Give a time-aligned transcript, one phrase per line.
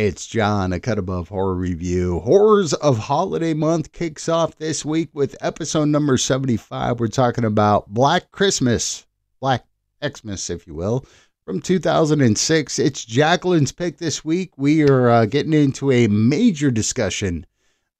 [0.00, 2.20] It's John, a cut above horror review.
[2.20, 7.00] Horrors of Holiday Month kicks off this week with episode number 75.
[7.00, 9.08] We're talking about Black Christmas,
[9.40, 9.64] Black
[10.00, 11.04] Xmas, if you will,
[11.44, 12.78] from 2006.
[12.78, 14.52] It's Jacqueline's pick this week.
[14.56, 17.44] We are uh, getting into a major discussion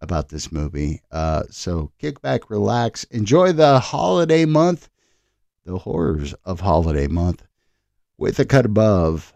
[0.00, 1.02] about this movie.
[1.10, 4.88] Uh, so kick back, relax, enjoy the holiday month,
[5.64, 7.42] the horrors of Holiday Month
[8.16, 9.34] with a cut above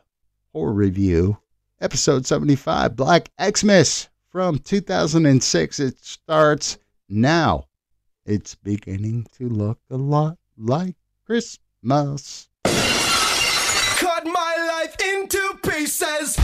[0.52, 1.38] horror review
[1.82, 5.80] episode 75, Black Xmas from 2006.
[5.80, 6.78] It starts
[7.08, 7.66] now.
[8.24, 10.94] It's beginning to look a lot like
[11.26, 12.48] Christmas.
[12.64, 16.38] Cut my life into pieces.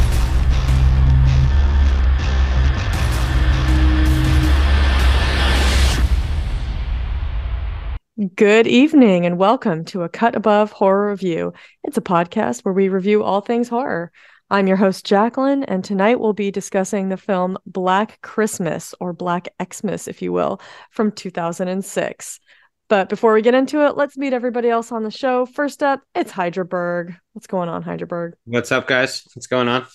[8.34, 11.52] Good evening and welcome to a Cut Above Horror Review.
[11.84, 14.10] It's a podcast where we review all things horror.
[14.50, 19.48] I'm your host, Jacqueline, and tonight we'll be discussing the film Black Christmas, or Black
[19.62, 22.40] Xmas, if you will, from 2006.
[22.88, 25.44] But before we get into it, let's meet everybody else on the show.
[25.44, 27.14] First up, it's Hydraberg.
[27.34, 28.32] What's going on, Hydraberg?
[28.46, 29.22] What's up, guys?
[29.34, 29.86] What's going on?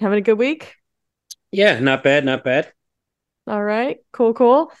[0.00, 0.74] Having a good week?
[1.52, 2.72] Yeah, not bad, not bad.
[3.46, 4.72] All right, cool, cool.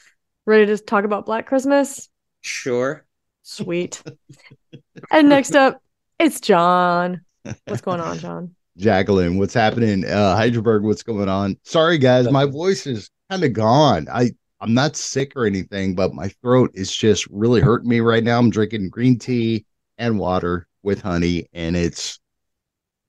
[0.46, 2.08] Ready to talk about Black Christmas?
[2.40, 3.06] Sure.
[3.44, 4.02] Sweet.
[5.12, 5.80] and next up,
[6.18, 7.20] it's John.
[7.66, 8.56] What's going on, John?
[8.76, 10.04] Jacqueline, what's happening?
[10.04, 11.56] Uh, Hydraberg, what's going on?
[11.62, 14.08] Sorry, guys, my voice is kind of gone.
[14.12, 18.24] I I'm not sick or anything, but my throat is just really hurting me right
[18.24, 18.38] now.
[18.38, 19.66] I'm drinking green tea
[19.98, 22.18] and water with honey, and it's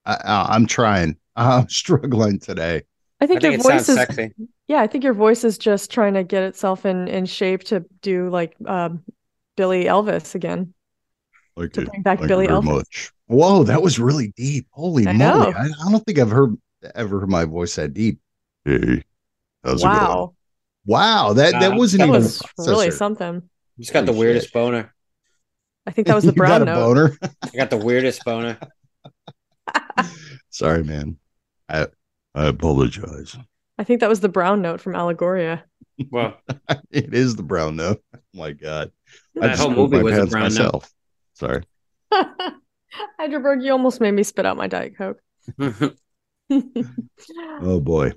[0.05, 1.17] I, I'm trying.
[1.35, 2.83] I'm struggling today.
[3.19, 4.31] I think, I think your voice is sexy.
[4.67, 7.85] yeah, I think your voice is just trying to get itself in in shape to
[8.01, 9.03] do like um,
[9.55, 10.73] Billy Elvis again.
[11.55, 12.63] Like To it- bring back like Billy very Elvis.
[12.65, 13.11] much.
[13.27, 14.67] Whoa, that was really deep.
[14.71, 15.53] Holy I moly!
[15.53, 16.55] I, I don't think I've heard
[16.93, 18.19] ever heard my voice that deep.
[18.65, 19.03] Hey,
[19.63, 19.95] how's it going?
[19.97, 20.35] wow,
[20.85, 23.35] Wow, that that wasn't that even was really something.
[23.77, 24.53] You just got the weirdest shit.
[24.53, 24.93] boner.
[25.87, 26.75] I think that was the You got brown a note.
[26.85, 27.17] boner.
[27.41, 28.57] I got the weirdest boner.
[30.49, 31.17] Sorry, man.
[31.69, 31.87] I
[32.33, 33.35] I apologize.
[33.77, 35.63] I think that was the brown note from Allegoria.
[36.11, 36.37] Well,
[36.91, 38.03] it is the brown note.
[38.15, 38.91] Oh my god.
[39.37, 40.49] I That just whole movie my was a pants brown note.
[40.63, 40.91] myself.
[41.35, 41.63] Sorry.
[43.19, 45.19] Hydraberg, you almost made me spit out my Diet Coke.
[47.61, 48.11] Oh boy.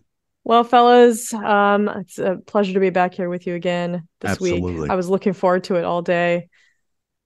[0.45, 4.62] well, fellas, um, it's a pleasure to be back here with you again this week.
[4.91, 6.49] I was looking forward to it all day,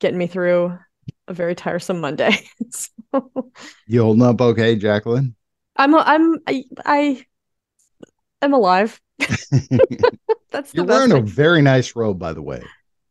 [0.00, 0.78] getting me through
[1.28, 2.36] a very tiresome Monday.
[2.70, 2.90] so,
[3.86, 5.34] You holding up okay, Jacqueline?
[5.76, 7.26] I'm I'm I, I
[8.40, 9.00] am alive.
[9.18, 12.62] That's the You're best wearing I a very nice robe, by the way.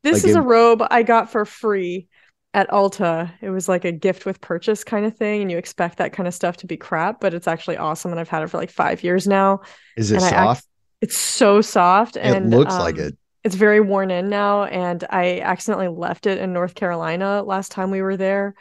[0.04, 2.08] This Like is a robe I got for free
[2.54, 5.98] at Ulta, It was like a gift with purchase kind of thing, and you expect
[5.98, 8.50] that kind of stuff to be crap, but it's actually awesome, and I've had it
[8.50, 9.62] for like five years now.
[9.96, 10.66] Is it And soft?
[11.00, 13.18] It's so soft, and it looks like um, it.
[13.44, 17.90] It's very worn in now, and I accidentally left it in North Carolina last time
[17.90, 18.54] we were there,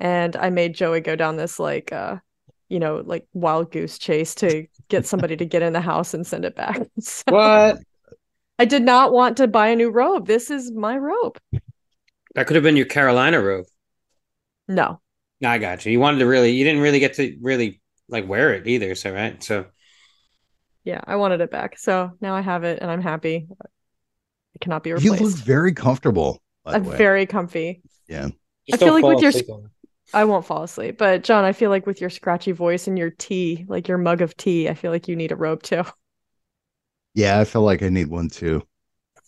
[0.00, 2.16] and I made Joey go down this like uh
[2.68, 6.26] you know like wild goose chase to get somebody to get in the house and
[6.26, 6.80] send it back.
[7.00, 7.78] So what?
[8.58, 10.26] I did not want to buy a new robe.
[10.26, 11.38] This is my robe.
[12.38, 13.66] That could have been your Carolina robe.
[14.68, 15.00] No.
[15.40, 15.90] No, I got you.
[15.90, 18.94] You wanted to really, you didn't really get to really like wear it either.
[18.94, 19.42] So, right.
[19.42, 19.66] So,
[20.84, 21.80] Yeah, I wanted it back.
[21.80, 23.48] So now I have it and I'm happy.
[24.54, 25.20] It cannot be replaced.
[25.20, 26.96] You look very comfortable, by I'm the way.
[26.96, 27.82] very comfy.
[28.08, 28.34] just
[28.72, 29.70] I feel like with your- asleep on it.
[30.14, 30.96] I won't fall asleep.
[30.96, 34.22] But John, I feel like with your scratchy voice and your tea, like your mug
[34.22, 35.82] of tea, I feel like you need a robe too.
[37.14, 38.62] Yeah, I feel like I need one too.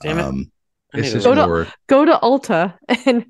[0.00, 0.22] Damn it.
[0.22, 0.59] Um, I
[0.93, 2.75] this is a- Go to- more Go to Ulta
[3.06, 3.27] and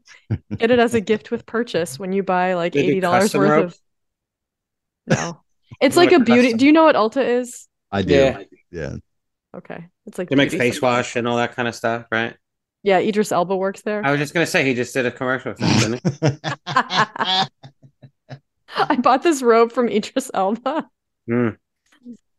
[0.57, 3.51] get it as a gift with purchase when you buy like They eighty dollars worth
[3.51, 3.81] robes?
[5.11, 5.41] of No.
[5.81, 6.43] It's like a beauty.
[6.43, 7.67] custom- Do you know what Ulta is?
[7.91, 8.15] I do.
[8.15, 8.43] Yeah.
[8.71, 8.97] Yeah.
[9.57, 9.87] Okay.
[10.07, 10.99] It's like They make face supplies.
[10.99, 12.37] wash and all that kind of stuff, right?
[12.83, 14.05] Yeah, Idris Elba works there.
[14.05, 16.39] I was just gonna say he just did a commercial with them, didn't he?
[18.77, 20.89] I bought this robe from Idris Elba.
[21.29, 21.57] Mm.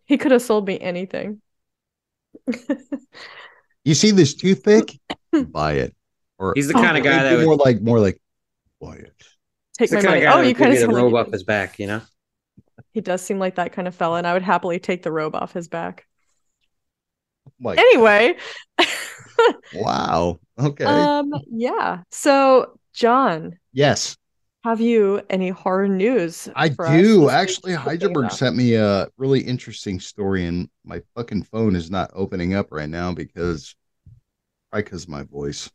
[0.06, 1.42] He could have sold me anything.
[3.84, 5.00] You see this toothpick?
[5.50, 5.96] Buy it.
[6.38, 6.82] Or He's the Oh.
[6.82, 8.22] kind of guy that would more like more like
[8.80, 9.14] buy it.
[9.78, 10.26] Take He's the my kind money.
[10.26, 11.44] of guy Oh, you would kind of give you seem the robe like off his
[11.44, 12.02] back, you know?
[12.94, 15.36] he does seem like that kind of fella, and I would happily take the robe
[15.36, 16.06] off his back.
[17.62, 18.38] Like Anyway,
[19.76, 20.40] wow.
[20.60, 20.84] Okay.
[20.84, 22.04] um, yeah.
[22.12, 24.18] So, John, yes.
[24.64, 26.48] Have you any horror news?
[26.56, 27.30] I do.
[27.30, 31.90] Actually, to think Heidelberg sent me a really interesting story, and my fucking phone is
[31.90, 33.76] not opening up right now because
[34.72, 35.70] probably because my voice.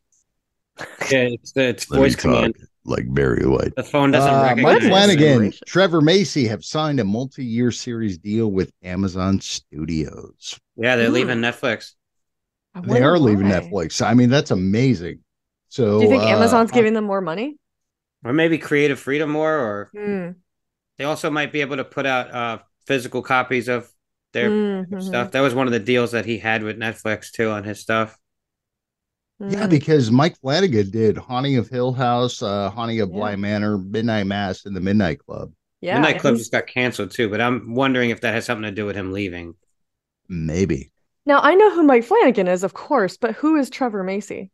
[1.11, 2.55] Yeah, it's the it's voice command.
[2.85, 3.75] like Barry White.
[3.75, 4.87] The phone doesn't Uh, Mike recognize.
[4.89, 5.59] Flanagan, Gracious.
[5.65, 10.59] Trevor Macy have signed a multi-year series deal with Amazon Studios.
[10.75, 11.13] Yeah, they're Hmm.
[11.13, 11.93] leaving Netflix.
[12.75, 13.59] They wonder are leaving why.
[13.59, 14.05] Netflix.
[14.05, 15.19] I mean, that's amazing.
[15.69, 17.57] So, Do you think uh, Amazon's giving them more money?
[18.23, 20.31] Or maybe creative freedom more, or Hmm.
[20.97, 23.89] they also might be able to put out uh physical copies of
[24.33, 25.01] their Mhm.
[25.03, 25.31] stuff.
[25.31, 28.17] That was one of the deals that he had with Netflix too on his stuff.
[29.39, 29.69] Yeah, Mm.
[29.69, 33.15] because Mike Flanagan did Haunting of Hill House, uh, Haunting of Yeah.
[33.15, 35.53] Bly Manor, Midnight Mass, and the Midnight Club.
[35.79, 38.71] yeah, Midnight Club just got canceled too, but I'm wondering if that has something to
[38.71, 39.53] do with him leaving.
[40.27, 40.91] Maybe.
[41.25, 44.49] Now I know who Mike Flanagan is, of course, but who is Trevor Macy?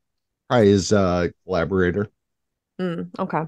[0.50, 2.09] Probably his uh, collaborator.
[2.83, 3.44] Mm, okay.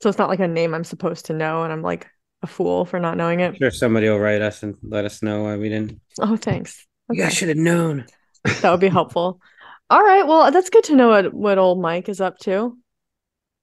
[0.00, 2.06] So it's not like a name I'm supposed to know, and I'm like
[2.42, 3.58] a fool for not knowing I'm it.
[3.58, 6.00] sure somebody will write us and let us know why we didn't.
[6.20, 6.86] Oh, thanks.
[7.10, 7.34] You guys Okay.
[7.36, 8.06] should have known.
[8.44, 9.40] That would be helpful.
[9.90, 10.24] All right.
[10.26, 12.76] Well, that's good to know what, what old Mike is up to.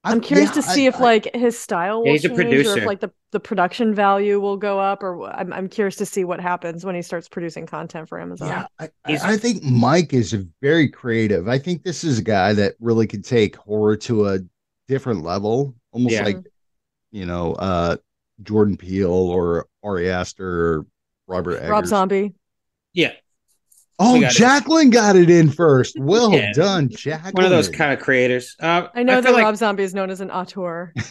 [0.06, 2.30] I'm curious yeah, to see I- if I- like his style will Yeah, he's a
[2.30, 5.96] change or if like the, the production value will go up or I'm I'm curious
[5.98, 8.48] to see what happens when he starts producing content for Amazon.
[8.48, 11.48] Yeah, I, I- I think Mike is very creative.
[11.48, 14.40] I think this is a guy that really could take horror to a
[14.88, 16.24] different level, almost Yeah.
[16.24, 16.38] like
[17.12, 17.96] you know, uh,
[18.44, 20.48] Jordan Peele or Ari Aster
[20.78, 20.86] or
[21.28, 21.70] Robert Eggers.
[21.70, 22.34] Rob Zombie.
[22.94, 23.14] Yeah,
[23.98, 24.38] Oh, We got it.
[24.38, 25.96] Jacqueline got it in first.
[26.00, 26.52] Well Yeah.
[26.54, 27.34] done, Jacqueline.
[27.34, 28.56] one of those kind of creators.
[28.60, 30.94] Uh, I know feel that like- Rob Zombie is known as an auteur.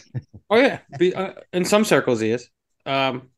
[0.50, 2.48] Oh yeah, Be, uh, in some circles he is.
[2.84, 3.30] Um,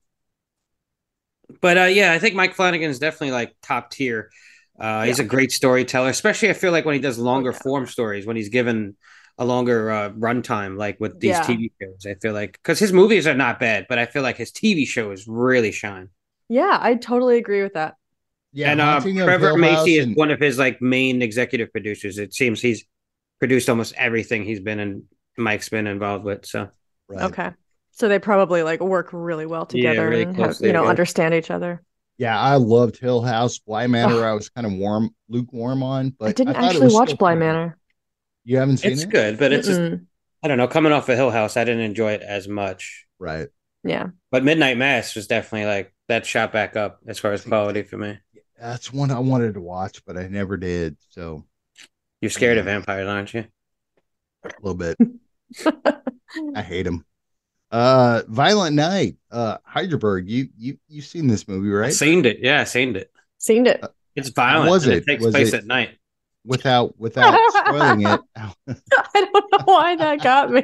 [1.60, 4.30] but uh, yeah, I think Mike Flanagan is definitely like top tier.
[4.78, 7.58] Uh, he's a great storyteller, especially I feel like when he does longer Oh, yeah.
[7.62, 8.96] form stories, when he's given
[9.38, 11.44] a longer uh, runtime, like with these Yeah.
[11.44, 12.04] TV shows.
[12.06, 14.84] I feel like because his movies are not bad, but I feel like his TV
[14.86, 16.08] shows really shine.
[16.48, 17.94] Yeah, I totally agree with that.
[18.56, 21.20] Yeah, and uh, Haunting Trevor Hill Macy House is and- one of his like main
[21.22, 22.18] executive producers.
[22.18, 22.84] It seems he's
[23.38, 25.04] produced almost everything he's been in.
[25.36, 26.46] Mike's been involved with.
[26.46, 26.70] So
[27.08, 27.22] right.
[27.30, 27.50] Okay.
[27.92, 30.86] So they probably like work really well Yeah, together really and have, you know, together.
[30.88, 31.82] understand each other.
[32.18, 33.58] Yeah, I loved Hill House.
[33.58, 34.22] Bly Manor, Oh.
[34.22, 37.18] I was kind of warm, lukewarm on, but I didn't thought it actually watch still
[37.18, 37.38] Bly fun.
[37.40, 37.78] Manor.
[38.44, 39.80] You haven't seen it's it, good, but it's just
[40.42, 40.68] I don't know.
[40.68, 43.04] Coming off of Hill House, I didn't enjoy it as much.
[43.18, 43.48] right?
[43.84, 44.06] Yeah.
[44.30, 47.98] But Midnight Mass was definitely like that shot back up as far as quality for
[47.98, 48.18] me.
[48.58, 50.96] That's one I wanted to watch, but I never did.
[51.10, 51.44] So
[52.20, 53.44] You're scared of vampires, aren't you?
[54.44, 54.96] a little bit.
[56.54, 57.04] I hate them.
[57.70, 59.16] Uh, Violent Night.
[59.30, 60.28] Uh, Heidelberg.
[60.28, 61.92] You you you've seen this movie, I right?
[61.92, 62.38] seen it.
[62.40, 63.10] Yeah, I seen it.
[63.38, 63.84] Seen it.
[64.14, 64.70] It's violent.
[64.70, 64.98] was it?
[64.98, 65.06] it?
[65.06, 65.98] takes Was place it- at night.
[66.44, 67.36] Without without
[67.66, 68.20] spoiling it.
[68.36, 68.54] I
[69.14, 70.62] don't know why that got me.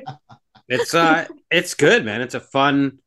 [0.69, 2.21] It's uh, it's good, man.
[2.21, 2.99] It's a fun,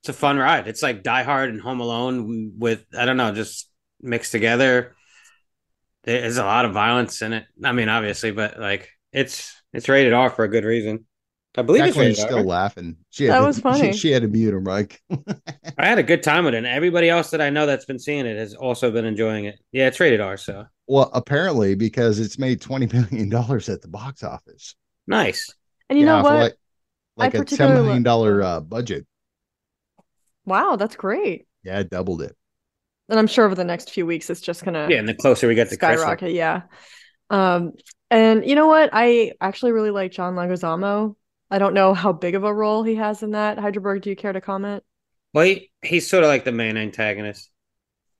[0.00, 0.66] it's a fun ride.
[0.66, 3.68] It's like Die Hard and Home Alone with I don't know, just
[4.02, 4.94] mixed together.
[6.04, 7.44] There's a lot of violence in it.
[7.62, 11.06] I mean, obviously, but like it's it's rated R for a good reason.
[11.54, 12.42] I believe it's rated still R.
[12.44, 12.96] laughing.
[13.10, 13.92] She had That to- was funny.
[13.92, 14.98] She, she had to mute him, right?
[15.78, 16.58] I had a good time with it.
[16.58, 19.58] And everybody else that I know that's been seeing it has also been enjoying it.
[19.70, 23.88] Yeah, it's rated R, so well, apparently because it's made twenty million dollars at the
[23.88, 24.74] box office.
[25.06, 25.54] nice.
[25.90, 26.32] And you know what?
[26.34, 26.54] Like,
[27.16, 29.06] like a ten particularly- million dollar uh, budget.
[30.46, 31.46] wow, that's great.
[31.62, 32.34] Yeah, it doubled it.
[33.12, 35.46] And I'm sure over the next few weeks it's just gonna Yeah, and the closer
[35.46, 36.32] we get to Christmas, skyrocket.
[36.32, 36.62] Yeah.
[37.28, 37.72] Um,
[38.10, 38.88] and you know what?
[38.94, 41.14] I actually really like John Leguizamo.
[41.50, 43.58] I don't know how big of a role he has in that.
[43.58, 44.82] Heidelberg, do you care to comment?
[45.34, 47.50] well, he, he's sort of like the main antagonist.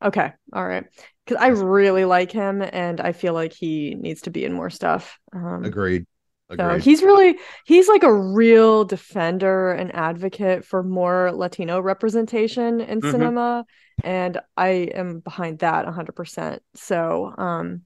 [0.05, 0.85] Okay, all right.
[1.25, 4.69] Because I really like him, and I feel like he needs to be in more
[4.69, 5.19] stuff.
[5.33, 6.07] Um, Agreed.
[6.56, 13.00] So he's really he's like a real defender and advocate for more Latino representation in
[13.00, 13.11] Mhm.
[13.11, 13.64] cinema,
[14.04, 16.62] and I am behind that 100%.
[16.75, 17.82] So, um,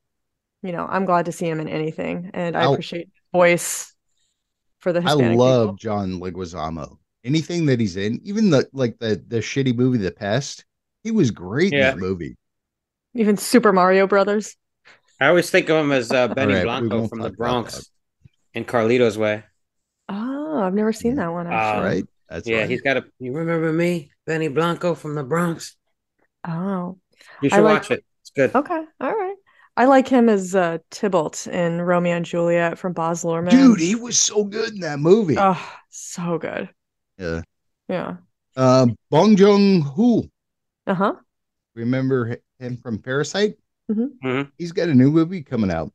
[0.62, 3.94] you know, I'm glad to see him in anything, and I I'll- appreciate his voice
[4.78, 5.76] for the I love people.
[5.76, 6.98] John Leguizamo.
[7.24, 10.64] Anything that he's in, even the like the the shitty movie The Pest,
[11.02, 11.92] he was great Yeah.
[11.92, 12.36] in that movie.
[13.14, 14.56] even Super Mario Brothers.
[15.18, 17.90] I always think of him as uh, Benny right, Blanco from the talk about Bronx
[18.56, 19.44] in Carlito's Way.
[20.08, 21.84] Oh, I've never seen that one Um, actually.
[21.84, 22.04] right?
[22.28, 22.70] That's yeah, right.
[22.70, 23.04] he's got a.
[23.20, 25.76] You remember me, Benny Blanco from the Bronx?
[26.46, 26.98] Oh,
[27.42, 28.04] You should like- watch it.
[28.22, 28.54] It's good.
[28.54, 29.36] okay, all right.
[29.76, 33.50] I like him as uh, Tybalt in Romeo and Juliet from Baz Luhrmann.
[33.50, 35.36] Dude, he was so good in that movie.
[35.38, 35.60] oh,
[35.90, 36.68] so good.
[37.18, 37.42] yeah.
[37.88, 38.16] Yeah.
[38.56, 40.24] Uh, Bong Joon Ho.
[40.86, 41.14] Uh huh.
[41.74, 43.56] Remember him from Parasite?
[43.90, 44.50] Mhm.
[44.58, 45.92] He's got a new movie coming out.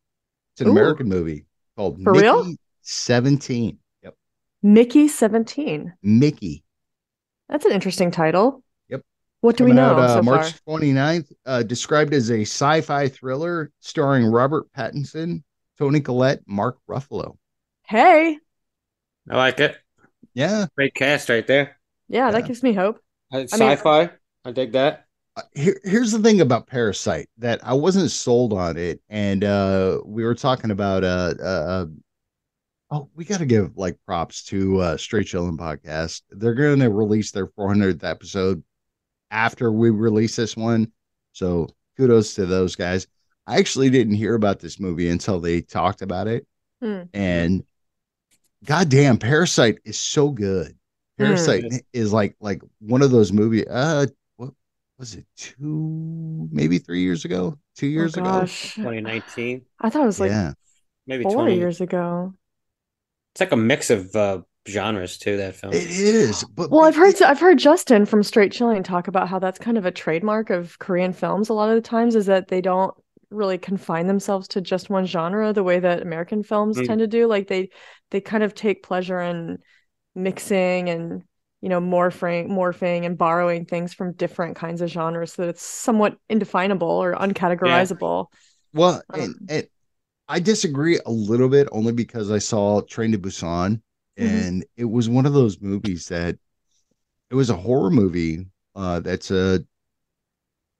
[0.53, 0.71] It's an Ooh.
[0.71, 1.45] American movie
[1.81, 2.55] called For Mickey real?
[2.81, 3.77] 17.
[4.03, 4.15] Yep.
[4.61, 5.93] Mickey 17.
[6.03, 6.63] Mickey.
[7.50, 8.63] That's an interesting title.
[8.89, 9.01] Yep.
[9.41, 10.79] What do we know out, uh, so March far?
[10.79, 15.43] 29th, uh, described as a sci-fi thriller starring Robert Pattinson,
[15.77, 17.38] Toni Collette, Mark Ruffalo.
[17.88, 18.38] Hey,
[19.29, 19.75] I like it.
[20.33, 20.67] Yeah.
[20.77, 21.77] Great cast right there.
[22.07, 22.31] Yeah, Yeah.
[22.31, 22.97] that gives me hope.
[23.33, 24.11] Uh, I mean- Sci-fi.
[24.45, 25.05] I dig that.
[25.38, 30.01] Uh, Here, here's the thing about Parasite that I wasn't sold on it, and uh,
[30.05, 31.03] we were talking about.
[31.03, 31.85] Uh, uh, uh,
[32.91, 36.23] oh, we got to give like props to uh, Straight Chillin' podcast.
[36.31, 38.61] They're going to release their 400th episode
[39.29, 40.91] after we release this one,
[41.31, 43.07] so kudos to those guys.
[43.47, 46.45] I actually didn't hear about this movie until they talked about it,
[46.81, 47.03] Hmm.
[47.13, 47.63] and
[48.65, 50.75] goddamn, Parasite is so good.
[51.17, 51.23] Hmm.
[51.25, 53.65] Parasite is like like one of those movies.
[53.69, 54.07] Uh,
[55.01, 55.25] was it?
[55.36, 57.58] Two, maybe three years ago.
[57.75, 58.41] Two years oh, ago.
[58.41, 60.53] 2019, I thought it was like yeah,
[61.08, 61.55] maybe four 20.
[61.55, 62.34] years ago.
[63.34, 65.38] It's like a mix of uh, genres too.
[65.38, 65.74] That film.
[65.74, 66.43] it is.
[66.55, 69.58] But Well, I've heard it- I've heard Justin from Straight Chilling talk about how that's
[69.58, 72.62] kind of a trademark of Korean films a lot of the times is that they
[72.62, 72.93] don't
[73.31, 76.86] really confine themselves to just one genre the way that American films Mm.
[76.86, 77.25] tend to do.
[77.25, 77.70] Like they
[78.12, 79.58] they kind of take pleasure in
[80.13, 81.24] mixing and
[81.61, 85.63] you know morphing morphing and borrowing things from different kinds of genres so that it's
[85.63, 88.27] somewhat indefinable or uncategorizable.
[88.73, 89.67] well, Um, and
[90.29, 93.81] I disagree a little bit only because I saw Train to Busan,
[94.19, 94.47] Mhm.
[94.47, 96.37] and it was one of those movies that
[97.31, 98.45] it was a horror movie.
[98.75, 99.65] Uh, that's a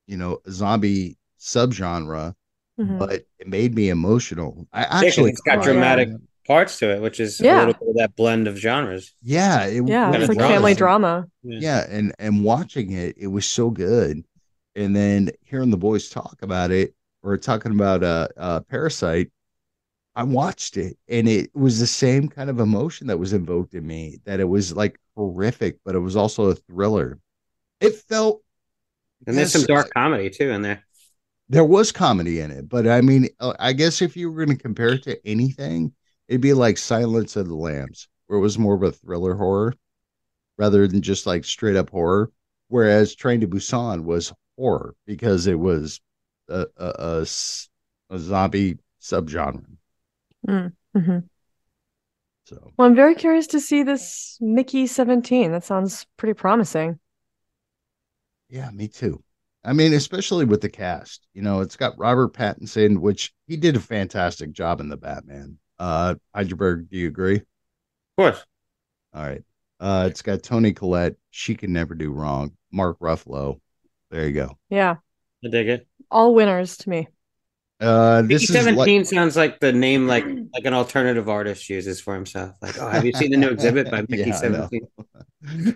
[0.08, 2.36] you know a zombie subgenre,
[2.78, 2.98] Mhm.
[3.00, 4.68] but it made me emotional.
[4.74, 6.18] I actually it's got dramatic yeah.
[6.46, 7.66] Parts to it, which is Yeah.
[7.66, 9.14] a little bit of that blend of genres.
[9.22, 10.54] Yeah, it, Yeah, it's like drama.
[10.56, 11.28] family drama.
[11.44, 14.24] yeah and and watching it it was so good
[14.76, 16.94] and then hearing the boys talk about it
[17.24, 19.30] or talking about uh uh parasite
[20.16, 23.86] i watched it and it was the same kind of emotion that was invoked in
[23.86, 27.20] me that it was like horrific but it was also a thriller
[27.82, 28.42] it felt
[29.28, 30.84] And there's some dark comedy too in there.
[31.50, 34.58] there was comedy in it but i mean uh, i guess if you were going
[34.58, 35.92] to compare it to anything
[36.32, 39.74] it'd be like silence of the lambs where it was more of a thriller horror
[40.58, 42.32] rather than just like straight up horror.
[42.70, 46.00] Whereas train to busan was horror because it was
[46.48, 47.26] a a
[48.18, 49.66] zombie subgenre.
[50.48, 50.68] Hmm
[52.46, 52.72] so.
[52.78, 55.52] Well, I'm very curious to see this Mickey 17.
[55.52, 57.00] That sounds pretty promising.
[58.50, 59.22] yeah me too.
[59.66, 63.76] I mean especially with the cast you know it's got robert pattinson which he did
[63.76, 67.44] a fantastic job in the batman uh heidelberg do you agree Of
[68.18, 68.46] course.
[69.14, 69.44] All right.
[69.80, 71.16] Uh, it's got Toni Collette.
[71.32, 72.52] She can never do wrong.
[72.72, 73.60] Mark Ruffalo.
[74.12, 74.58] There you go.
[74.70, 74.98] Yeah,
[75.44, 75.88] I dig it.
[76.12, 77.08] all winners to me.
[77.80, 81.68] Uh, Mickey this is like, Seventeen sounds like the name like like an alternative artist
[81.70, 82.56] uses for himself.
[82.62, 84.88] Like, oh, have you seen the new exhibit by Mickey Yeah, Seventeen?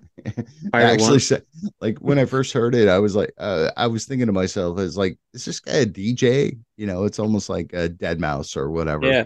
[0.74, 1.44] I actually said,
[1.82, 4.80] like when I first heard it, I was like, uh, I was thinking to myself,
[4.80, 6.60] is like, is this guy a DJ?
[6.78, 9.08] You know, it's almost like a Deadmau5 or whatever.
[9.08, 9.26] Yeah,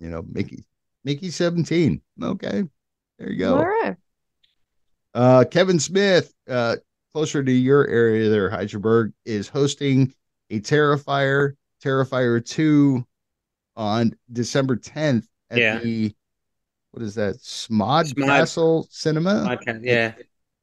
[0.00, 0.64] You know, Mickey,
[1.04, 2.00] Mickey seventeen.
[2.22, 2.64] Okay,
[3.18, 3.56] there you go.
[3.58, 3.96] All right.
[5.14, 6.76] Uh, Kevin Smith, uh,
[7.12, 10.12] closer to your area there, Heidelberg, is hosting
[10.50, 13.04] a Terrifier, Terrifier 2
[13.76, 15.78] on December 10th at Yeah.
[15.80, 16.14] the,
[16.92, 18.26] what is that, Smod, Smod.
[18.26, 19.44] Castle Cinema?
[19.48, 19.80] podcast.
[19.82, 20.12] Yeah,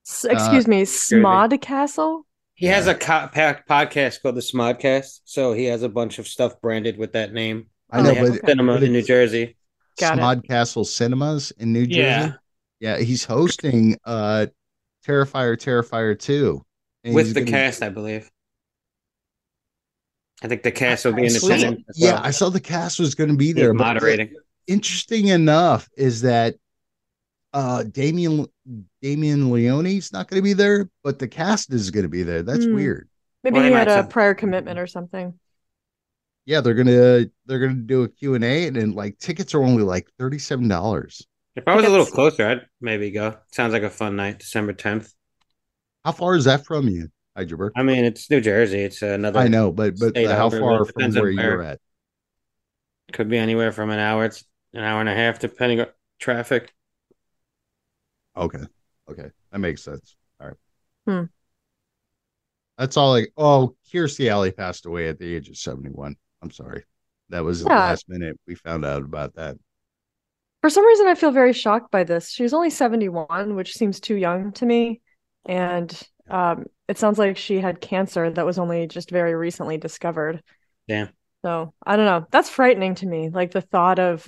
[0.08, 2.26] S- excuse me, Smod Castle?
[2.54, 5.22] he has a co- podcast called the Smodcast.
[5.26, 7.68] So he has a bunch of stuff branded with that name.
[7.92, 9.56] I know, They have but cinema in New Jersey.
[10.00, 10.18] Got.
[10.18, 12.00] Smod Castle Cinemas in New Jersey.
[12.02, 12.34] Yeah.
[12.80, 14.48] Yeah, he's hosting uh
[15.08, 16.62] Terrifier, Terrifier 2.
[17.04, 18.30] And with the gonna- cast, I believe.
[20.44, 21.58] I think the cast will be in Sweet.
[21.58, 21.86] attendance.
[21.96, 22.24] Yeah, well.
[22.24, 23.74] I saw the cast was going to be He's there.
[23.74, 24.34] but moderating.
[24.68, 26.56] interesting enough is that
[27.54, 28.46] uh Damien
[29.02, 32.44] Damien Leone's not going to be there, but the cast is going to be there.
[32.44, 32.76] That's Hmm.
[32.76, 33.08] weird.
[33.44, 35.40] Maybe Well, he had a have- prior commitment or something.
[36.46, 39.64] Yeah, they're gonna they're gonna do a Q and A, and then like tickets are
[39.64, 41.26] only like thirty seven dollars.
[41.56, 43.38] If I was a little closer, I'd maybe go.
[43.52, 45.14] Sounds like a fun night, December 10th.
[46.04, 47.72] How far is that from you, Heidelberg?
[47.78, 48.82] I mean, it's New Jersey.
[48.82, 49.40] It's another.
[49.40, 51.32] I know, but but state how far but from where where.
[51.32, 51.80] you're at?
[53.14, 54.26] Could be anywhere from an hour.
[54.26, 55.88] It's an hour and a half, depending on
[56.20, 56.74] traffic.
[58.36, 58.64] Okay,
[59.10, 60.18] okay, that makes sense.
[60.42, 60.58] All right.
[61.08, 61.24] Hmm.
[62.78, 63.12] That's all.
[63.12, 66.18] Like, oh, Kirstie Alley passed away at the age of seventy one.
[66.46, 66.84] I'm sorry,
[67.30, 69.58] that was the last minute we found out about that.
[70.62, 72.30] For some reason, I feel very shocked by this.
[72.30, 75.02] She was only 71, which seems too young to me.
[75.48, 75.92] And
[76.30, 80.44] um, it sounds like she had cancer that was only just very recently discovered.
[80.86, 81.08] Yeah.
[81.44, 82.28] So I don't know.
[82.30, 83.30] That's frightening to me.
[83.30, 84.28] Like the thought of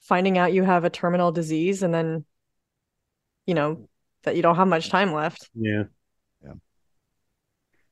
[0.00, 2.24] finding out you have a terminal disease and then,
[3.46, 3.88] you know,
[4.22, 5.50] that you don't have much time left.
[5.54, 5.84] Yeah.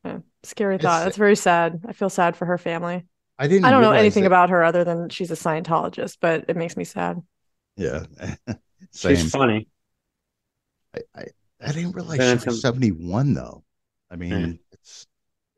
[0.04, 1.04] Yeah, scary It's- thought.
[1.04, 1.82] That's very sad.
[1.86, 3.06] I feel sad for her family.
[3.38, 3.64] I didn't.
[3.64, 6.76] I don't know anything that- about her other than she's a Scientologist, but it makes
[6.76, 7.20] me sad.
[7.76, 8.04] Yeah.
[8.94, 9.66] She's funny.
[10.94, 11.24] I, I,
[11.60, 13.64] I didn't realize Been she was some- 71 though.
[14.10, 14.52] I mean, Yeah.
[14.72, 15.06] it's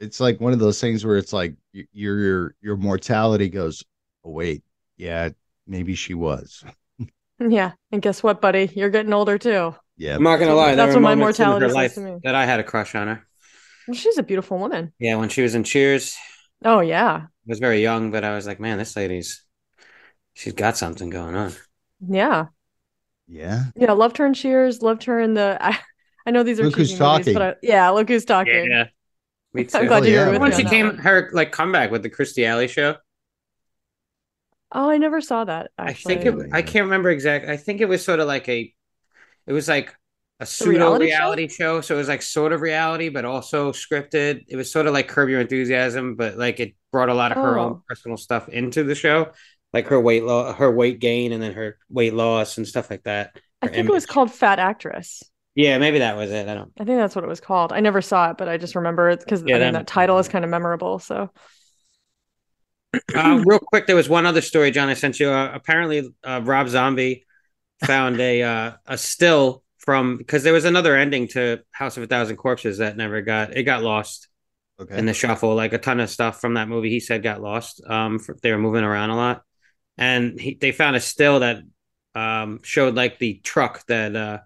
[0.00, 3.84] it's like one of those things where it's like your your your mortality goes,
[4.24, 4.62] oh wait,
[4.96, 5.28] yeah,
[5.66, 6.64] maybe she was.
[7.38, 7.72] Yeah.
[7.92, 8.70] And guess what, buddy?
[8.74, 9.74] You're getting older too.
[9.98, 10.74] Yeah, I'm not gonna lie.
[10.74, 12.16] That's what my moments in her mortality says life to me.
[12.24, 13.26] that I had a crush on her.
[13.86, 14.94] Well, she's a beautiful woman.
[14.98, 16.16] Yeah, when she was in Cheers,
[16.64, 17.28] Oh yeah.
[17.28, 19.44] I was very young, but I was like, man, this lady's
[20.34, 21.52] she's got something going on.
[22.00, 22.48] Yeah.
[23.28, 23.66] yeah.
[23.74, 23.92] Yeah.
[23.92, 24.82] Loved her in Cheers.
[24.82, 25.58] Loved her in the.
[25.60, 25.78] I,
[26.26, 27.32] I know these are Look who's cheesy movies, talking.
[27.32, 28.68] but I, yeah, look who's talking.
[28.70, 28.86] Yeah,
[29.54, 29.78] me too.
[29.78, 30.26] I'm glad Oh, you yeah.
[30.26, 32.68] were with when me she on that came, her like comeback with the Kirstie Alley
[32.68, 32.96] show.
[34.72, 35.70] Oh, I never saw that.
[35.78, 37.52] I think it, I can't remember exactly.
[37.52, 38.72] I think it was sort of like a,
[39.46, 39.94] it was like
[40.40, 41.48] a pseudo reality reality, show?
[41.48, 41.80] show?
[41.80, 44.44] So it was like sort of reality, but also scripted.
[44.48, 47.38] It was sort of like Curb Your Enthusiasm, but like it brought a lot of
[47.38, 47.62] her Oh.
[47.64, 49.32] own personal stuff into the show,
[49.72, 53.04] like her weight loss, her weight gain, and then her weight loss and stuff like
[53.04, 53.36] that.
[53.62, 55.22] I her think it was called Fat Actress.
[55.54, 56.48] Yeah, maybe that was it.
[56.48, 56.72] I don't.
[56.78, 57.72] I think that's what it was called.
[57.72, 59.86] I never saw it, but I just remember it because Yeah, I that mean that
[59.86, 60.98] title is kind of memorable.
[60.98, 61.30] So
[63.14, 64.88] Uh, real quick, there was one other story, John.
[64.88, 65.28] I sent you.
[65.30, 67.26] Uh, apparently, uh, Rob Zombie
[67.84, 72.08] found a uh, a still from because there was another ending to House of a
[72.08, 74.28] Thousand Corpses that never got it got lost
[74.78, 74.98] Okay.
[74.98, 75.54] in the shuffle.
[75.54, 77.82] Like a ton of stuff from that movie, he said got lost.
[77.86, 79.42] Um, for, they were moving around a lot,
[79.98, 81.62] and he, they found a still that
[82.14, 84.38] um showed like the truck that uh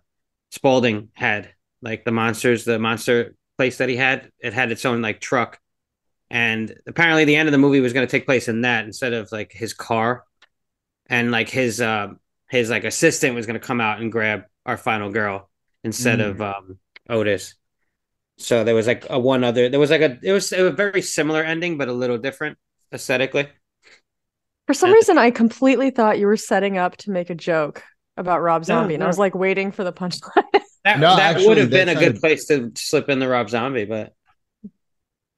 [0.53, 1.51] Spaulding had,
[1.83, 4.31] like the monsters, the monster place that he had.
[4.41, 5.61] It had its own like truck,
[6.31, 9.13] and apparently the end of the movie was going to take place in that instead
[9.13, 10.25] of like his car,
[11.07, 12.09] and like his uh,
[12.51, 15.49] his like assistant was going to come out and grab our final girl
[15.85, 16.31] instead Mm.
[16.31, 17.55] of um Otis.
[18.39, 19.69] So there was like a one other.
[19.69, 22.19] There was like a it was, it was a very similar ending, but a little
[22.19, 22.59] different
[22.93, 23.49] aesthetically.
[24.67, 24.95] for some Yeah.
[24.97, 27.83] reason, I completely thought you were setting up to make a joke
[28.17, 30.45] about Rob No, Zombie, and I was like waiting for the punchline.
[30.85, 33.51] That No, that would have been a good sounded- place to slip in the Rob
[33.51, 34.15] Zombie, but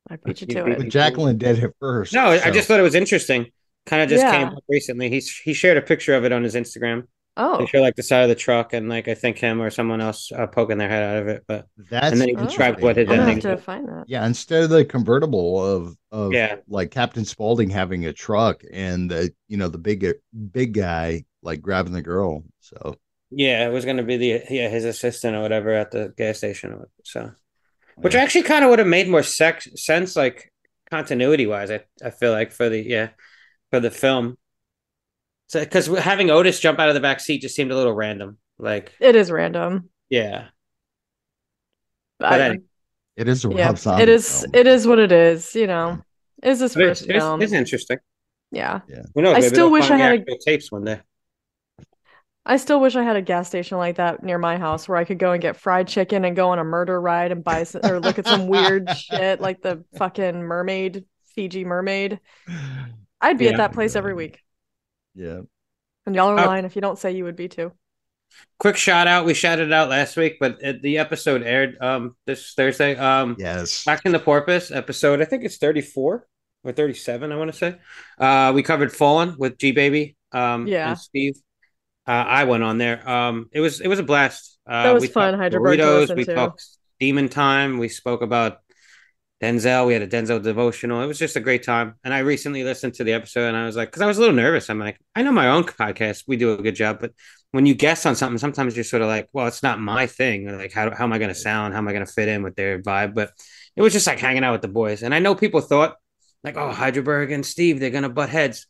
[0.08, 0.78] I beat you You to it.
[0.78, 2.12] But Jacqueline did it first.
[2.12, 3.46] no, I just thought it was interesting.
[3.86, 4.30] Kind of just Yeah.
[4.32, 5.08] came up recently.
[5.10, 7.08] He's he shared a picture of it on his Instagram.
[7.36, 9.70] Oh, They show like the side of the truck and like I think him or
[9.70, 11.44] someone else uh, poking their head out of it.
[11.48, 12.44] But that's and then he Oh.
[12.44, 13.40] described what his I'm ending.
[13.40, 14.04] to find that.
[14.06, 16.56] Yeah, instead of the convertible of of Yeah.
[16.68, 20.06] like Captain Spaulding having a truck and the you know the big
[20.52, 22.44] big guy like grabbing the girl.
[22.60, 22.96] So
[23.30, 26.36] Yeah, it was going to be the yeah his assistant or whatever at the gas
[26.38, 26.84] station.
[27.02, 27.32] So,
[27.96, 28.20] which Yeah.
[28.22, 30.52] actually kind of would have made more sex sense, like
[30.90, 31.70] continuity wise.
[31.70, 33.08] I I feel like for the yeah
[33.70, 34.36] for the film.
[35.52, 38.38] So because having Otis jump out of the back seat just seemed a little random.
[38.58, 39.90] Like It is random.
[40.08, 40.46] yeah,
[42.18, 42.58] But But I-
[43.16, 44.40] it is a yeah, Rob Zombie it is.
[44.40, 44.50] film.
[44.54, 45.54] It is what it is.
[45.54, 46.00] You know,
[46.42, 47.42] it is his But first it's, film.
[47.42, 47.98] it's interesting.
[48.50, 48.80] yeah,
[49.14, 49.36] Who knows?
[49.36, 51.00] I still wish I had a- tapes one day.
[52.46, 55.04] I still wish I had a gas station like that near my house where I
[55.04, 57.82] could go and get fried chicken and go on a murder ride and buy some,
[57.84, 62.20] or look at some weird shit like the fucking mermaid, Fiji mermaid.
[63.20, 63.50] I'd be Yeah.
[63.52, 64.40] at that place every week.
[65.14, 65.40] Yeah.
[66.06, 66.46] And y'all are Oh.
[66.46, 67.72] lying if you don't say you would be too.
[68.58, 69.26] Quick shout out.
[69.26, 72.96] We shouted it out last week, but it, the episode aired um this Thursday.
[72.96, 73.84] Um, Yes.
[73.86, 76.26] Waxing the Porpoise episode, I think it's 34
[76.64, 77.76] or 37, I want to say.
[78.18, 80.90] Uh, we covered Fallen with G Baby um, Yeah.
[80.90, 81.34] and Steve.
[82.06, 83.06] Uh, I went on there.
[83.08, 84.58] Um, it was it was a blast.
[84.66, 86.34] Uh, That was we fun, talked Hyderberg, to burritos, we to.
[86.34, 86.64] talked
[87.00, 87.78] Demon Time.
[87.78, 88.58] We spoke about
[89.42, 89.86] Denzel.
[89.86, 91.02] We had a Denzel devotional.
[91.02, 91.94] It was just a great time.
[92.04, 94.20] And I recently listened to the episode and I was like, because I was a
[94.20, 94.70] little nervous.
[94.70, 96.24] I'm like, I know my own podcast.
[96.28, 97.12] We do a good job, but
[97.50, 100.48] when you guess on something, sometimes you're sort of like, well, it's not my thing.
[100.48, 101.74] Or like, how, how am I going to sound?
[101.74, 103.14] How am I going to fit in with their vibe?
[103.14, 103.32] But
[103.74, 105.02] it was just like hanging out with the boys.
[105.02, 105.96] And I know people thought,
[106.44, 108.66] like, oh, Hyderberg and Steve, they're going to butt heads.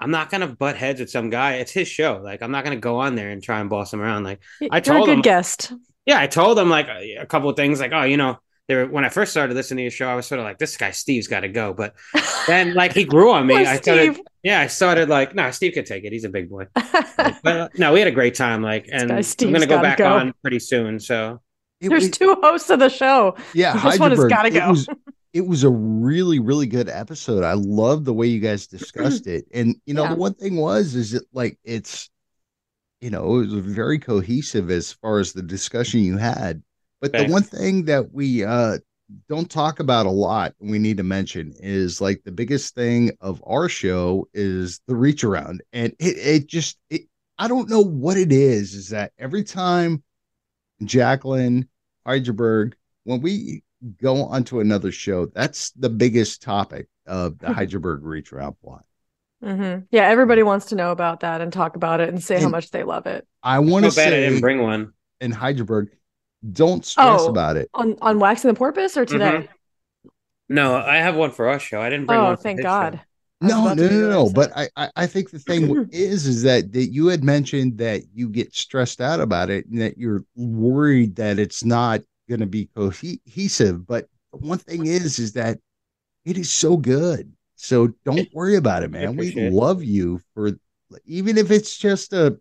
[0.00, 1.54] I'm not going to butt heads with some guy.
[1.54, 2.20] It's his show.
[2.22, 4.24] Like, I'm not going to go on there and try and boss him around.
[4.24, 5.72] Like, You're I a told good him- guest.
[6.06, 8.38] yeah, I told him like a, a couple of things, like, oh, you know,
[8.72, 10.76] there when I first started listening to your show, I was sort of like, this
[10.76, 11.72] guy Steve's got to go.
[11.74, 11.94] But
[12.46, 13.54] then, like, he grew on me.
[13.54, 14.24] Poor I started, Steve.
[14.42, 16.12] yeah, I started like, no, Steve could take it.
[16.12, 16.66] He's a big boy.
[16.74, 18.62] But uh, no, we had a great time.
[18.62, 20.12] Like, and I'm Steve's gonna go back go.
[20.12, 20.98] on pretty soon.
[21.00, 21.40] So
[21.80, 23.36] It There's was- two hosts of the show.
[23.54, 24.70] Yeah, This one has gotta It go.
[24.70, 24.88] was,
[25.32, 27.44] it was a really, really good episode.
[27.44, 29.46] I love the way you guys discussed it.
[29.52, 30.10] And you know, Yeah.
[30.10, 32.08] the one thing was is it like it's
[33.00, 36.62] you know, it was very cohesive as far as the discussion you had.
[37.02, 38.78] But the one thing that we uh
[39.28, 43.12] don't talk about a lot and we need to mention is like the biggest thing
[43.20, 45.62] of our show is the reach around.
[45.74, 47.02] And it it just it
[47.38, 50.02] I don't know what it is, is that every time
[50.84, 51.68] Jacqueline
[52.06, 53.64] Heidelberg, when we
[54.00, 58.84] go onto another show, that's the biggest topic of the Heidelberg reach around plot.
[59.42, 62.48] hmm Yeah, everybody wants to know about that and talk about it and say how
[62.48, 63.26] much they love it.
[63.42, 64.92] I want to So bad I say didn't bring one.
[65.20, 65.90] in Heidelberg,
[66.50, 67.28] don't stress Oh.
[67.28, 67.68] about it.
[67.74, 69.30] On on waxing the porpoise or today?
[69.30, 70.08] Mm-hmm.
[70.48, 71.80] No, I have one for us show.
[71.80, 72.36] I didn't bring Oh, one.
[72.36, 72.94] for thank God.
[72.94, 73.00] show.
[73.40, 74.30] No, no, no, no.
[74.32, 78.02] But I, I, I think the thing is, is that that you had mentioned that
[78.14, 82.46] you get stressed out about it and that you're worried that it's not going to
[82.46, 83.86] be cohesive.
[83.86, 85.58] But one thing is, is that
[86.24, 87.32] it is so good.
[87.56, 89.16] So don't worry about it, man.
[89.16, 90.52] We love you for
[91.06, 92.38] even if it's just a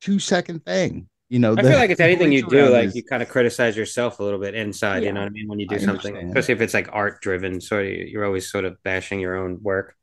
[0.00, 1.08] two second thing.
[1.32, 3.74] You know, I feel like it's anything you do, like is- you kind of criticize
[3.74, 5.02] yourself a little bit inside.
[5.02, 5.08] Yeah.
[5.08, 5.48] You know what I mean?
[5.48, 6.28] When you do I something, understand.
[6.36, 9.62] especially if it's like art driven, sort of, you're always sort of bashing your own
[9.62, 9.96] work.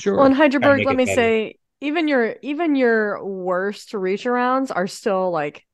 [0.00, 0.16] sure.
[0.16, 1.14] Well, in Heidelberg, make let me better.
[1.14, 5.64] say, even your even your worst reach arounds are still like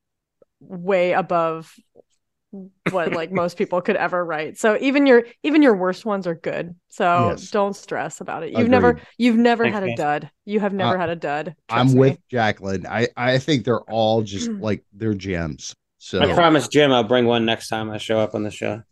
[0.60, 1.72] way above
[2.90, 4.56] what like most people could ever write.
[4.58, 6.74] So even your even your worst ones are good.
[6.88, 7.50] So Yes.
[7.50, 8.52] don't stress about it.
[8.52, 10.30] You've never you've never Thanks, had a dud.
[10.46, 11.54] You have never Uh, had a dud.
[11.68, 12.18] I'm Trust with me.
[12.30, 12.86] Jacqueline.
[12.86, 15.74] I, I think they're all just like they're gems.
[15.98, 18.82] So I promise Jim I'll bring one next time I show up on the show.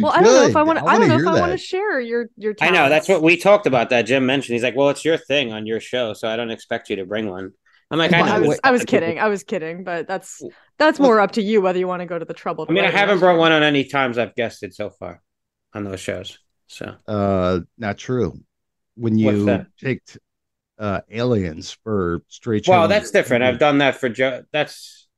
[0.00, 0.66] Well, I don't know if I Good.
[0.66, 0.78] want.
[0.80, 2.54] I, wanna don't know if hear I want to share your your.
[2.60, 3.88] I know that's what we talked about.
[3.90, 4.54] That Jim mentioned.
[4.54, 7.06] He's like, "Well, it's your thing on your show, so I don't expect you to
[7.06, 7.52] bring one."
[7.90, 8.34] I'm like, Well, I know.
[8.34, 9.18] I was I was kidding.
[9.18, 10.42] I was kidding, but that's
[10.78, 12.66] that's more up to you whether you want to go to the trouble.
[12.68, 15.22] I mean, I haven't brought one on any times I've guested so far
[15.74, 16.38] on those shows.
[16.66, 18.38] So Uh, not true.
[18.94, 19.66] When you that?
[19.80, 20.18] picked
[20.78, 22.68] uh aliens for straight.
[22.68, 23.42] Well, Showing- that's different.
[23.44, 24.42] I've done that for Joe.
[24.52, 25.08] That's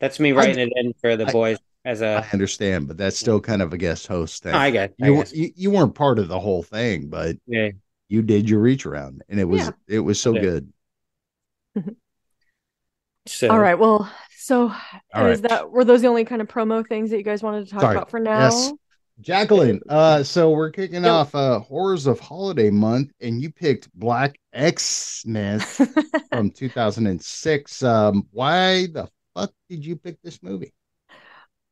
[0.00, 2.24] that's me writing it in for the I- boys as I a.
[2.32, 4.54] understand, but that's still kind of a guest host thing.
[4.54, 4.94] I get.
[5.00, 5.32] I you, guess.
[5.32, 7.70] you you weren't part of the whole thing, but Yeah.
[8.08, 9.70] you did your reach around, and it was Yeah.
[9.88, 10.40] it was so Yeah.
[10.40, 10.72] good.
[13.26, 13.78] So All right.
[13.78, 14.72] Well, so
[15.14, 15.48] All is right.
[15.48, 17.82] that were those the only kind of promo things that you guys wanted to talk
[17.82, 17.96] Sorry.
[17.96, 18.40] about for now?
[18.40, 18.72] Yes.
[19.20, 21.10] Jacqueline, uh, so we're kicking Yo.
[21.12, 25.80] off uh horrors of holiday month, and you picked Black Xmas
[26.32, 27.82] from 2006.
[27.84, 30.72] Um, why the fuck did you pick this movie?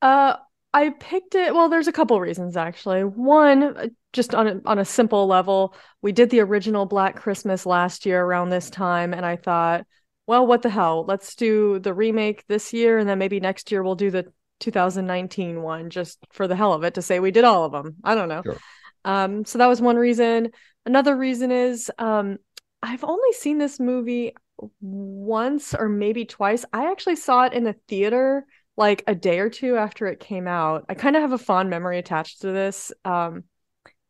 [0.01, 0.37] Uh,
[0.73, 1.53] I picked it.
[1.55, 3.03] Well, there's a couple reasons actually.
[3.03, 7.67] One, uh, just on a, on a simple level, we did the original Black Christmas
[7.67, 9.87] last year around this time, and I thought,
[10.27, 11.05] well, what the hell?
[11.07, 15.63] Let's do the remake this year, and then maybe next year we'll do the 2019
[15.63, 17.97] one just for the hell of it to say we did all of them.
[18.05, 18.43] I don't know.
[18.43, 18.59] Sure.
[19.05, 20.51] Um, so that was one reason.
[20.87, 22.39] Another reason is um,
[22.83, 24.35] I've only seen this movie
[24.81, 26.65] once or maybe twice.
[26.73, 28.47] I actually saw it in the theater
[28.77, 30.87] like a day or two after it came out.
[30.89, 32.93] I kind of have a fond memory attached to this.
[33.05, 33.45] Um,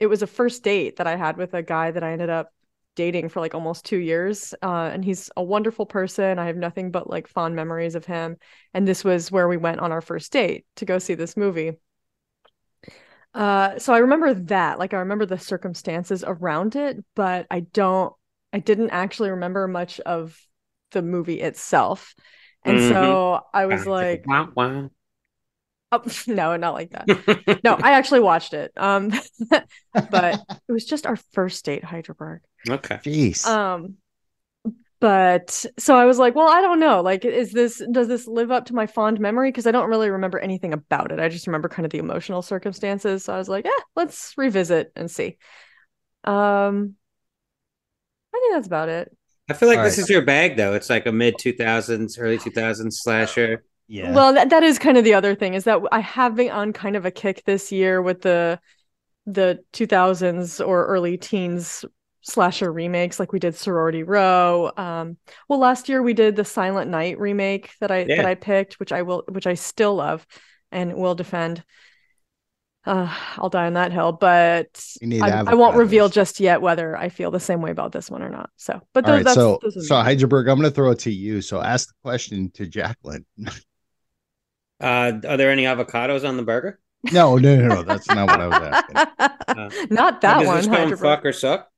[0.00, 2.52] it was a first date that I had with a guy that I ended up
[2.96, 4.54] dating for like almost two years.
[4.62, 6.38] Uh, and he's a wonderful person.
[6.38, 8.36] I have nothing but like fond memories of him.
[8.74, 11.72] And this was where we went on our first date to go see this movie.
[13.32, 18.12] Uh, so I remember that, like I remember the circumstances around it, but I don't,
[18.52, 20.36] I didn't actually remember much of
[20.90, 22.14] the movie itself.
[22.64, 22.82] And Mhm.
[22.82, 24.90] so I was like, wow, wow.
[25.92, 27.61] Oh, no, not like that.
[27.64, 28.72] No, I actually watched it.
[28.76, 29.12] Um,
[29.92, 32.42] but it was just our first date, Heidelberg.
[32.68, 32.96] okay.
[32.96, 33.46] Jeez.
[33.46, 33.96] Um,
[35.00, 37.00] but so I was like, well, I don't know.
[37.00, 39.48] Like, is this does this live up to my fond memory?
[39.50, 41.18] Because I don't really remember anything about it.
[41.18, 43.24] I just remember kind of the emotional circumstances.
[43.24, 45.38] So I was like, yeah, let's revisit and see.
[46.24, 46.96] Um,
[48.35, 49.16] I think that's about it.
[49.48, 50.05] I feel like All this right.
[50.05, 50.74] is your bag, though.
[50.74, 53.64] It's like a mid 2000s, early 2000s slasher.
[53.90, 54.12] Yeah.
[54.14, 56.72] Well, that, that is kind of the other thing is that I have been on
[56.72, 58.61] kind of a kick this year with the
[59.26, 61.85] the 2000s or early teens
[62.22, 64.72] slasher remakes like we did Sorority Row.
[64.76, 65.16] Um
[65.48, 68.16] well last year we did the Silent Night remake that I Yeah.
[68.16, 70.26] that I picked which I will which I still love
[70.72, 71.64] and will defend.
[72.87, 74.83] Uh I'll die on that hill, but
[75.20, 78.22] I, I won't reveal just yet whether I feel the same way about this one
[78.22, 78.50] or not.
[78.57, 81.42] So, but those, right, that's so so Heidelberg, I'm going to throw it to you.
[81.42, 83.26] So ask the question to Jacqueline.
[84.80, 86.80] Uh, are there any avocados on the burger?
[87.12, 87.82] No, no, no, no.
[87.82, 89.88] That's not what I was asking.
[89.90, 90.44] Not that one.
[90.44, 90.56] Does one.
[90.56, 90.98] this film Heidelberg.
[90.98, 91.70] fuck or suck?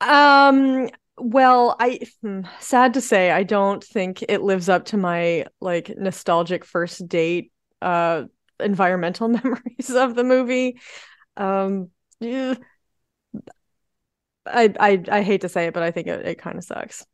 [0.00, 5.46] Um, well, I hmm, sad to say, I don't think it lives up to my
[5.60, 7.52] like nostalgic first date
[7.82, 8.24] uh
[8.60, 10.78] environmental memories of the movie.
[11.36, 12.54] Um, yeah.
[14.46, 17.06] I I I hate to say it, but I think it, it kind of sucks.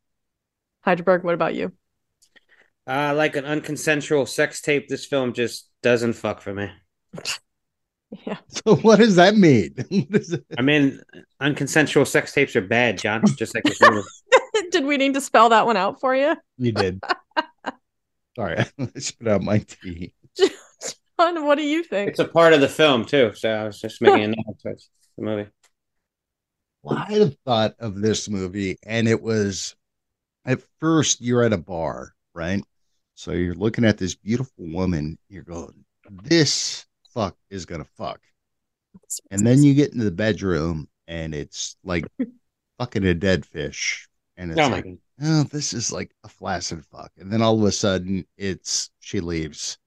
[0.81, 1.71] Heidelberg, what about you?
[2.85, 6.69] Uh, like an unconsensual sex tape, this film just doesn't fuck for me.
[8.25, 8.37] Yeah.
[8.65, 9.73] So what does that mean?
[9.89, 10.37] What is?
[10.57, 11.01] I mean,
[11.41, 13.23] unconsensual sex tapes are bad, John.
[13.35, 14.07] Just like this movie.
[14.71, 16.35] Did we need to spell that one out for you?
[16.57, 17.01] You did.
[18.35, 20.13] Sorry, I spit out my tea.
[21.19, 22.09] John, what do you think?
[22.09, 24.89] It's a part of the film too, so I was just making a note towards
[25.17, 25.49] the movie.
[26.83, 29.75] lot of thought of this movie, and it was
[30.45, 32.63] at first you're at a bar, right?
[33.15, 35.85] So you're looking at this beautiful woman, you're going,
[36.23, 38.21] This fuck is gonna fuck.
[39.31, 42.05] And then you get into the bedroom and it's like
[42.79, 44.07] fucking a dead fish.
[44.37, 44.97] And it's Oh like, God.
[45.21, 47.11] oh, this is like a flaccid fuck.
[47.17, 49.77] And then all of a sudden it's she leaves.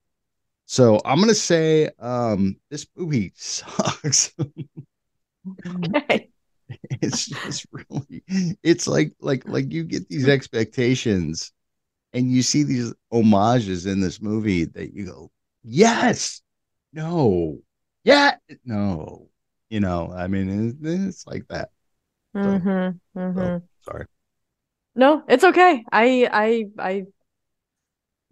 [0.66, 4.34] So I'm gonna say um this movie sucks.
[5.94, 6.30] Okay.
[7.00, 8.24] it's just really
[8.62, 11.52] it's like like like you get these expectations
[12.16, 15.30] and you see these homages in this movie that you go,
[15.62, 16.40] yes,
[16.94, 17.58] no,
[18.04, 19.28] yeah, no.
[19.68, 21.70] You know, I mean, it's like that.
[22.34, 23.18] Mm-hmm.
[23.18, 23.38] Mm-hmm.
[23.38, 24.06] So, sorry.
[24.94, 25.84] No, it's okay.
[25.92, 27.06] I I I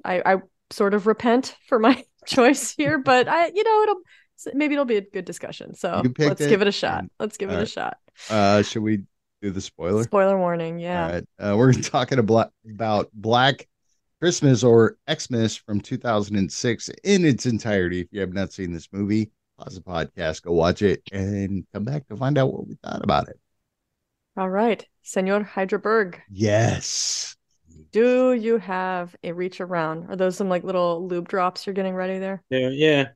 [0.04, 0.36] I I
[0.70, 4.00] sort of repent for my choice here, but I you know it'll
[4.54, 5.74] maybe it'll be a good discussion.
[5.74, 7.04] So let's give it, it a shot.
[7.18, 7.98] Let's give it a shot.
[8.30, 9.02] Uh, should we
[9.42, 10.04] do the spoiler?
[10.04, 10.78] Spoiler warning.
[10.78, 11.04] Yeah.
[11.04, 11.24] All right.
[11.38, 12.52] Uh, we're talking about
[13.12, 13.66] Black
[14.24, 18.00] Christmas or Xmas from 2006 in its entirety.
[18.00, 21.84] If you have not seen this movie, pause the podcast, go watch it, and come
[21.84, 23.38] back to find out what we thought about it.
[24.38, 26.20] All right, Senor Hydraberg.
[26.30, 27.36] Yes.
[27.92, 30.08] Do you have a reach around?
[30.08, 32.42] Are those some like little lube drops you're getting ready there?
[32.48, 33.08] Yeah, yeah.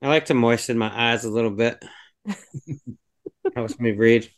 [0.00, 1.84] I like to moisten my eyes a little bit.
[3.56, 4.30] Helps me read.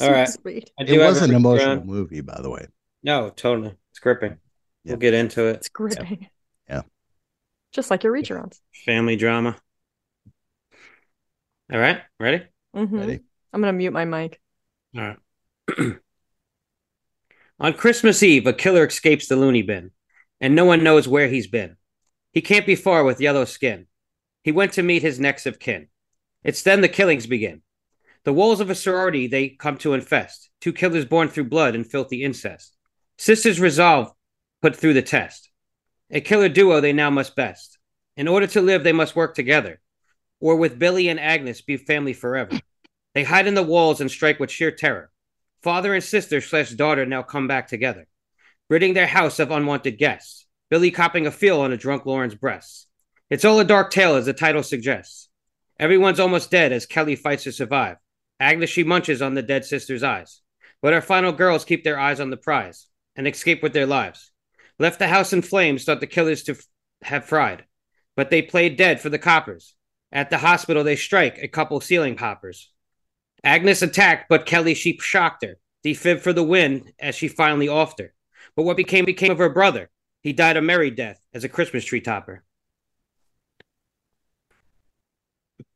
[0.00, 0.28] All right.
[0.28, 0.70] Sweet.
[0.78, 1.86] It was a an emotional around.
[1.86, 2.68] movie, by the way.
[3.02, 3.74] No, totally.
[3.90, 4.38] It's gripping.
[4.84, 4.92] Yeah.
[4.92, 5.56] We'll get into it.
[5.56, 6.28] It's gripping.
[6.68, 6.82] Yeah.
[7.72, 8.58] Just like your reach arounds.
[8.84, 9.56] Family drama.
[11.72, 12.02] All right.
[12.20, 12.44] Ready?
[12.74, 12.98] Mhm.
[13.00, 13.20] Ready?
[13.52, 14.40] I'm gonna mute my mic.
[14.96, 15.18] All right.
[17.60, 19.90] On Christmas Eve, a killer escapes the loony bin,
[20.40, 21.76] and no one knows where he's been.
[22.32, 23.86] He can't be far with yellow skin.
[24.42, 25.88] He went to meet his next of kin.
[26.42, 27.62] It's then the killings begin.
[28.24, 30.50] The walls of a sorority they come to infest.
[30.60, 32.76] Two killers born through blood and filthy incest.
[33.22, 34.12] Sisters resolve
[34.62, 35.48] put through the test.
[36.10, 37.78] A killer duo they now must best.
[38.16, 39.80] In order to live, they must work together,
[40.40, 42.58] or with Billy and Agnes be family forever.
[43.14, 45.12] They hide in the walls and strike with sheer terror.
[45.62, 48.08] Father and sister slash daughter now come back together,
[48.68, 50.48] ridding their house of unwanted guests.
[50.68, 52.88] Billy copping a feel on a drunk Lauren's breasts.
[53.30, 55.28] It's all a dark tale, as the title suggests.
[55.78, 57.98] Everyone's almost dead as Kelly fights to survive.
[58.40, 60.40] Agnes she munches on the dead sister's eyes,
[60.80, 64.30] but our final girls keep their eyes on the prize and escape with their lives.
[64.78, 66.66] Left the house in flames, thought the killers to f-
[67.02, 67.64] have fried,
[68.16, 69.74] but they played dead for the coppers.
[70.10, 72.70] At the hospital, they strike a couple ceiling poppers.
[73.44, 75.58] Agnes attacked, but Kelly she shocked her.
[75.84, 78.14] Defib for the win as she finally offed her.
[78.54, 79.90] But what became became of her brother?
[80.22, 82.44] He died a merry death as a Christmas tree topper.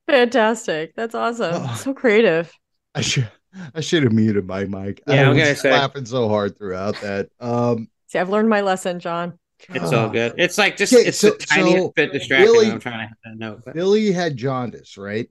[0.06, 0.94] Fantastic.
[0.94, 1.54] That's awesome.
[1.54, 1.74] Oh.
[1.74, 2.52] So creative.
[2.94, 3.28] I should
[3.74, 5.02] I should have muted my mic.
[5.06, 7.28] Yeah, I I'm was gonna say- laughing so hard throughout that.
[7.40, 9.38] Um, See, I've learned my lesson, John.
[9.70, 10.34] It's all good.
[10.38, 12.52] It's like just Okay, it's so- the tiniest so bit distracting.
[12.52, 13.62] Billy- I'm trying to hit that note.
[13.64, 15.28] But Billy had jaundice, right?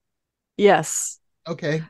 [0.58, 1.20] Yes.
[1.48, 1.84] Okay.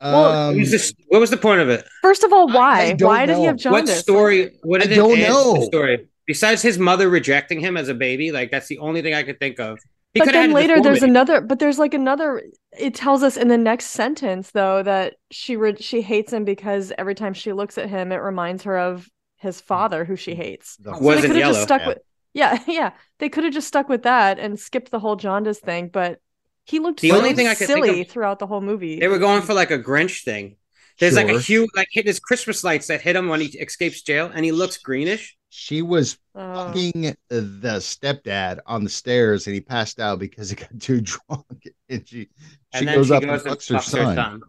[0.00, 1.84] Well, Um, what, was this, what was the point of it?
[2.02, 2.80] First of all, I- why?
[2.82, 3.88] I don't why did he have jaundice?
[3.96, 4.58] What story?
[4.62, 5.54] What I did it don't add know.
[5.54, 6.08] the story?
[6.26, 9.40] Besides his mother rejecting him as a baby, like that's the only thing I could
[9.40, 9.78] think of.
[10.14, 12.42] He but then later there's another but there's like another
[12.78, 16.92] it tells us in the next sentence though that she re- she hates him because
[16.96, 19.64] every time she looks at him it reminds her of his mm.
[19.64, 21.52] father who she hates the- so Wasn't they could have yellow.
[21.52, 21.88] just stuck Yeah.
[21.88, 21.98] with
[22.34, 25.88] yeah yeah they could have just stuck with that and skipped the whole jaundice thing
[25.88, 26.20] but
[26.64, 28.98] he looked The so only thing I could think silly of- throughout the whole movie
[29.00, 30.56] They were going for like a Grinch thing.
[30.98, 31.40] There's like a Sure.
[31.40, 34.50] huge like hit his Christmas lights that hit him when he escapes jail, and he
[34.52, 35.37] looks greenish.
[35.50, 36.42] She was Oh.
[36.54, 41.68] fucking the stepdad on the stairs, and he passed out because he got too drunk.
[41.88, 42.28] And she
[42.70, 44.14] she And then goes she up goes and and fucks her fucks her son.
[44.14, 44.42] son.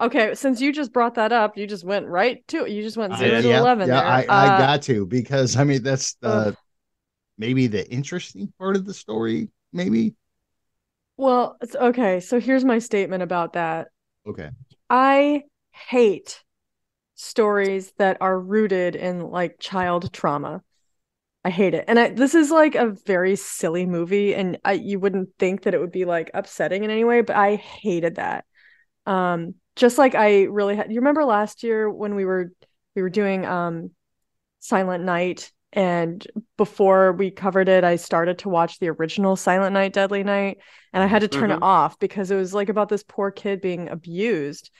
[0.00, 2.96] okay since you just brought that up you just went right to it you just
[2.96, 4.04] went Uh, zero to yeah, 11 yeah, there.
[4.04, 6.56] I, I Uh, got to because I mean that's the ugh.
[7.38, 9.50] maybe the interesting part of the story.
[9.72, 10.14] Maybe
[11.16, 13.88] well it's okay so here's my statement about that
[14.26, 14.50] okay.
[14.90, 16.42] I hate
[17.20, 20.62] stories that are rooted in like child trauma.
[21.44, 21.84] I hate it.
[21.88, 25.74] And I, this is like a very silly movie and I you wouldn't think that
[25.74, 28.44] it would be like upsetting in any way, but I hated that.
[29.06, 32.52] Um just like I really had you remember last year when we were
[32.96, 33.90] we were doing um
[34.60, 39.92] Silent Night and before we covered it I started to watch the original Silent Night
[39.92, 40.58] Deadly Night
[40.92, 41.62] and I had to turn it Mhm.
[41.62, 44.70] off because it was like about this poor kid being abused.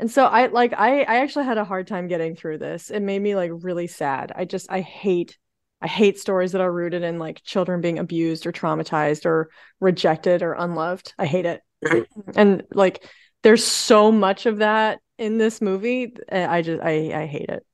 [0.00, 2.90] And so I like I I actually had a hard time getting through this.
[2.90, 4.32] It made me like really sad.
[4.34, 5.36] I just I hate
[5.82, 10.42] I hate stories that are rooted in like children being abused or traumatized or rejected
[10.42, 11.12] or unloved.
[11.18, 11.60] I hate it.
[12.34, 13.04] and like
[13.42, 16.14] there's so much of that in this movie.
[16.32, 17.64] uh, I just I I hate it.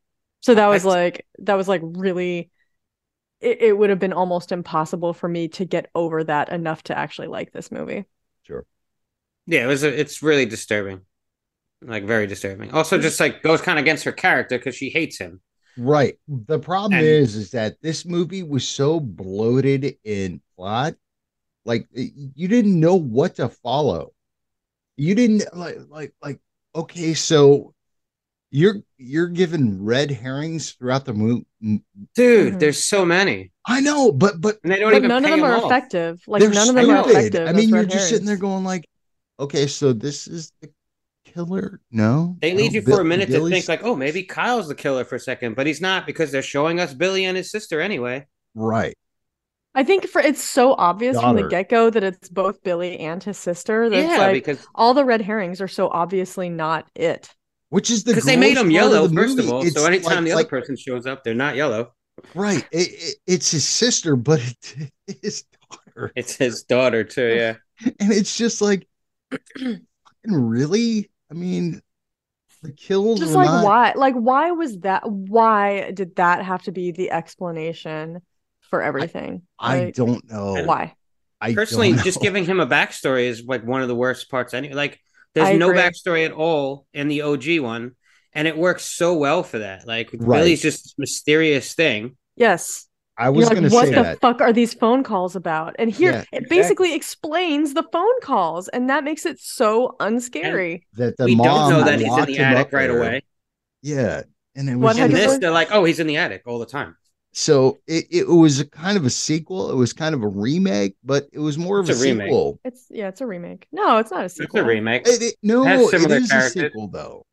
[0.41, 2.51] So that was like that was like really
[3.41, 6.99] it, it would have been almost impossible for me to get over that enough to
[6.99, 8.05] actually like this movie.
[8.43, 8.65] Sure.
[9.47, 9.85] Yeah, it was.
[9.85, 11.03] A, it's really disturbing,
[11.87, 12.71] like very disturbing.
[12.73, 15.41] Also, just like goes kind of against her character because she hates him.
[15.79, 16.19] Right.
[16.29, 20.95] The problem And- is, is that this movie was so bloated in plot,
[21.65, 24.13] like you didn't know what to follow.
[24.97, 26.41] You didn't like, like, like.
[26.75, 27.75] Okay, so
[28.51, 31.47] you're you're given red herrings throughout the movie.
[32.15, 32.59] Dude, Mhm.
[32.61, 35.43] there's so many, I know, but but and they don't But even none of them
[35.43, 35.65] are off.
[35.65, 36.23] effective.
[36.27, 37.49] Like they're none of them are effective.
[37.49, 38.87] I mean, you're red just sitting there going like,
[39.41, 40.71] okay, so this is the
[41.37, 41.81] killer.
[41.91, 44.69] No, They no, lead you Bill- for a minute to think like, oh, maybe Kyle's
[44.69, 47.51] the killer for a second, but he's not because they're showing us Billy and his
[47.51, 48.27] sister anyway.
[48.55, 48.95] right.
[49.75, 53.23] I think for it's so obvious from the get go that it's both Billy and
[53.23, 53.91] his sister.
[53.91, 57.29] That's yeah, like because all the red herrings are so obviously not it.
[57.69, 59.63] Which is the because they made them part of yellow the first of all.
[59.63, 61.93] It's So anytime like- the other like- person shows up, they're not yellow.
[62.35, 64.75] right, it, it, it's his sister, but it's
[65.23, 67.35] his daughter, It's his daughter too.
[67.37, 67.57] Yeah,
[68.01, 68.89] and it's just like,
[69.59, 69.83] fucking
[70.25, 71.11] really.
[71.31, 71.81] I mean,
[72.63, 73.93] the kills Just were like not- why?
[73.97, 75.09] Like why was that?
[75.11, 78.23] Why did that have to be the explanation
[78.63, 79.43] for everything?
[79.59, 80.63] I Like, don't know.
[80.65, 80.95] why.
[81.41, 84.55] I personally, don't just giving him a backstory is like one of the worst parts.
[84.55, 84.99] Anyway, like
[85.35, 85.81] there's I no agree.
[85.81, 87.93] backstory at all in the OG one,
[88.33, 89.87] and it works so well for that.
[89.87, 90.39] Like Right.
[90.39, 92.17] Billy's just this mysterious thing.
[92.37, 92.89] Yes.
[93.19, 94.21] I was You're going like, to what the that.
[94.21, 95.75] fuck are these phone calls about?
[95.79, 96.57] And here Yeah, it exactly.
[96.57, 100.83] basically explains the phone calls, and that makes it so unscary.
[100.95, 102.99] that the we don't know that he's in the attic right there.
[102.99, 103.23] away.
[103.83, 104.23] Yeah,
[104.55, 105.39] and it was In this, say?
[105.39, 106.97] they're like, "Oh, he's in the attic all the time."
[107.33, 109.71] so it, it was a kind of a sequel.
[109.71, 112.27] It was kind of a remake, but it was more of a, a remake.
[112.29, 112.61] sequel.
[112.65, 113.67] It's yeah, it's a remake.
[113.73, 114.61] No, it's not a sequel.
[114.61, 115.07] It's a remake.
[115.07, 117.27] It, it- no, Has it similar is a sequel though,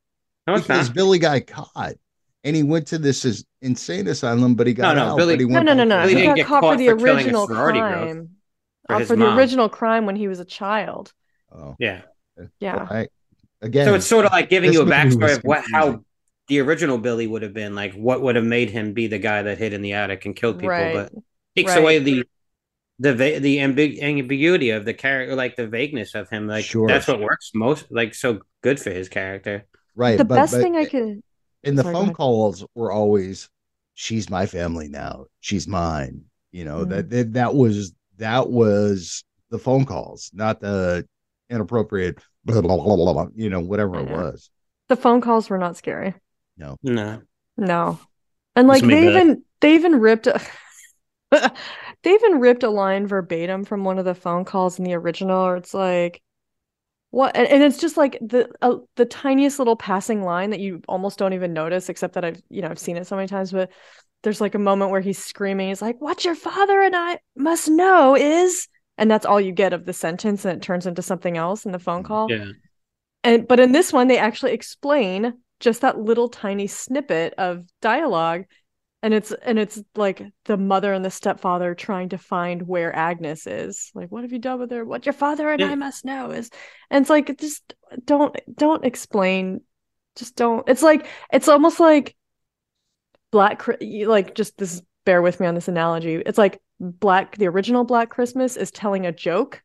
[0.48, 0.96] No, it's because not.
[0.96, 1.96] Billy got caught
[2.44, 5.18] and he went to this is- insane asylum, but he got No, no, out.
[5.18, 6.02] Billy- but he No, went no, no, back no.
[6.04, 8.30] to He didn't got get caught for the for original crime.
[8.88, 11.14] For Uh, for the original crime when he was a child.
[11.56, 12.02] Oh, Yeah.
[12.60, 12.88] Yeah.
[12.90, 13.08] I,
[13.62, 16.04] again, So it's sort of like giving you a backstory of what how
[16.50, 17.94] the original Billy would have been like.
[17.94, 20.56] What would have made him be the guy that hid in the attic and killed
[20.58, 20.70] people?
[20.70, 20.94] Right.
[20.94, 21.14] But
[21.56, 21.80] takes Right.
[21.80, 22.24] away the
[23.00, 26.48] the va- the ambig- ambiguity of the character, like the vagueness of him.
[26.48, 26.88] Like Sure.
[26.88, 29.66] that's what works most, like so good for his character.
[29.96, 30.18] right.
[30.18, 31.22] The but, best but thing I could
[31.64, 33.50] in the Sorry, phone calls were always,
[33.96, 35.26] "She's my family now.
[35.40, 36.90] She's mine." You know Mm.
[36.90, 41.08] that, that that was that was the phone calls, not the
[41.50, 44.50] inappropriate, blah, blah, blah, blah, blah, you know, whatever I it was.
[44.90, 46.16] the phone calls were not scary.
[46.58, 47.22] No, No.
[47.58, 48.00] No
[48.56, 50.28] and like maybe they that- even they even ripped
[51.32, 55.46] they even ripped a line verbatim from one of the phone calls in the original
[55.46, 56.22] where it's like
[57.14, 61.20] what and, it's just like the uh, the tiniest little passing line that you almost
[61.20, 63.70] don't even notice except that I've you know I've seen it so many times but
[64.24, 67.70] there's like a moment where he's screaming he's like what your father and I must
[67.70, 71.38] know is and that's all you get of the sentence and it turns into something
[71.38, 72.32] else in the phone call.
[72.32, 72.48] yeah,
[73.24, 78.46] and but in this one they actually explain just that little tiny snippet of dialogue
[79.04, 83.46] and it's and it's like the mother and the stepfather trying to find where Agnes
[83.46, 83.92] is.
[83.94, 84.86] Like, what have you done with her?
[84.86, 86.50] What your father and I must know is.
[86.90, 87.74] And it's like just
[88.06, 89.60] don't don't explain.
[90.16, 90.68] Just don't.
[90.70, 92.16] It's like it's almost like
[93.32, 96.16] Black like just this bear with me on this analogy.
[96.26, 99.62] It's like Black the original Black Christmas is telling a joke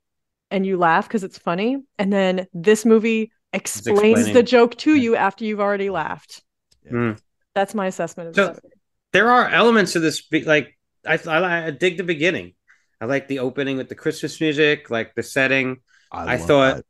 [0.50, 5.02] and you laugh because it's funny and then this movie explains the joke to Yeah.
[5.02, 6.42] you after you've already laughed.
[6.90, 7.20] Mm.
[7.54, 8.74] That's my assessment of So- this movie.
[9.18, 10.22] There are elements of this.
[10.30, 12.54] Like I, I, I dig the beginning.
[13.00, 15.78] I like the opening with the Christmas music, like the setting.
[16.12, 16.84] I love thought-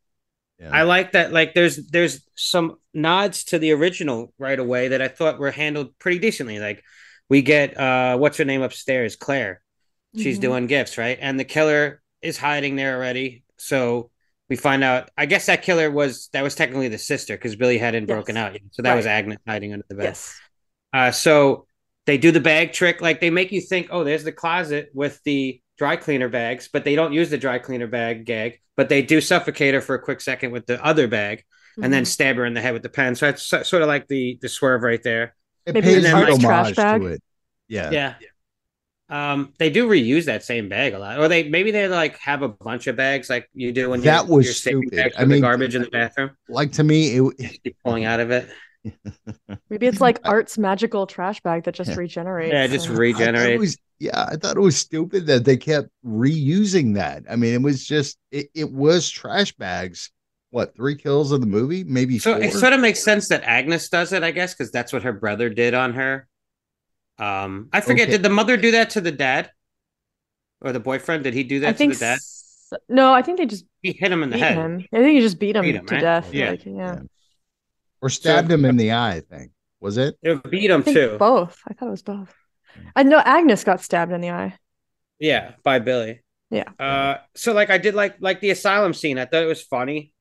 [0.61, 0.71] Yeah.
[0.73, 1.33] I like that.
[1.33, 5.99] Like there's there's some nods to the original right away that I thought were handled
[5.99, 6.59] pretty decently.
[6.59, 6.83] Like
[7.31, 9.63] we get uh what's her name upstairs, Claire.
[10.17, 10.47] She's Mhm.
[10.47, 11.19] doing gifts, right?
[11.21, 13.45] And the killer is hiding there already.
[13.57, 14.11] So
[14.51, 15.11] we find out.
[15.17, 18.15] I guess that killer was that was technically the sister because Billy hadn't Yes.
[18.17, 18.63] broken out yet.
[18.73, 20.05] So that was Agnes hiding under the bed.
[20.11, 20.41] Yes.
[20.93, 21.68] Uh, so
[22.09, 23.01] they do the bag trick.
[23.03, 26.83] Like they make you think, oh, there's the closet with the dry cleaner bags, but
[26.85, 30.01] they don't use the dry cleaner bag gag, but they do suffocate her for a
[30.03, 31.45] quick second with the other bag
[31.81, 32.07] and then Mhm.
[32.07, 33.15] stab her in the head with the pen.
[33.15, 35.35] So it's so- sort of like the the swerve right there.
[35.67, 37.01] it maybe pays it's homage trash bag.
[37.03, 37.23] to it.
[37.69, 37.91] Yeah.
[37.91, 38.15] Yeah.
[39.11, 42.43] Um, they do reuse that same bag a lot, or they maybe they like have
[42.43, 44.97] a bunch of bags like you do when That you're, was you're saving stupid.
[44.97, 48.21] bags I the mean, garbage in the bathroom, Like to me, it, You're pulling out
[48.21, 48.49] of it.
[49.71, 51.97] Maybe it's like Art's magical trash bag that just Yeah.
[51.97, 52.53] regenerates.
[52.53, 53.59] Yeah, just and- I thought it regenerate.
[53.61, 57.25] was yeah, I thought it was stupid that they kept reusing that.
[57.29, 60.11] I mean, it was just it, it was trash bags
[60.51, 62.43] what three kills of the movie, maybe So four.
[62.43, 65.13] it sort of makes sense that Agnes does it, I guess, because that's what her
[65.13, 66.27] brother did on her.
[67.19, 68.05] Um, I forget.
[68.09, 68.13] Okay.
[68.13, 69.51] Did the mother do that to the dad,
[70.61, 71.25] or the boyfriend?
[71.25, 72.15] Did he do that I think to the dad?
[72.15, 74.57] s- no, I think they just He hit him in the head.
[74.57, 74.85] him.
[74.93, 76.01] I think he just beat him, Beat him, to right?
[76.01, 76.33] death.
[76.33, 76.51] Yeah.
[76.51, 77.01] Like, yeah.
[78.01, 79.17] Or stabbed him in the eye.
[79.17, 80.17] I think was it.
[80.23, 81.17] It beat him I think too.
[81.19, 81.61] both.
[81.69, 82.35] I thought it was both.
[82.95, 84.57] I know Agnes got stabbed in the eye.
[85.19, 86.23] Yeah, by Billy.
[86.51, 86.69] Yeah.
[86.79, 89.19] Uh, so like I did like like the asylum scene.
[89.19, 90.13] I thought it was funny.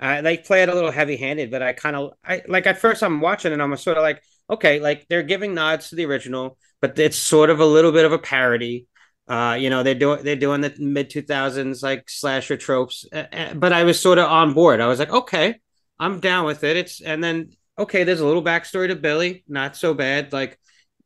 [0.00, 2.78] I they play it a little heavy handed, but I kind of I like at
[2.78, 6.04] first I'm watching and I'm sort of like okay, like they're giving nods to the
[6.06, 8.86] original, but it's sort of a little bit of a parody.
[9.26, 13.24] Uh, you know they're doing they're doing the mid two thousands like slasher tropes, uh,
[13.32, 14.80] uh, but I was sort of on board.
[14.80, 15.60] I was like, okay,
[15.98, 16.76] I'm down with it.
[16.76, 20.32] It's and then okay, there's a little backstory to Billy, not so bad.
[20.32, 20.58] Like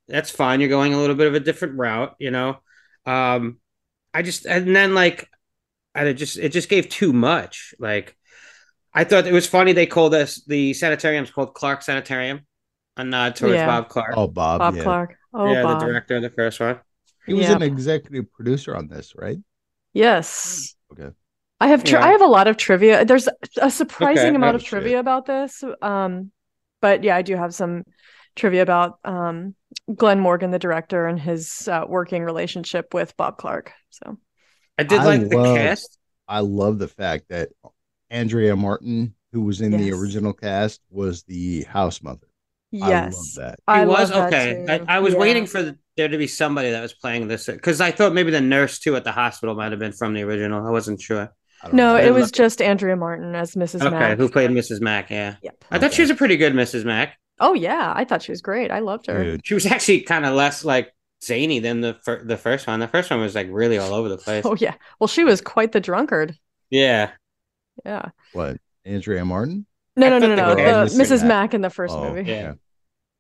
[0.09, 0.61] that's fine.
[0.61, 2.59] You're going a little bit of a different route, you know.
[3.07, 3.59] Um,
[4.15, 5.29] I just and then like
[5.95, 7.75] I just it just gave too much.
[7.79, 8.17] Like
[8.95, 12.47] I thought it was funny they called us the sanitarium's called Clark Sanitarium,
[12.97, 13.67] a nod towards Yeah.
[13.67, 14.15] Bob Clark.
[14.17, 14.61] Oh, Bob.
[14.61, 14.83] Bob yeah.
[14.83, 15.17] Clark.
[15.35, 15.81] Oh, yeah, Bob.
[15.81, 16.81] the director of the first one.
[17.27, 17.57] He was Yeah.
[17.57, 19.39] an executive producer on this, right?
[19.93, 20.75] Yes.
[20.93, 21.11] Okay.
[21.61, 22.07] I have tri- Yeah.
[22.07, 23.05] I have a lot of trivia.
[23.05, 23.29] There's
[23.61, 24.37] a surprising Okay.
[24.37, 24.71] amount of shit.
[24.71, 25.63] trivia about this.
[25.83, 26.31] Um,
[26.81, 27.85] but yeah, I do have some
[28.37, 29.55] trivia about um
[29.95, 33.73] Glenn Morgan, the director, and his uh, working relationship with Bob Clark.
[33.91, 34.19] So
[34.79, 35.99] I did I like the love- cast.
[36.29, 37.49] I love the fact that
[38.11, 42.27] Andrea Martin, who was in the original cast, was the house mother.
[42.71, 43.61] yes, I love that.
[43.67, 44.85] I He was love that okay.
[44.87, 45.21] I, I was Yeah.
[45.21, 48.31] waiting for the, there to be somebody that was playing this because I thought maybe
[48.31, 50.65] the nurse too at the hospital might have been from the original.
[50.67, 51.33] I wasn't sure.
[51.63, 52.03] I don't No, know.
[52.05, 53.81] it was look- just Andrea Martin as Mrs.
[53.83, 54.19] Okay, Mack.
[54.19, 54.81] who played Mrs.
[54.81, 55.11] Mack?
[55.11, 55.65] Yeah, Yep.
[55.71, 56.85] I thought she was a pretty good Mrs.
[56.85, 57.17] Mack.
[57.41, 58.71] Oh yeah, I thought she was great.
[58.71, 59.23] I loved her.
[59.23, 60.93] Dude, She was actually kind of less like
[61.23, 62.81] zany than the fir- the first one.
[62.81, 64.45] The first one was like really all over the place.
[64.45, 64.75] Oh yeah.
[65.01, 66.37] Well, she was quite the drunkard.
[66.71, 67.11] Yeah,
[67.85, 68.11] Yeah.
[68.33, 68.59] what?
[68.85, 69.67] Andrea Martin?
[69.97, 70.85] No, I no, no, no, no.
[70.87, 71.21] The Mrs.
[71.21, 71.27] that.
[71.27, 72.31] Mack in the first Oh, movie.
[72.31, 72.55] yeah.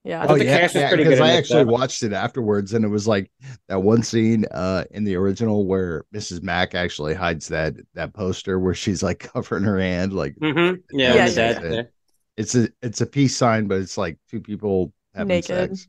[0.08, 0.22] Yeah.
[0.22, 1.70] I Oh the yeah, cast yeah, because I actually though.
[1.72, 3.30] watched it afterwards, and it was like
[3.68, 6.42] that one scene uh, in the original where Mrs.
[6.42, 11.14] Mack actually hides that that poster where she's like covering her hand, like hmm Yeah,
[11.14, 11.58] yeah, yeah, yeah.
[11.58, 11.90] there.
[12.36, 15.46] it's a it's a peace sign, but it's like two people having Naked.
[15.46, 15.88] sex.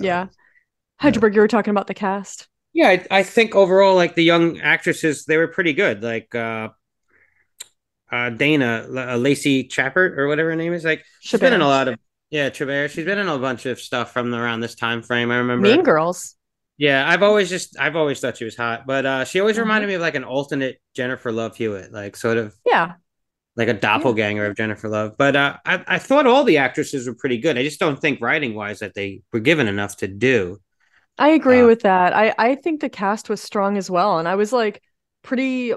[0.00, 0.26] Yeah.
[0.98, 2.48] Heidelberg, you were talking about the cast.
[2.72, 6.02] Yeah, I, I think overall, like the young actresses, they were pretty good.
[6.02, 6.68] Like uh,
[8.12, 10.84] uh, Dana uh, Lacey Chabert or whatever her name is.
[10.84, 11.98] Like she's been in a lot of
[12.30, 12.90] yeah, Chabert.
[12.90, 15.30] She's been in a bunch of stuff from around this time frame.
[15.30, 15.66] I remember.
[15.68, 16.36] Mean Girls.
[16.78, 19.60] Yeah, I've always just I've always thought she was hot, but uh, she always Mhm.
[19.60, 22.94] reminded me of like an alternate Jennifer Love Hewitt, like sort of Yeah.
[23.56, 25.16] like a doppelganger of Jennifer Love.
[25.18, 27.58] But uh, I I thought all the actresses were pretty good.
[27.58, 30.58] I just don't think writing wise that they were given enough to do.
[31.18, 32.14] I agree Uh, with that.
[32.14, 34.82] I I think the cast was strong as well, and I was like
[35.22, 35.74] pretty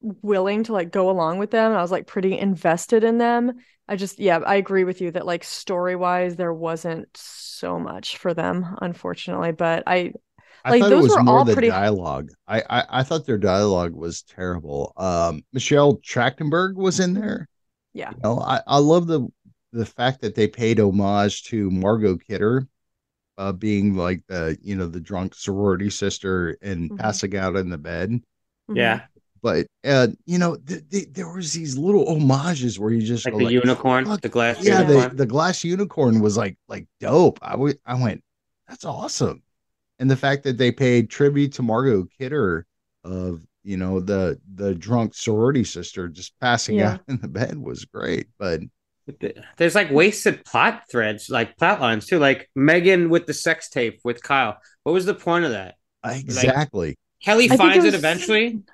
[0.00, 1.72] willing to like go along with them.
[1.72, 3.54] I was like pretty invested in them.
[3.88, 8.16] I just yeah, I agree with you that like story wise there wasn't so much
[8.18, 9.52] for them, unfortunately.
[9.52, 10.12] But I
[10.64, 12.30] I Like, thought those it was were more all the pretty- dialogue.
[12.48, 14.92] I, I I thought their dialogue was terrible.
[14.96, 17.48] Um, Michelle Trachtenberg was in there.
[17.94, 18.10] Yeah.
[18.10, 19.28] You know, I I love the
[19.72, 22.66] the fact that they paid homage to Margot Kidder,
[23.38, 26.98] uh, being like the you know the drunk sorority sister and Mhm.
[26.98, 28.20] passing out in the bed.
[28.72, 29.02] Yeah,
[29.46, 33.34] But uh, you know, th- th- there was these little homages where you just like
[33.34, 35.10] go the unicorn, "Fuck, the glass yeah, unicorn.
[35.10, 37.38] the, the glass unicorn was like like dope.
[37.42, 38.24] I w- I went,
[38.66, 39.44] that's awesome.
[40.00, 42.66] And the fact that they paid tribute to Margot Kidder
[43.04, 46.94] of you know the the drunk sorority sister just passing Yeah.
[46.94, 48.26] out in the bed was great.
[48.40, 48.62] But
[49.58, 52.18] There's like wasted plot threads, like plot lines too.
[52.18, 54.58] Like Megan with the sex tape with Kyle.
[54.82, 55.76] What was the point of that?
[56.04, 58.64] exactly, Kelly I finds it it, eventually.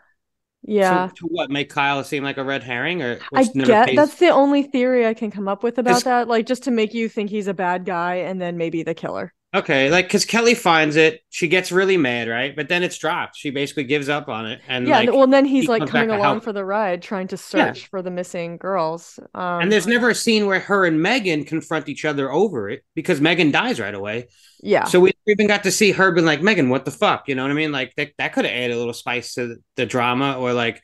[0.64, 1.08] Yeah.
[1.08, 4.14] To, to what make Kyle seem like a red herring, or I get pays- that's
[4.16, 6.28] the only theory I can come up with about that.
[6.28, 9.32] Like just to make you think he's a bad guy and then maybe the killer.
[9.54, 9.90] Okay.
[9.90, 12.54] Like because Kelly finds it, she gets really mad, right?
[12.54, 13.36] But then it's dropped.
[13.36, 16.10] She basically gives up on it, and yeah, like, well then he's he like coming
[16.10, 17.74] along for the ride, trying to Yeah.
[17.74, 19.18] search for the missing girls.
[19.34, 22.82] Um, and there's never a scene where her and Megan confront each other over it
[22.94, 24.28] because Megan dies right away.
[24.62, 27.28] yeah, So we even got to see her being like, Megan, what the fuck?
[27.28, 27.72] You know what I mean?
[27.72, 30.82] Like that, that could have added a little spice to the drama or like,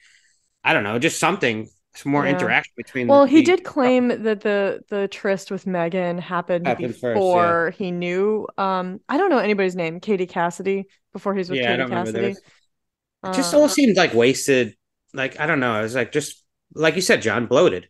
[0.65, 2.31] I don't know, just something, some more Yeah.
[2.31, 6.97] interaction between well, the he did claim that the the tryst with Megan happened, Happened
[6.97, 8.47] first, before he knew.
[8.59, 10.01] Um, I don't know anybody's name.
[10.01, 12.21] Katie Cassidy before he was with Yeah, I Katie don't Cassidy.
[12.29, 12.37] those.
[13.25, 14.77] It just Um, all seemed like wasted.
[15.15, 15.79] Like, I don't know.
[15.81, 17.89] It was like just like you said, John, bloated.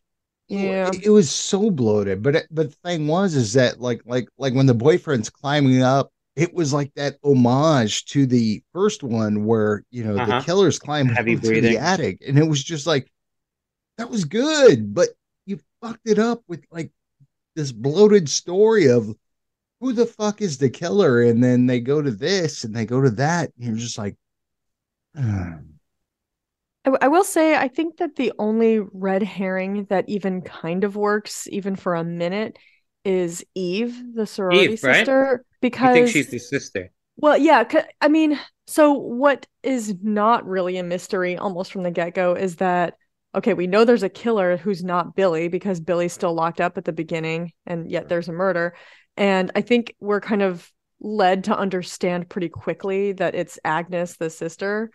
[0.48, 2.22] yeah, it, it was so bloated.
[2.22, 5.82] But it, but the thing was is that like like like when the boyfriend's climbing
[5.82, 6.10] up.
[6.36, 10.40] It was like that homage to the first one where you know Uh-huh.
[10.40, 11.72] the killers climb Heavy up to breathing.
[11.72, 13.10] the attic, and it was just like
[13.98, 15.10] that was good, but
[15.46, 16.90] you fucked it up with like
[17.56, 19.16] this bloated story of
[19.80, 23.02] who the fuck is the killer, and then they go to this and they go
[23.02, 24.16] to that, and you're just like,
[25.16, 25.64] "Ugh."
[26.84, 30.96] I, I will say, I think that the only red herring that even kind of
[30.96, 32.58] works, even for a minute,
[33.04, 35.10] is Eve, the sorority Eve, right?
[35.10, 35.44] sister.
[35.82, 36.90] I Because, think she's the sister.
[37.16, 41.90] well, yeah, 'ca- I mean, so what is not really a mystery almost from the
[41.90, 42.96] get go is that,
[43.34, 46.84] okay, we know there's a killer who's not Billy because Billy's still locked up at
[46.84, 48.74] the beginning, and yet there's a murder.
[49.16, 50.70] And I think we're kind of
[51.00, 54.90] led to understand pretty quickly that it's Agnes, the sister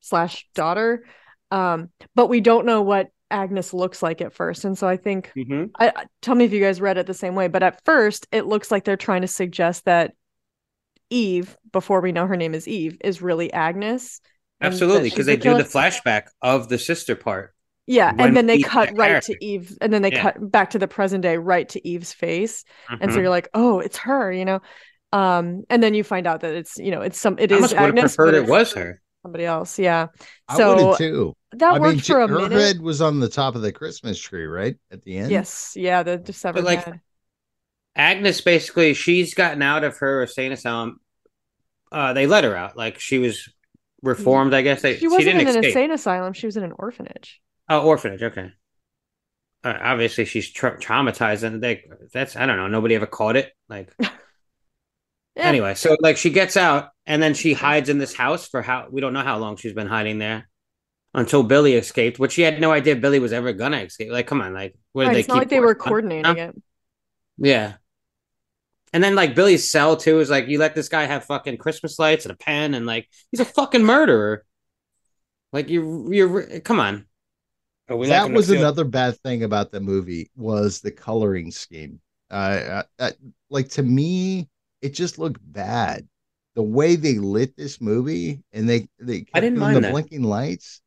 [0.00, 1.04] slash daughter.
[1.50, 4.64] Um, but we don't know what Agnes looks like at first.
[4.64, 7.34] And so I think hmm I, tell me if you guys read it the same
[7.34, 10.12] way, but at first it looks like they're trying to suggest that
[11.10, 14.20] Eve, before we know her name is Eve, is really Agnes.
[14.60, 17.54] Absolutely, because they do the flashback of the sister part.
[17.90, 19.34] Yeah, when and then they Eve cut the right character.
[19.34, 20.22] to Eve, and then they Yeah.
[20.22, 22.64] cut back to the present day, right to Eve's face,
[23.00, 23.22] and so Mhm.
[23.22, 24.60] you're like, oh, it's her, you know.
[25.12, 27.56] Um, and then you find out that it's you know it's some it I is
[27.56, 29.00] almost would have Agnes, preferred but it was her.
[29.22, 29.78] somebody else.
[29.78, 30.08] Yeah,
[30.48, 31.36] so have too.
[31.52, 32.52] that I worked mean, for a her minute.
[32.52, 35.30] head was on the top of the Christmas tree, right at the end.
[35.30, 37.00] Yes, yeah, the, the severed like, head.
[37.96, 41.00] Agnes basically, she's gotten out of her insane asylum.
[41.92, 42.76] Uh, they let her out.
[42.76, 43.48] Like she was
[44.02, 44.82] reformed, I guess.
[44.82, 45.64] They, She wasn't didn't in an escape.
[45.64, 46.32] insane asylum.
[46.32, 47.40] She was in an orphanage.
[47.70, 48.22] Oh, orphanage.
[48.22, 48.52] Okay.
[49.62, 52.66] Uh, obviously, she's tra- traumatized, and they, that's I don't know.
[52.66, 53.52] Nobody ever caught it.
[53.68, 55.44] Like Yeah.
[55.46, 58.88] anyway, so like she gets out, and then she hides in this house for how
[58.90, 60.48] we don't know how long she's been hiding there
[61.14, 64.10] until Billy escaped, which she had no idea Billy was ever gonna escape.
[64.10, 65.92] Like, come on, like what did they it's not like they were working on?
[65.92, 66.56] coordinating it.
[67.38, 67.74] Yeah.
[68.92, 71.98] And then like Billy's cell too is like you let this guy have fucking Christmas
[71.98, 74.44] lights and a pen and like he's a fucking murderer.
[75.52, 77.06] Like you you're come on.
[77.98, 82.00] That was another bad thing about the movie was the coloring scheme.
[82.30, 83.10] Uh, uh,
[83.48, 84.48] like to me,
[84.82, 86.06] it just looked bad.
[86.54, 89.92] The way they lit this movie and they they I didn't mind the that.
[89.92, 90.80] blinking lights.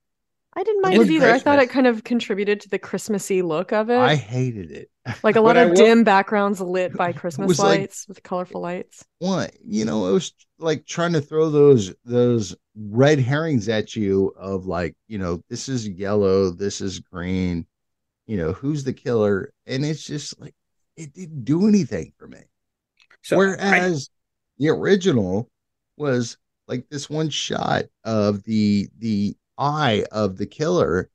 [0.55, 1.31] I didn't mind was it either.
[1.31, 3.97] I thought it kind of contributed to the Christmassy look of it.
[3.97, 4.89] I hated it.
[5.23, 8.61] like a lot of will- dim backgrounds lit by Christmas was like- lights with colorful
[8.61, 9.03] lights.
[9.19, 14.33] What you know, it was like trying to throw those those red herrings at you
[14.37, 17.65] of like you know this is yellow, this is green.
[18.27, 20.53] You know who's the killer, and it's just like
[20.95, 22.39] it didn't do anything for me.
[23.23, 24.09] so I- Whereas
[24.59, 25.49] the original
[25.97, 26.37] was
[26.67, 31.09] like this one shot of the the eye of the killer,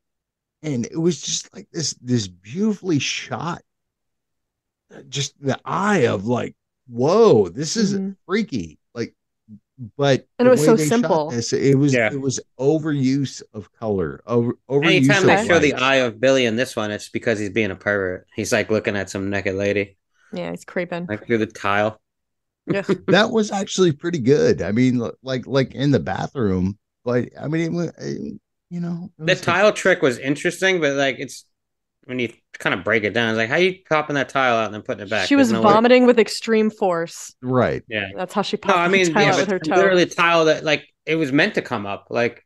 [0.62, 3.62] and it was just like this this beautifully shot,
[5.08, 6.54] just the eye of like,
[6.88, 8.16] whoa, this is Mhm.
[8.26, 8.78] freaky.
[8.94, 9.14] Like,
[9.96, 11.30] but And it was so simple.
[11.30, 12.10] This, it was Yeah.
[12.12, 16.46] it was overuse of color, over overuse anytime of they show the eye of Billy
[16.46, 18.26] in this one, it's because he's being a pervert.
[18.34, 19.96] He's like looking at some naked lady,
[20.32, 21.06] Yeah, he's creeping.
[21.08, 22.00] like through the tile.
[22.66, 22.82] Yeah.
[23.08, 24.62] that was actually pretty good.
[24.62, 26.78] I mean, like like in the bathroom,
[27.08, 28.40] but I mean, it it-
[28.70, 31.44] you know it The was like- tile trick was interesting, but like it's
[32.04, 34.66] when you kind of break it down, it's like how you popping that tile out
[34.66, 35.26] and then putting it back.
[35.26, 37.34] She was There's no way- vomiting with extreme force.
[37.42, 37.82] right.
[37.88, 38.08] Yeah.
[38.16, 39.74] That's how she No, popped I the mean, tile yeah, out with her toe.
[39.74, 42.08] literally tile that like it was meant to come up.
[42.10, 42.44] Like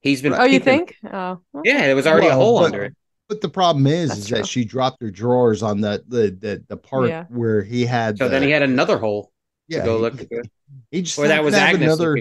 [0.00, 0.34] he's been.
[0.34, 0.94] Oh, you think?
[1.04, 2.94] Oh, well, Yeah, there was already Well, a hole but- under it.
[3.28, 4.38] But the problem is, That's is true.
[4.38, 7.24] that she dropped her drawers on the the the, the part Yeah.
[7.30, 8.16] where he had.
[8.18, 9.32] So the, then he had another hole
[9.68, 10.42] yeah, to go he- look He, through.
[10.90, 12.16] he just Or that was Agnes another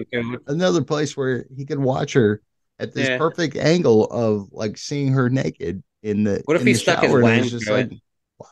[0.48, 2.42] another place where he could watch her
[2.80, 3.18] at this Yeah.
[3.18, 6.42] perfect angle of like seeing her naked in the.
[6.46, 8.00] What if in he stuck his shower, and it wang just like, it?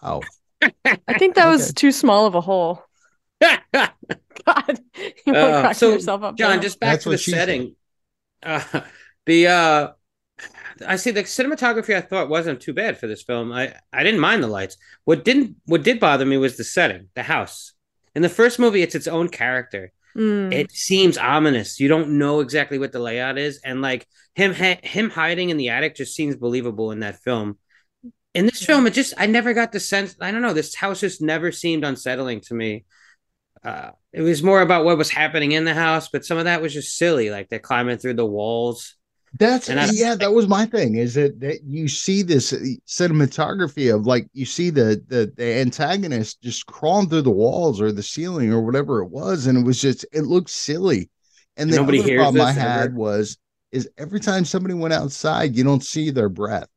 [0.03, 0.21] wow.
[1.07, 2.83] I think that was too small of a hole.
[3.41, 3.59] God,
[5.25, 6.37] you were Uh, cracking so, yourself up.
[6.37, 6.59] John, there.
[6.61, 7.37] just back That's to the what she said.
[7.39, 7.75] setting.
[8.41, 8.61] Uh,
[9.25, 9.87] the uh,
[10.85, 11.95] I see the cinematography.
[11.95, 13.51] I thought wasn't too bad for this film.
[13.51, 14.77] I I didn't mind the lights.
[15.05, 17.73] What didn't what did bother me was the setting, the house.
[18.15, 19.91] In the first movie, it's its own character.
[20.17, 20.53] Mm.
[20.53, 21.79] It seems ominous.
[21.79, 25.57] You don't know exactly what the layout is, and like him ha- him hiding in
[25.57, 27.57] the attic just seems believable in that film.
[28.33, 30.15] In this film, it just I never got the sense.
[30.21, 30.53] I don't know.
[30.53, 32.85] This house just never seemed unsettling to me.
[33.63, 36.61] Uh, it was more about what was happening in the house, but some of that
[36.61, 37.29] was just silly.
[37.29, 38.95] Like they're climbing through the walls.
[39.37, 40.95] That's And I- yeah, that was my thing.
[40.95, 42.57] Is that that you see this uh,
[42.87, 47.91] cinematography of like you see the the the antagonist just crawling through the walls or
[47.91, 51.09] the ceiling or whatever it was, and it was just it looked silly.
[51.57, 52.95] And the Nobody other problem I had ever.
[52.95, 53.37] was
[53.71, 56.67] is every time somebody went outside, you don't see their breath.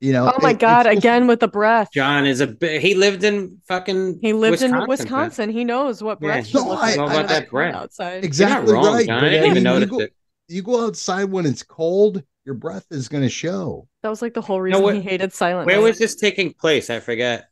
[0.00, 0.32] You know.
[0.34, 0.82] oh my it- God!
[0.82, 1.88] supposed to- Again with the breath.
[1.94, 5.50] John is a he lived in fucking He lived in Wisconsin, Wisconsin.
[5.50, 6.26] He knows what Yeah.
[6.42, 7.74] breath No, I- like I know about it's that breath.
[7.74, 8.14] outside.
[8.16, 9.06] You're Exactly not wrong, right.
[9.06, 9.24] John.
[9.24, 10.14] I didn't even notice it.
[10.52, 13.88] You go outside when it's cold, your breath is going to show.
[14.02, 15.82] That was like the whole reason where- he hated Silent Where Night.
[15.82, 16.90] was this taking place?
[16.90, 17.48] I forget.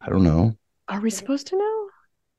[0.00, 0.56] I don't know.
[0.88, 1.88] Are we supposed to know?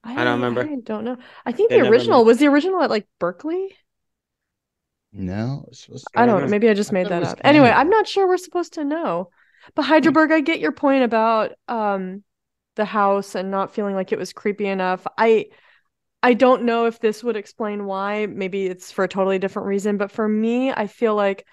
[0.04, 0.62] I don't remember.
[0.62, 1.18] I don't know.
[1.48, 3.76] I think They the original was the original at like Berkeley.
[5.12, 6.48] No, it's supposed to I don't know.
[6.48, 7.40] Maybe I just I made that up.
[7.44, 9.30] Anyway, I'm not sure we're supposed to know.
[9.74, 12.24] But Heidelberg, I get your point about um
[12.76, 15.08] the house and not feeling like it was creepy enough.
[15.18, 15.48] I
[16.26, 18.26] I don't know if this would explain why.
[18.26, 21.46] Maybe it's for a totally different reason, but for me, I feel like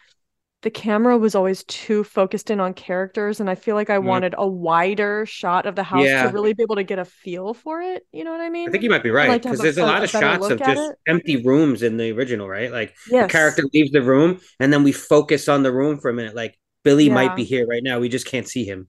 [0.62, 4.05] the camera was always too focused in on characters and I feel like I Mhm.
[4.05, 6.23] wanted a wider shot of the house Yeah.
[6.23, 8.07] to really be able to get a feel for it.
[8.12, 8.68] You know what I mean?
[8.68, 10.49] I think you might be right like because a- there's a a- lot of shots
[10.49, 10.97] of just it.
[11.07, 12.70] empty rooms in the original, right?
[12.73, 13.27] Like yes.
[13.27, 16.35] the character leaves the room and then we focus on the room for a minute.
[16.37, 17.14] Like Billy Yeah.
[17.14, 17.99] might be here right now.
[18.01, 18.89] We just can't see him.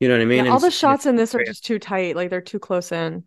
[0.00, 0.44] You know what I mean?
[0.46, 3.22] Yeah, all the shots in this are just too tight, like they're too close in.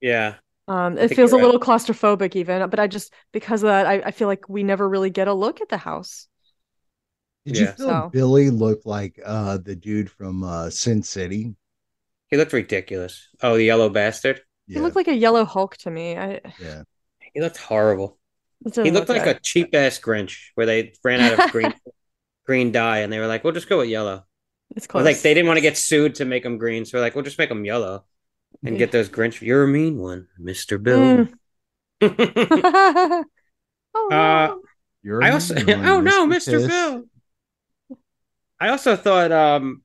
[0.00, 0.34] Yeah.
[0.68, 1.44] Um, it feels a you're right.
[1.44, 4.88] little claustrophobic even, but I just because of that, I, I feel like we never
[4.88, 6.26] really get a look at the house.
[7.44, 11.54] Did you feel So- Billy looked like uh the dude from uh Sin City?
[12.28, 13.28] He looked ridiculous.
[13.40, 14.40] Oh, the yellow bastard.
[14.66, 16.16] He looked like a yellow Hulk to me.
[16.16, 16.82] I yeah.
[17.32, 18.18] He looked horrible.
[18.64, 19.36] He looked look like good.
[19.36, 21.72] a cheap ass Grinch where they ran out of green
[22.46, 24.24] green dye and they were like, "We'll just go with yellow."
[24.74, 25.04] It's Or close.
[25.04, 27.22] like they didn't want to get sued to make them green, so we're like, "We'll
[27.24, 28.04] just make them yellow
[28.64, 31.24] and get those Grinch." You're a mean one, Mister Bill.
[32.02, 33.24] oh
[34.10, 34.62] Uh, no.
[35.02, 36.60] You're I a also, mean one, oh no, Mr.
[36.60, 37.06] Bill.
[38.60, 39.82] I also thought um,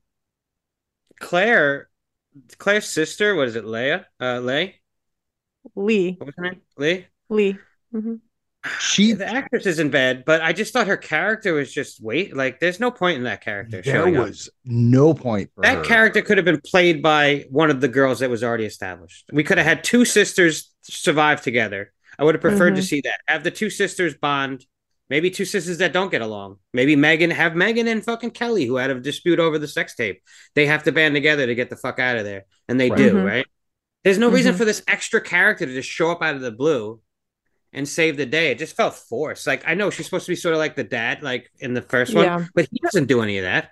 [1.20, 1.90] Claire,
[2.58, 4.06] Claire's sister, what is it, Leia?
[4.20, 4.82] Uh, Lay,
[5.76, 6.18] Lee.
[6.18, 6.62] what was her name?
[6.78, 7.08] Lee.
[7.30, 7.58] Lee.
[7.92, 8.16] hmm
[8.80, 12.36] She The actress isn't bad, but I just thought her character was just wait.
[12.36, 14.28] Like, there's no point in that character there showing up.
[14.28, 15.84] was no point for That her.
[15.84, 19.26] character could have been played by one of the girls that was already established.
[19.34, 21.92] We could have had two sisters survive together.
[22.20, 22.86] I would have preferred to Mhm.
[22.86, 23.20] see that.
[23.28, 24.66] Have the two sisters bond.
[25.10, 26.58] Maybe two sisters that don't get along.
[26.72, 30.22] Maybe Megan have Megan and fucking Kelly who had a dispute over the sex tape.
[30.54, 32.98] They have to band together to get the fuck out of there, and they Right.
[32.98, 33.26] do, Mhm.
[33.26, 33.46] right?
[34.04, 34.58] There's no reason Mhm.
[34.58, 37.02] for this extra character to just show up out of the blue
[37.74, 38.52] and save the day.
[38.52, 39.48] It just felt forced.
[39.48, 41.82] Like I know she's supposed to be sort of like the dad, like in the
[41.82, 42.46] first one, Yeah.
[42.54, 43.72] but he doesn't do any of that,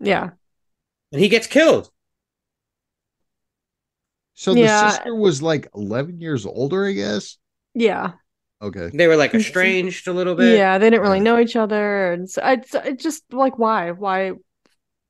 [0.00, 0.30] Yeah.
[1.12, 1.90] and he gets killed.
[4.34, 4.90] So the Yeah.
[4.90, 7.36] sister was like 11 years older, I guess.
[7.74, 8.12] Yeah.
[8.60, 8.90] Okay.
[8.92, 10.56] They were like estranged a little bit.
[10.56, 10.78] Yeah.
[10.78, 12.12] They didn't really know each other.
[12.12, 13.90] And so it's it just like why?
[13.90, 14.32] Why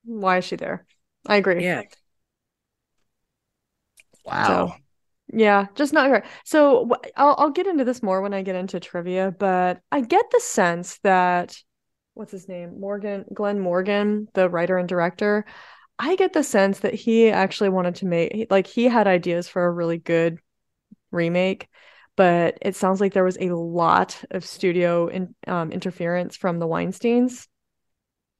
[0.04, 0.86] why is she there?
[1.26, 1.62] I agree.
[1.62, 1.82] Yeah.
[4.24, 4.76] Wow.
[5.32, 6.24] Yeah, just not her.
[6.44, 10.26] So I'll I'll get into this more when I get into trivia, but I get
[10.30, 11.56] the sense that
[12.14, 12.78] what's his name?
[12.78, 15.46] Morgan, Glenn Morgan, the writer and director.
[15.98, 19.64] I get the sense that he actually wanted to make like he had ideas for
[19.66, 20.38] a really good
[21.12, 21.68] remake,
[22.16, 26.68] but it sounds like there was a lot of studio in, um, interference from the
[26.68, 27.48] Weinsteins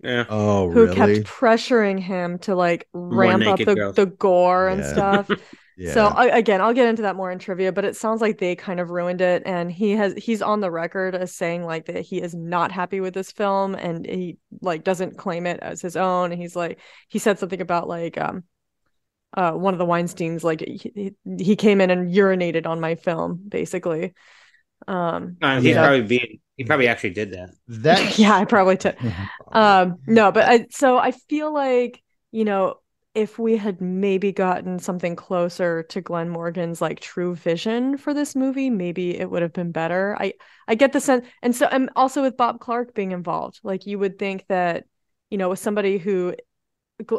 [0.02, 0.26] Yeah.
[0.28, 0.88] Oh, who really?
[0.88, 3.96] kept pressuring him to like ramp up the, girls.
[3.96, 4.86] the gore and Yeah.
[4.86, 5.30] stuff.
[5.82, 5.94] yeah.
[5.94, 8.54] So I, again, I'll get into that more in trivia, but it sounds like they
[8.56, 12.02] kind of ruined it, and he has he's on the record as saying like that
[12.02, 15.96] he is not happy with this film, and he like doesn't claim it as his
[15.96, 16.32] own.
[16.32, 16.78] And he's like
[17.08, 18.44] he said something about like um
[19.34, 20.92] uh one of the Weinstein's like he,
[21.26, 24.14] he he came in and urinated on my film basically.
[24.88, 25.80] Um Uh, he's Yeah.
[25.80, 26.40] probably being.
[26.56, 27.50] He probably actually did that.
[27.68, 28.96] that yeah, I probably did.
[29.52, 32.76] Um no but I, so i feel like you know
[33.14, 38.34] if we had maybe gotten something closer to glenn morgan's like true vision for this
[38.34, 40.32] movie maybe it would have been better i
[40.68, 43.98] i get the sense and so and also with bob clark being involved like you
[43.98, 44.84] would think that
[45.30, 46.34] you know with somebody who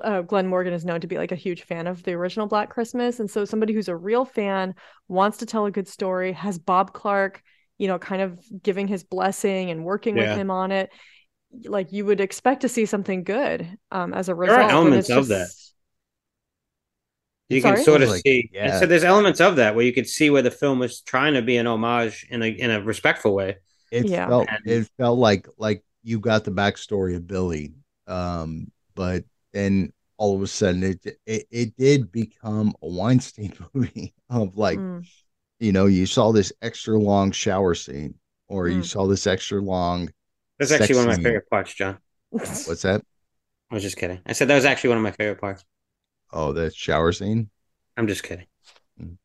[0.03, 2.69] uh, Glenn Morgan is known to be like a huge fan of the original Black
[2.69, 4.75] Christmas, and so somebody who's a real fan
[5.07, 7.41] wants to tell a good story, has Bob Clark,
[7.77, 10.31] you know, kind of giving his blessing and working Yeah.
[10.31, 10.89] with him on it
[11.65, 14.57] like you would expect to see something good um as a result.
[14.57, 15.49] There are elements of that.
[17.49, 17.75] Just- You Sorry?
[17.75, 18.49] can sort of Like, see.
[18.53, 18.79] yeah.
[18.79, 21.41] So there's elements of that where you could see where the film was trying to
[21.41, 23.57] be an homage in a in a respectful way.
[23.91, 24.27] it Yeah.
[24.27, 27.73] felt And- it felt like like you got the backstory of Billy,
[28.07, 29.23] um, but
[29.53, 34.79] then all of a sudden it it, it did become a Weinstein movie of like
[34.79, 35.05] Mm,
[35.59, 38.15] you know you saw this extra long shower scene
[38.47, 38.85] or you Mm.
[38.85, 40.09] saw this extra long
[40.59, 41.97] That's actually one of my favorite parts, John.
[42.31, 43.01] what's that
[43.69, 44.21] I was just kidding.
[44.25, 45.63] I said that was actually one of my favorite parts.
[46.33, 47.49] Oh that shower scene
[47.97, 48.47] I'm just kidding.
[48.99, 49.17] Mm.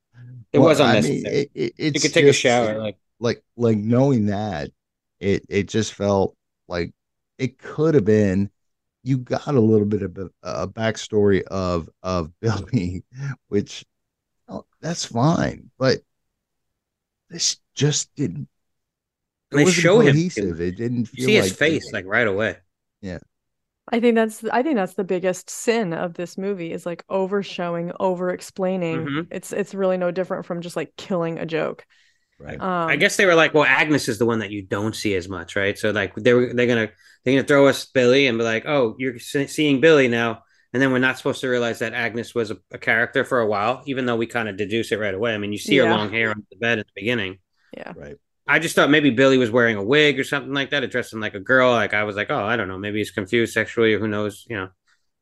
[0.52, 3.78] It Well, was I mean, it, it, you could take a shower, like like like
[3.78, 4.70] knowing that
[5.20, 6.36] it it just felt
[6.68, 6.92] like
[7.38, 8.50] it could have been
[9.04, 13.04] you got a little bit of a, a backstory of of Billy,
[13.48, 13.84] which
[14.48, 16.00] oh, that's fine, but
[17.30, 18.48] this just didn't
[19.50, 20.24] They wasn't show him.
[20.34, 20.60] cohesive.
[20.60, 22.58] It didn't You see like his face like right away.
[23.92, 27.42] I think that's I think that's the biggest sin of this movie is like over
[27.42, 29.06] showing, over explaining.
[29.06, 29.28] Mhm.
[29.30, 31.84] It's it's really no different from just like killing a joke.
[32.38, 32.60] Right.
[32.60, 35.14] Um, I guess they were like, well, Agnes is the one that you don't see
[35.16, 35.76] as much, right?
[35.76, 36.90] So like they were they're gonna
[37.24, 40.92] they're gonna throw us Billy and be like, oh, you're seeing Billy now, and then
[40.92, 44.06] we're not supposed to realize that Agnes was a, a character for a while, even
[44.06, 45.34] though we kind of deduce it right away.
[45.34, 47.38] I mean, you see her long hair on the bed at the beginning.
[47.76, 47.92] yeah.
[47.96, 48.16] Right.
[48.48, 51.34] I just thought maybe Billy was wearing a wig or something like that, dressing like
[51.34, 51.70] a girl.
[51.72, 54.46] Like I was like, oh, I don't know, maybe he's confused sexually, or who knows?
[54.48, 54.68] You know,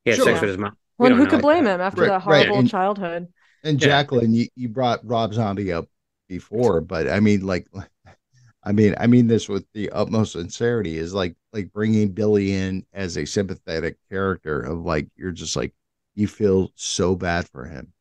[0.04, 0.26] he had Sure.
[0.26, 0.76] sex with his mom.
[0.98, 1.42] We Well, and who could know.
[1.42, 3.28] blame him after Right, that right, horrible and- childhood?
[3.64, 3.88] And Yeah.
[3.88, 5.88] Jacqueline, you, you brought Rob Zombie up
[6.28, 7.66] before, but I mean, like,
[8.62, 12.86] I mean, I mean this with the utmost sincerity is like, like bringing Billy in
[12.92, 15.72] as a sympathetic character of like, you're just like,
[16.14, 17.92] you feel so bad for him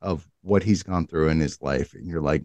[0.00, 1.94] of what he's gone through in his life.
[1.94, 2.44] And you're like,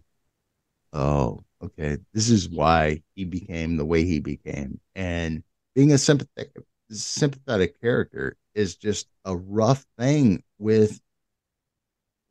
[0.93, 4.80] oh, okay, this is why he became the way he became.
[4.95, 5.43] And
[5.76, 6.51] being a sympathetic,
[6.89, 10.99] sympathetic character is just a rough thing with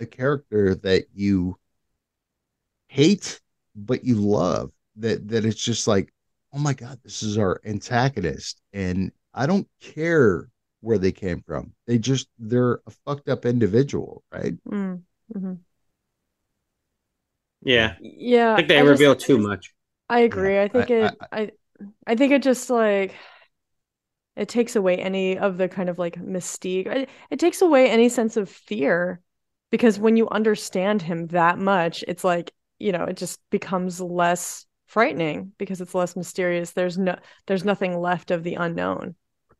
[0.01, 1.57] a character that you
[2.89, 3.41] hate
[3.74, 6.12] but you love that that it's just like
[6.53, 10.49] oh my god this is our antagonist and i don't care
[10.81, 15.03] where they came from they just they're a fucked up individual right Mm,
[15.35, 15.59] mhm.
[17.67, 19.73] Yeah, Yeah, I think they I just- reveal too much.
[20.09, 20.59] I agree.
[20.61, 21.51] I think I- it I,
[22.07, 23.14] I think it just like
[24.37, 26.87] it takes away any of the kind of like mystique.
[26.87, 29.21] It, it takes away any sense of fear
[29.71, 34.67] because when you understand him that much, it's like, you know, it just becomes less
[34.87, 36.73] frightening because it's less mysterious.
[36.73, 39.14] There's no there's nothing left of the unknown.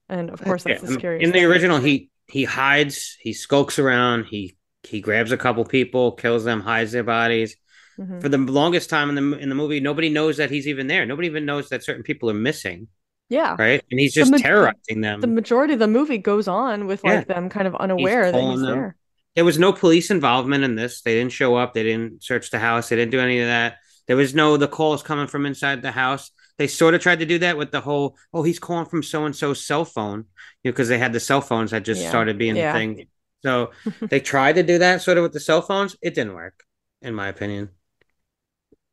[0.09, 1.47] And of course that's Yeah, the in- scariest In the thing.
[1.47, 6.61] original, he he hides, he skulks around, he he grabs a couple people, kills them,
[6.61, 7.57] hides their bodies.
[7.99, 8.21] Mhm.
[8.21, 11.07] For the longest time in the in the movie, nobody knows that he's even there.
[11.07, 12.89] Nobody even knows that certain people are missing,
[13.31, 13.57] Yeah.
[13.59, 13.83] right?
[13.91, 15.21] And he's The just ma- terrorizing them.
[15.21, 18.61] The majority of the movie goes on with like them kind of unaware that he's
[18.61, 18.71] them.
[18.79, 18.97] there.
[19.35, 21.03] there was no police involvement in this.
[21.03, 21.75] They didn't show up.
[21.75, 22.89] They didn't search the house.
[22.89, 23.77] They didn't do any of that.
[24.07, 26.31] There was no the calls coming from inside the house.
[26.59, 29.25] They sort of tried to do that with the whole oh he's calling from so
[29.27, 30.19] and so's cell phone,
[30.63, 32.09] you know, because they had the cell phones that just Yeah.
[32.09, 32.73] started being Yeah.
[32.73, 33.07] the thing.
[33.43, 33.71] So
[34.01, 35.95] they tried to do that sort of with the cell phones.
[36.03, 36.65] It didn't work,
[37.03, 37.69] in my opinion.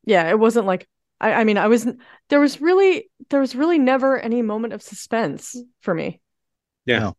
[0.06, 0.88] Yeah it wasn't like
[1.20, 1.86] I, I mean i was
[2.28, 6.20] there was really there was really never any moment of suspense for me
[6.86, 6.98] Yeah.
[7.00, 7.16] No.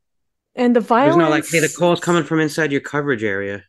[0.55, 3.63] and the There's violence no like, hey, the call's coming from inside your coverage area,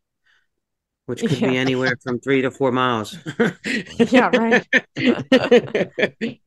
[1.07, 3.17] which could be anywhere from three to four miles.
[4.11, 4.67] Yeah, right.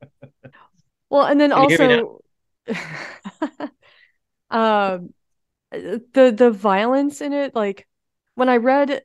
[1.08, 2.20] well and then Can you hear me also
[4.50, 5.12] um
[5.72, 7.86] the the violence in it like
[8.34, 9.02] when i read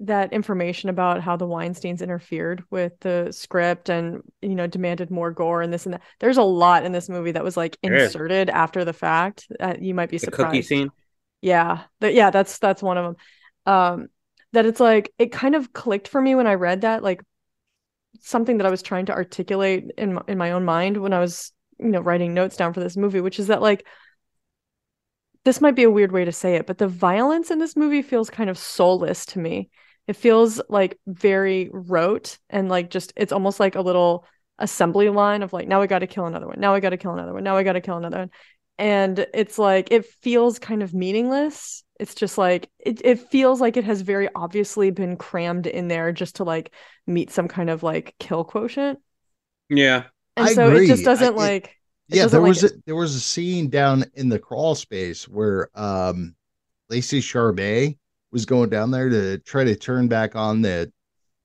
[0.00, 5.32] that information about how the weinsteins interfered with the script and you know demanded more
[5.32, 8.48] gore and this and that there's a lot in this movie that was like inserted
[8.48, 10.90] after the fact uh, you might be the surprised cookie scene.
[11.40, 13.16] Yeah, th- yeah, that's that's one of them.
[13.66, 14.08] Um,
[14.52, 17.22] that it's like it kind of clicked for me when I read that, like
[18.20, 21.20] something that I was trying to articulate in my, in my own mind when I
[21.20, 23.86] was, you know, writing notes down for this movie, which is that like
[25.44, 28.02] this might be a weird way to say it, but the violence in this movie
[28.02, 29.70] feels kind of soulless to me.
[30.08, 34.26] It feels like very rote and like just it's almost like a little
[34.58, 36.96] assembly line of like now we got to kill another one, now we got to
[36.96, 38.30] kill another one, now we got to kill another one.
[38.78, 41.84] And it's like it feels kind of meaningless.
[42.00, 46.10] It's just like it, it feels like it has very obviously been crammed in there
[46.12, 46.72] just to like
[47.06, 48.98] meet some kind of like kill quotient.
[49.68, 50.04] Yeah.
[50.36, 51.74] and I so it just doesn't it- like
[52.10, 54.74] it yeah doesn't there like was a, there was a scene down in the crawl
[54.74, 56.34] space where um
[56.88, 57.98] lacey Chabert
[58.32, 60.90] was going down there to try to turn back on the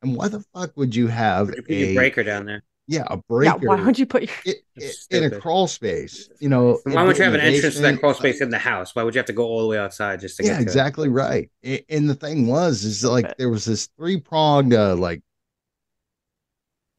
[0.02, 2.64] and why the fuck would you have Put your a breaker down there.
[2.88, 6.30] yeah a yeah breaker why would you put your i- i- in a crawl space
[6.40, 8.96] you know Why would you have an entrance to that crawl space in the house?
[8.96, 10.62] Why would you have to go all the way outside just to yeah get to
[10.62, 10.64] it?
[10.64, 11.50] exactly right
[11.90, 15.22] and the thing was is like there was this three-pronged uh like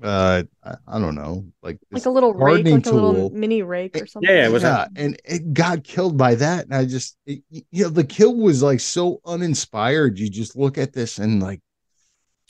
[0.03, 3.31] uh I, I don't know like like a little rake gardening like a little tool.
[3.31, 6.65] mini rake or something Yeah, yeah, it was yeah, and it got killed by that.
[6.65, 10.19] And I just, it, you know, the kill was like so uninspired.
[10.19, 11.61] You just look at this and like,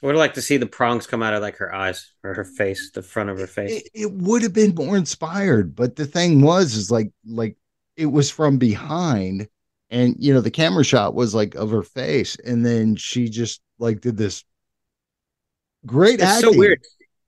[0.03, 2.45] I would like to see the prongs come out of like her eyes or her
[2.45, 3.73] face, the front of her face.
[3.73, 5.75] it, it would have been more inspired.
[5.75, 7.57] But the thing was, is like, like
[7.97, 9.49] it was from behind,
[9.91, 13.61] and you know, the camera shot was like of her face, and then she just
[13.79, 14.45] like did this
[15.87, 16.53] great It's acting.
[16.53, 16.81] so weird.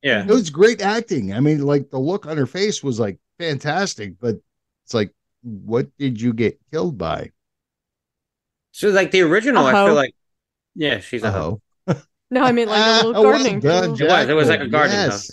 [0.07, 0.23] Yeah.
[0.23, 1.33] It was great acting.
[1.35, 4.37] I mean, like the look on her face was like fantastic, but
[4.85, 7.33] it's like, what did you get killed by?
[8.73, 10.15] So like the original, I feel like
[10.75, 11.61] yeah, she's a hoe.
[12.29, 14.07] No i mean like a little Ah, well gardening done, tool.
[14.07, 14.71] It was- it was like a Jacqueline.
[14.73, 15.31] garden Yes.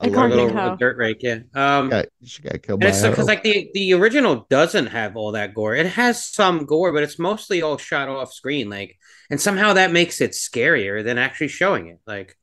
[0.00, 0.74] A I little can't little how.
[0.74, 1.38] dirt rake, yeah.
[1.54, 5.16] Um, Got- she got killed and by it's because like the the original doesn't have
[5.16, 5.76] all that gore.
[5.76, 8.68] It has some gore, but it's mostly all shot off screen.
[8.70, 8.98] Like,
[9.30, 12.00] and somehow that makes it scarier than actually showing it.
[12.06, 12.36] Like,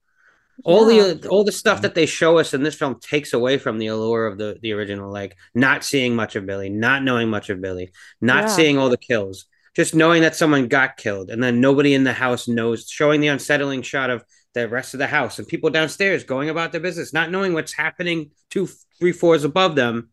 [0.63, 1.13] all Yeah.
[1.13, 3.87] the all the stuff that they show us in this film takes away from the
[3.87, 5.11] allure of the the original.
[5.11, 7.91] Like, not seeing much of Billy, not knowing much of Billy,
[8.21, 8.47] not Yeah.
[8.47, 9.45] seeing all the kills,
[9.75, 12.87] just knowing that someone got killed, and then nobody in the house knows.
[12.89, 16.71] Showing the unsettling shot of the rest of the house and people downstairs going about
[16.71, 18.67] their business, not knowing what's happening two,
[18.99, 20.09] three floors above them.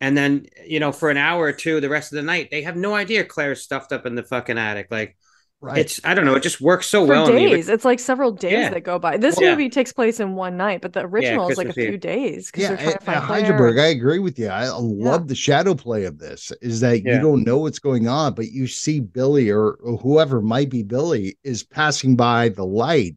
[0.00, 2.62] And then, you know, for an hour or two, the rest of the night, they
[2.62, 4.88] have no idea Claire's stuffed up in the fucking attic.
[4.90, 5.16] Like,
[5.60, 5.78] right.
[5.78, 7.28] it's, I don't know, it just works so For well.
[7.28, 7.68] in the days.
[7.68, 8.70] It's like several days Yeah.
[8.70, 9.16] that go by.
[9.16, 9.50] This Well, yeah.
[9.52, 11.88] movie takes place in one night, but the original is like a Christmas Eve.
[11.90, 13.40] few days because yeah, they're trying to find and Claire.
[13.42, 14.48] Heidelberg, I agree with you.
[14.48, 16.52] I love the shadow play of this.
[16.60, 20.40] Is that you don't know what's going on, but you see Billy or, or whoever
[20.40, 23.16] might be Billy is passing by the light,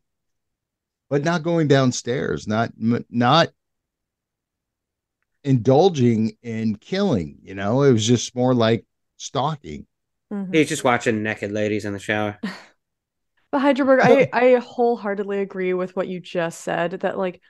[1.09, 3.49] but not going downstairs, not not
[5.43, 7.37] indulging in killing.
[7.41, 8.85] You know, it was just more like
[9.17, 9.85] stalking.
[10.31, 10.53] Mhm.
[10.55, 12.39] He's just watching naked ladies in the shower.
[13.51, 17.41] But Heidelberg, I, I wholeheartedly agree with what you just said that like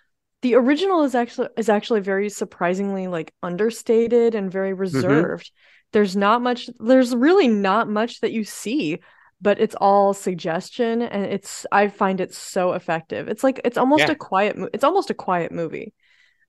[0.41, 5.51] the original is actually is actually very surprisingly like understated and very reserved.
[5.91, 8.99] There's not much there's really not much that you see,
[9.41, 13.27] but it's all suggestion and it's I find it so effective.
[13.27, 14.13] It's like it's almost Yeah.
[14.13, 15.93] a quiet it's almost a quiet movie.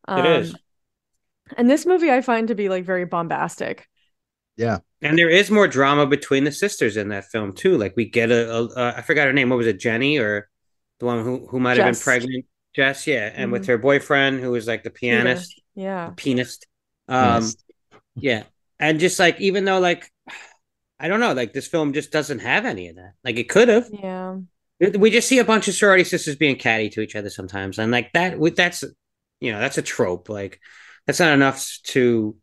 [0.08, 0.54] It is.
[0.54, 0.60] Um,
[1.58, 3.86] And this movie I find to be like very bombastic.
[5.00, 7.76] And there is more drama between the sisters in that film too.
[7.76, 9.48] Like we get a, a uh, I forgot her name.
[9.48, 9.80] What was it?
[9.80, 10.48] Jenny or
[11.00, 12.44] the one who who might have been pregnant?
[12.74, 13.30] Jess, yeah.
[13.34, 13.68] And with Mhm.
[13.68, 16.08] her boyfriend who was like the pianist, Yeah.
[16.10, 16.66] the pianist.
[17.08, 17.56] Um, Yes.
[18.14, 18.42] yeah.
[18.78, 20.10] And just like even though like
[21.00, 23.14] I don't know, like this film just doesn't have any of that.
[23.24, 23.88] Like it could have.
[23.92, 24.38] Yeah.
[24.78, 27.92] We just see a bunch of sorority sisters being catty to each other sometimes, and
[27.92, 28.82] like that, with that's
[29.40, 30.28] you know that's a trope.
[30.28, 30.60] Like
[31.06, 32.36] that's not enough to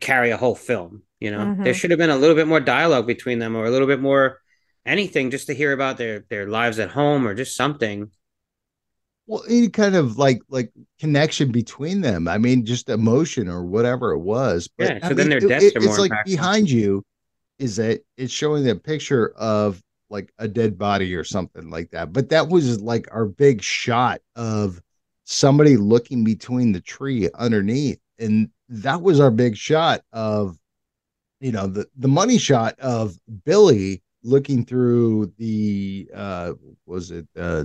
[0.00, 1.02] carry a whole film.
[1.20, 1.74] You know, there Mhm.
[1.74, 4.40] should have been a little bit more dialogue between them, or a little bit more
[4.86, 8.10] anything, just to hear about their their lives at home, or just something.
[9.26, 12.28] Well, any kind of like like connection between them.
[12.28, 14.68] I mean, just emotion or whatever it was.
[14.78, 16.24] But Yeah, I so then mean, their deaths it, are it's more like impactful.
[16.24, 17.04] behind you
[17.58, 22.12] is that it's showing a picture of like a dead body or something like that.
[22.12, 24.80] But that was like our big shot of
[25.24, 30.58] somebody looking between the tree underneath, and that was our big shot of
[31.40, 36.52] you know the the money shot of Billy looking through the uh
[36.86, 37.64] was it uh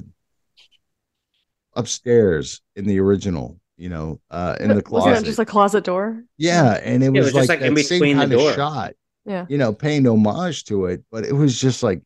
[1.76, 5.84] upstairs in the original you know uh in the Wasn't closet it just a closet
[5.84, 6.24] door?
[6.38, 8.22] yeah and it Yeah, it was, was just, like, like, in that same between the
[8.22, 8.54] kind of door.
[8.54, 8.94] shot
[9.26, 9.46] Yeah.
[9.50, 12.02] you know paying homage to it but it was just like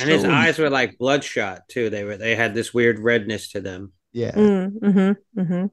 [0.00, 1.90] And his eyes were like bloodshot too.
[1.90, 3.92] They were they had this weird redness to them.
[4.12, 5.66] yeah Mm, mm-hmm, mm-hmm.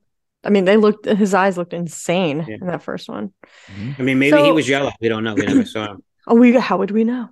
[0.47, 1.05] I mean, they looked.
[1.05, 2.55] His eyes looked insane Yeah.
[2.61, 3.33] in that first one.
[3.67, 3.99] Mhm.
[3.99, 4.91] I mean, maybe he was yellow.
[5.01, 5.33] We don't know.
[5.35, 6.03] We never saw him.
[6.29, 6.53] Oh, we.
[6.53, 7.29] How would we know?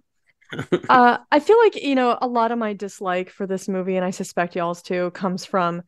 [0.89, 4.05] uh, I feel like you know a lot of my dislike for this movie, and
[4.05, 5.81] I suspect y'all's too, comes from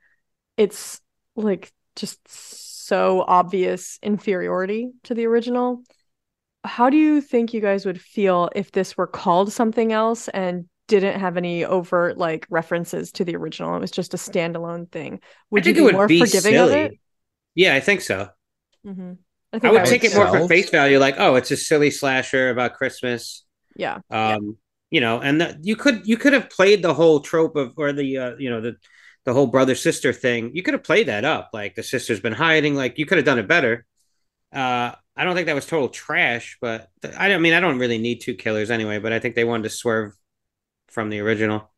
[0.58, 1.00] its
[1.36, 5.84] like just so obvious inferiority to the original.
[6.64, 10.66] How do you think you guys would feel if this were called something else and
[10.90, 13.76] didn't have any overt like references to the original?
[13.76, 15.22] It was just a standalone thing.
[15.52, 16.74] Would I think you it be would more be forgiving silly.
[16.86, 17.00] of it?
[17.58, 18.30] Yeah, I think so.
[18.84, 19.14] hmm
[19.64, 21.90] I would I take would it more for face value, like, oh, it's a silly
[21.90, 23.44] slasher about Christmas.
[23.76, 24.00] Yeah.
[24.12, 24.58] Um,
[24.92, 27.94] you know, and the, you could you could have played the whole trope of or
[27.94, 28.76] the uh, you know the
[29.26, 30.52] the whole brother sister thing.
[30.56, 32.76] You could have played that up, like the sister's been hiding.
[32.76, 33.86] Like you could have done it better.
[34.54, 37.62] Uh, I don't think that was total trash, but th- I don't I mean I
[37.62, 39.00] don't really need two killers anyway.
[39.00, 40.14] But I think they wanted to swerve
[40.90, 41.72] from the original.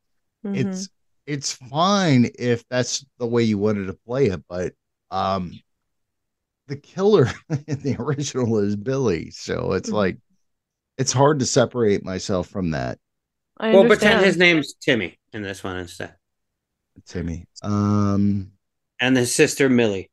[0.43, 0.53] Mhm.
[0.53, 0.89] it's
[1.27, 4.73] it's fine if that's the way you wanted to play it but
[5.11, 5.53] um
[6.69, 7.27] the killer
[7.67, 9.93] in the original is billy so it's Mhm.
[9.93, 10.17] like
[10.97, 12.99] it's hard to separate myself from that
[13.59, 16.15] I Well, pretend his name's Timmy in this one instead,
[17.05, 18.51] timmy um
[18.99, 20.09] and his sister Millie.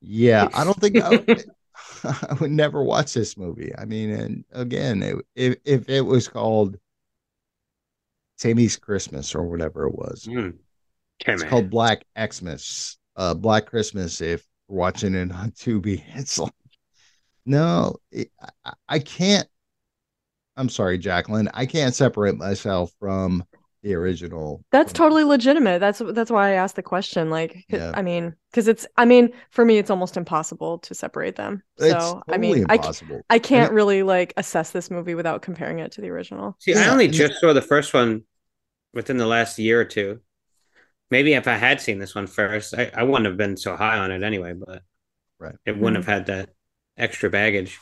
[0.00, 1.44] yeah i don't think I would,
[2.04, 6.28] I would never watch this movie i mean and again it, if, if it was
[6.28, 6.78] called
[8.38, 10.58] timmy's christmas or whatever it was Mm.
[11.34, 11.44] It's Timmy.
[11.44, 12.98] called Black Xmas.
[13.16, 14.20] Uh, Black Christmas.
[14.20, 16.52] If you're watching it on Tubi, it's like
[17.46, 18.30] no, it,
[18.64, 19.48] I, I can't.
[20.56, 21.48] I'm sorry, Jacqueline.
[21.54, 23.44] I can't separate myself from
[23.82, 24.62] the original.
[24.70, 25.78] That's totally legitimate.
[25.78, 27.30] That's that's why I asked the question.
[27.30, 27.92] Like, Yeah.
[27.94, 31.62] I mean, because it's, I mean, for me, it's almost impossible to separate them.
[31.78, 33.22] So, It's I mean, impossible.
[33.30, 36.56] I can't it- really like assess this movie without comparing it to the original.
[36.58, 38.24] See, I only just saw the first one
[38.92, 40.20] within the last year or two.
[41.10, 43.98] Maybe if I had seen this one first, I, I wouldn't have been so high
[43.98, 44.52] on it anyway.
[44.54, 44.82] But
[45.38, 45.56] Right.
[45.66, 46.06] it wouldn't Mhm.
[46.06, 46.50] have had that
[46.98, 47.78] extra baggage.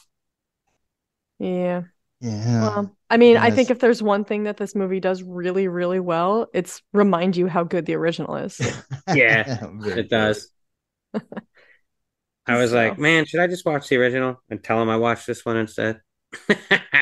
[1.39, 1.83] Yeah.
[2.20, 2.61] Yeah.
[2.62, 6.01] Well, I mean, I think if there's one thing that this movie does really, really
[6.01, 8.59] well, it's remind you how good the original is.
[9.14, 10.51] Yeah, It does.
[12.47, 14.97] I was So- like, man, should I just watch the original and tell him I
[14.97, 16.01] watched this one instead?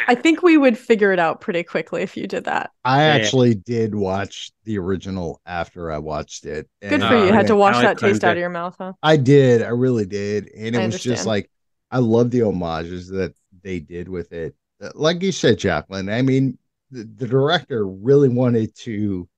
[0.08, 2.70] I think we would figure it out pretty quickly if you did that.
[2.84, 3.14] I Yeah.
[3.14, 6.68] actually did watch the original after I watched it.
[6.82, 7.26] Good for Oh, you.
[7.26, 8.92] You had to wash that like taste out of your mouth, huh?
[9.02, 9.62] I did.
[9.62, 10.48] I really did.
[10.56, 11.50] And it I was just like,
[11.90, 14.54] I love the homages that they did with it.
[14.94, 16.58] Like you said, Jacqueline, I mean,
[16.90, 19.28] the, the director really wanted to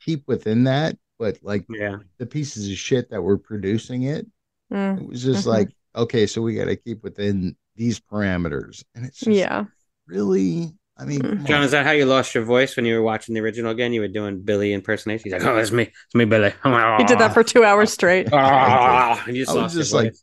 [0.00, 1.98] keep within that, but like yeah.
[2.18, 4.26] the pieces of shit that were producing it,
[4.70, 5.50] Mm, it was just Mhm.
[5.50, 8.84] like, okay, so we got to keep within these parameters.
[8.94, 9.64] And it's just yeah.
[10.06, 11.36] really, I mean, Mm.
[11.38, 13.70] come John, is that how you lost your voice when you were watching the original
[13.70, 13.92] again?
[13.92, 15.22] You were doing Billy impersonation.
[15.24, 16.50] He's like, "Oh, it's me, it's me, Billy."
[16.98, 18.28] He did that for two hours straight.
[18.32, 20.14] Ah, and you I was just like,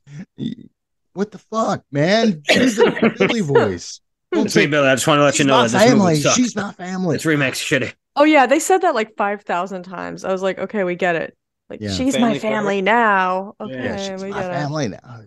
[1.14, 2.42] what the fuck, man?
[2.48, 4.02] Do the Billy voice.
[4.34, 4.88] Don't It's me, Billy.
[4.90, 6.06] I just want to let She's you know not that this family.
[6.12, 6.36] movie sucks.
[6.36, 7.16] She's not family.
[7.16, 7.94] This remake's shitty.
[8.18, 10.26] Oh yeah, they said that like five thousand times.
[10.26, 11.38] I was like, okay, we get it.
[11.70, 11.92] Like Yeah.
[11.94, 12.56] she's Family my forever.
[12.58, 13.54] family now.
[13.62, 14.54] Okay, Yeah, she's we my get it.
[14.54, 15.22] family now.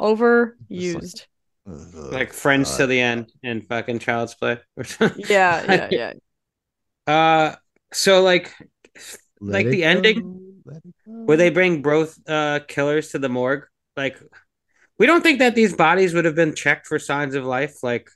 [0.00, 0.54] Overused.
[1.22, 1.26] Ugh,
[1.66, 2.76] Like Friends God.
[2.78, 4.58] to the end and fucking Child's Play.
[5.16, 6.12] Yeah, yeah, yeah.
[7.06, 7.56] Uh,
[7.92, 8.54] so like,
[9.40, 11.12] Let like the go, ending let it go.
[11.26, 13.64] where they bring both uh killers to the morgue,
[13.96, 14.18] like,
[14.98, 18.10] we don't think that these bodies would have been checked for signs of life, like.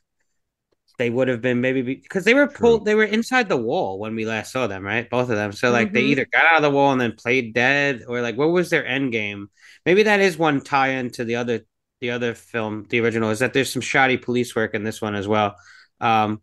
[0.98, 2.56] They would have been maybe because they were True.
[2.58, 2.84] pulled.
[2.84, 5.08] They were inside the wall when we last saw them, right?
[5.08, 5.50] Both of them.
[5.52, 6.06] So like they Mhm.
[6.08, 8.84] either got out of the wall and then played dead, or like what was their
[8.86, 9.48] end game?
[9.86, 11.60] Maybe that is one tie-in to the other,
[12.00, 13.30] the other film, the original.
[13.30, 15.54] Is that there's some shoddy police work in this one as well.
[16.00, 16.40] Um,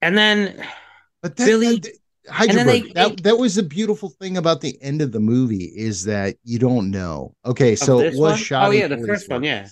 [0.00, 0.64] and then
[1.22, 1.84] But that, Billy- that,
[2.66, 6.36] they- that, that was the beautiful thing about the end of the movie is that
[6.44, 7.34] you don't know.
[7.44, 8.36] Okay, so it was one?
[8.36, 8.68] shot.
[8.68, 9.42] Oh yeah, the first one.
[9.42, 9.66] Yeah.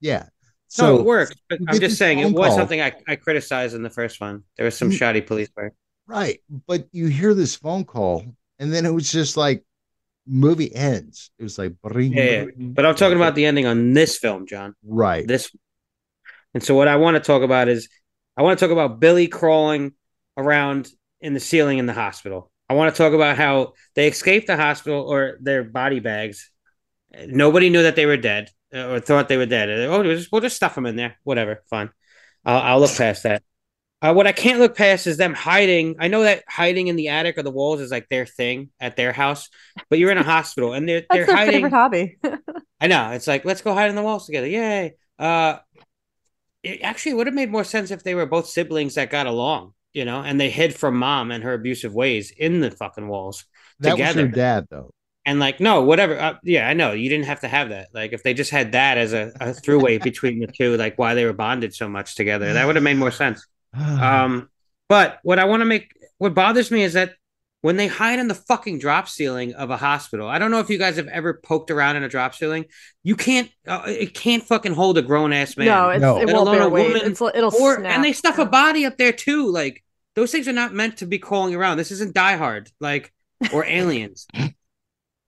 [0.00, 0.24] Yeah.
[0.68, 1.40] So So it worked.
[1.48, 2.56] But I'm just saying it was call.
[2.56, 4.42] something I, I criticized in the first one.
[4.56, 5.74] There was some You- shoddy police work.
[6.06, 8.24] right, but you hear this phone call,
[8.58, 9.64] and then it was just like
[10.26, 11.30] movie ends.
[11.38, 12.72] It was like bring, Yeah, bring.
[12.72, 14.74] But I'm talking about the ending on this film, John.
[14.84, 15.26] right.
[15.26, 15.54] This.
[16.54, 17.88] And so what I want to talk about is
[18.36, 19.92] I want to talk about Billy crawling
[20.36, 20.88] around
[21.20, 22.50] in the ceiling in the hospital.
[22.68, 26.50] I want to talk about how they escaped the hospital or their body bags.
[27.26, 29.68] Nobody knew that they were dead uh, or thought they were dead.
[29.68, 31.16] Oh, we'll just, we'll just stuff them in there.
[31.24, 31.90] Whatever, fine.
[32.44, 33.42] I'll, I'll look past that.
[34.02, 35.96] Uh, what I can't look past is them hiding.
[36.00, 38.96] I know that hiding in the attic or the walls is like their thing at
[38.96, 39.48] their house,
[39.88, 41.52] but you're in a hospital and they're That's they're their hiding.
[41.54, 42.18] favorite hobby.
[42.80, 43.12] I know.
[43.12, 44.48] It's like let's go hide in the walls together.
[44.48, 44.94] Yay.
[45.18, 45.58] Uh
[46.62, 49.74] it actually would have made more sense if they were both siblings that got along,
[49.92, 53.44] you know, and they hid from mom and her abusive ways in the fucking walls.
[53.80, 54.20] that was together.
[54.20, 54.90] your dad, though.
[55.24, 56.18] And like, no, whatever.
[56.18, 56.92] Uh, yeah, I know.
[56.92, 57.88] You didn't have to have that.
[57.94, 61.14] Like, if they just had that as a, a throughway between the two, like why
[61.14, 63.46] they were bonded so much together, that would have made more sense.
[63.78, 64.48] Um,
[64.88, 67.14] but what I want to make, what bothers me is that
[67.62, 70.68] when they hide in the fucking drop ceiling of a hospital, I don't know if
[70.68, 72.64] you guys have ever poked around in a drop ceiling.
[73.04, 75.66] You can't, uh, it can't fucking hold a grown ass man.
[75.68, 76.18] no, it's, No.
[76.20, 76.88] it won't bear a weight.
[76.92, 77.94] woman it'll or snap.
[77.94, 79.46] and they stuff a body up there too.
[79.50, 79.82] Like
[80.16, 81.76] those things are not meant to be crawling around.
[81.76, 83.12] This isn't Die Hard, like
[83.52, 84.26] or Aliens.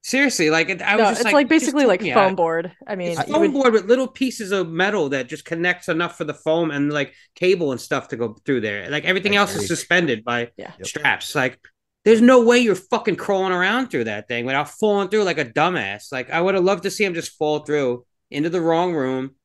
[0.06, 2.36] Seriously, like it- I was No, just it's like, like, basically took like foam out.
[2.36, 2.72] board.
[2.86, 6.18] I mean, It's foam would- board with little pieces of metal that just connects enough
[6.18, 8.90] for the foam and like cable and stuff to go through there.
[8.90, 9.62] Like everything I else agree.
[9.62, 10.72] is suspended by Yeah.
[10.76, 10.86] Yep.
[10.86, 11.34] straps.
[11.34, 11.58] Like
[12.04, 15.44] there's no way you're fucking crawling around through that thing without falling through like a
[15.46, 16.12] dumbass.
[16.12, 19.36] Like I would have loved to see him just fall through into the wrong room.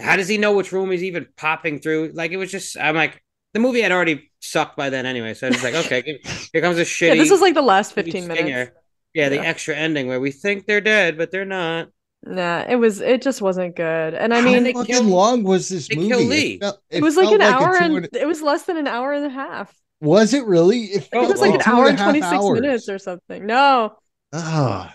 [0.00, 2.10] How does he know which room he's even popping through?
[2.14, 3.22] Like it was just I'm like
[3.54, 5.34] the movie had already sucked by then anyway.
[5.34, 6.18] So I was like, okay,
[6.52, 7.08] here comes a shitty.
[7.08, 8.72] yeah, this was like the last shitty 15 stinger.
[9.14, 9.14] Minutes.
[9.14, 9.48] Yeah, the Yeah.
[9.48, 11.88] extra ending where we think they're dead, but they're not.
[12.24, 14.14] Nah, it was it just wasn't good.
[14.14, 16.08] And I mean, they it, killed- long was this they movie?
[16.08, 16.52] killed Lee.
[16.54, 19.12] It, felt, was like an a hour and and- it was less than an hour
[19.12, 19.72] and a half.
[20.00, 20.80] was it really?
[20.86, 23.46] It, felt it was like Oh, an hour a and 26 minutes or something.
[23.46, 23.96] No.
[24.32, 24.90] Ugh.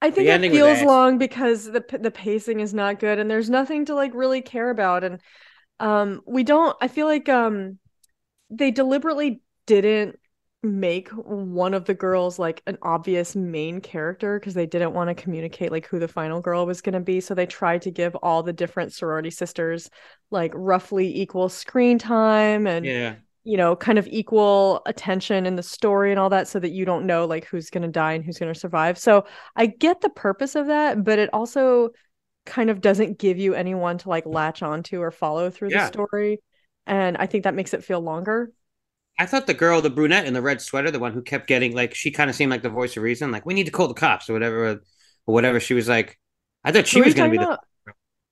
[0.00, 3.86] I think it feels long because the the pacing is not good and there's nothing
[3.86, 5.20] to like really care about and
[5.80, 7.78] um we don't I feel like um
[8.50, 10.18] they deliberately didn't
[10.62, 15.14] make one of the girls like an obvious main character because they didn't want to
[15.14, 18.16] communicate like who the final girl was going to be so they tried to give
[18.16, 19.88] all the different sorority sisters
[20.32, 23.14] like roughly equal screen time and Yeah.
[23.44, 26.84] you know, kind of equal attention in the story and all that so that you
[26.84, 28.98] don't know like who's going to die and who's going to survive.
[28.98, 31.90] So I get the purpose of that, but it also
[32.46, 35.82] kind of doesn't give you anyone to like latch onto or follow through Yeah.
[35.82, 36.40] the story.
[36.86, 38.50] And I think that makes it feel longer.
[39.18, 41.74] I thought the girl, the brunette in the red sweater, the one who kept getting
[41.74, 43.88] like she kind of seemed like the voice of reason, like we need to call
[43.88, 44.66] the cops or whatever,
[45.26, 45.58] or whatever.
[45.60, 46.18] She was like,
[46.64, 47.54] I thought she Who was going to be talking the.
[47.54, 47.64] about?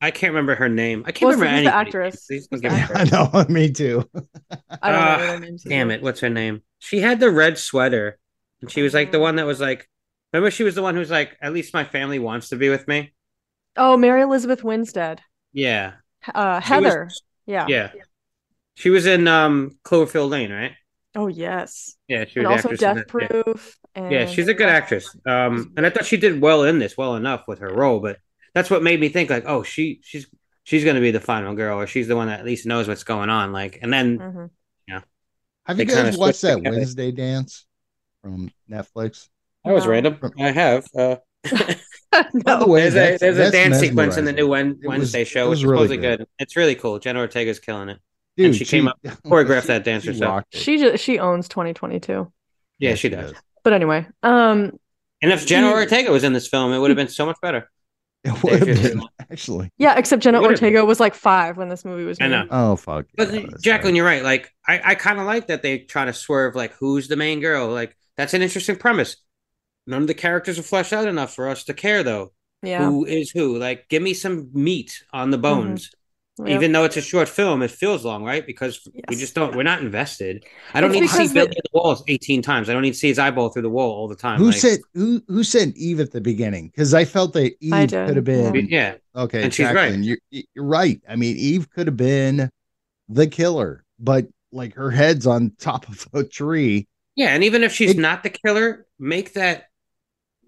[0.01, 1.05] I can't remember her name.
[1.07, 2.27] I can't What's the- remember any actress?
[2.27, 3.13] Please don't Who's me actress?
[3.13, 4.09] I know, me too.
[4.15, 5.63] I don't know Ah, their names.
[5.65, 6.03] Damn it!
[6.03, 6.63] What's her name?
[6.79, 8.19] She had the red sweater,
[8.61, 9.23] and she was like the Mhm.
[9.23, 9.89] one that was like.
[10.33, 12.69] Remember, she was the one who was like, "At least my family wants to be
[12.69, 13.15] with me."
[13.77, 15.21] Oh, Mary Elizabeth Winstead.
[15.53, 15.95] Yeah,
[16.35, 17.11] Uh, She was- Heather.
[17.47, 17.67] yeah.
[17.69, 17.91] yeah.
[18.77, 20.73] She was in um Cloverfield Lane, right?
[21.15, 21.97] Oh yes.
[22.09, 23.03] Yeah, she was And also Death that, yeah.
[23.43, 23.77] Proof.
[23.95, 25.15] And Yeah, she's a good actress.
[25.27, 28.01] Um, and I thought she did well in this, well enough with her role.
[28.01, 28.19] But
[28.55, 30.27] that's what made me think like, oh, she she's
[30.65, 33.05] she's gonna be the final girl, or she's the one that at least knows what's
[33.05, 33.51] going on.
[33.53, 34.51] Like, and then Mhm.
[35.69, 36.77] Have They you kinda guys watched that together.
[36.77, 37.67] Wednesday dance
[38.23, 39.29] from Netflix?
[39.65, 39.91] that was No.
[39.91, 40.19] random.
[40.39, 40.87] I have.
[40.97, 41.17] Uh,
[42.45, 44.69] By the way, there's a there's a that's dance sequence in the new mesmerizing.
[44.69, 46.19] Wen- It was- Wednesday show, which is really supposedly good.
[46.21, 46.29] good.
[46.39, 47.01] It's really cool.
[47.01, 47.99] Jenna Ortega's killing it.
[48.37, 50.45] Dude, she came up- choreographed that dance she herself.
[50.53, 52.13] She just she owns 2022.
[52.79, 53.33] Yeah, Yeah, she does.
[53.65, 54.73] But anyway, um,
[55.23, 57.37] And if Jenna She- Ortega was in this film, it would have been so much
[57.41, 57.71] better.
[58.25, 59.71] It would have been, actually.
[59.79, 60.65] yeah, except Jenna Would've been.
[60.67, 62.31] Ortega was like five when this movie was I made.
[62.31, 62.47] know.
[62.51, 63.07] Oh fuck.
[63.17, 63.97] But yeah, Jacqueline, right.
[63.97, 64.23] you're right.
[64.25, 67.39] Like, I, I kind of like that they try to swerve, like, who's the main
[67.41, 67.69] girl?
[67.69, 69.17] Like, that's an interesting premise.
[69.87, 72.33] None of the characters are fleshed out enough for us to care, though.
[72.63, 72.81] Yeah.
[72.81, 72.89] Mm-hmm.
[72.91, 73.59] Who is who?
[73.59, 75.93] Like, give me some meat on the bones.
[76.45, 76.55] Yeah.
[76.55, 78.47] Even though it's a short film, it feels long, right?
[78.47, 80.45] Because we just don't, we're not invested.
[80.75, 82.69] I don't It's need to see because Billy the- the walls 18 times.
[82.69, 84.39] I don't need to see his eyeball through the wall all the time.
[84.39, 86.69] Who Like, said who who said Eve at the beginning?
[86.69, 88.97] Because I felt that Eve could have been Yeah.
[89.15, 89.43] okay.
[89.45, 89.95] And she's right.
[89.99, 91.01] You're, you're right.
[91.09, 92.51] I mean, Eve could have been
[93.09, 96.87] the killer, but like her head's on top of a tree.
[97.15, 97.29] Yeah.
[97.29, 99.69] And even if she's It- not the killer, make that,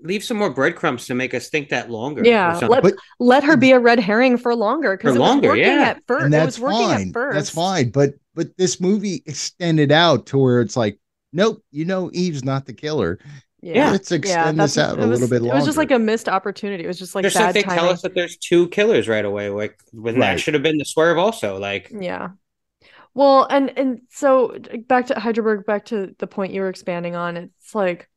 [0.01, 2.23] leave some more breadcrumbs to make us think that longer.
[2.25, 3.61] Yeah, let But- let her mm.
[3.61, 5.83] be a red herring for longer because For it was longer, working yeah.
[5.97, 6.25] at first.
[6.27, 7.09] and It that's was working fine.
[7.09, 7.35] at first.
[7.35, 7.91] That's fine.
[7.91, 10.99] But but this movie extended out to where it's like,
[11.33, 13.19] nope, you know, Eve's not the killer.
[13.61, 15.55] Yeah, Let's extend this out it a was- little bit longer.
[15.55, 16.85] It was just like a missed opportunity.
[16.85, 17.79] It was just like just bad like they timing.
[17.81, 19.49] tell us that there's two killers right away.
[19.49, 21.59] Like when that should have been the swerve also.
[21.59, 22.29] Like Yeah.
[23.15, 27.37] Well, and and so back to Heidelberg, back to the point you were expanding on.
[27.37, 28.09] It's like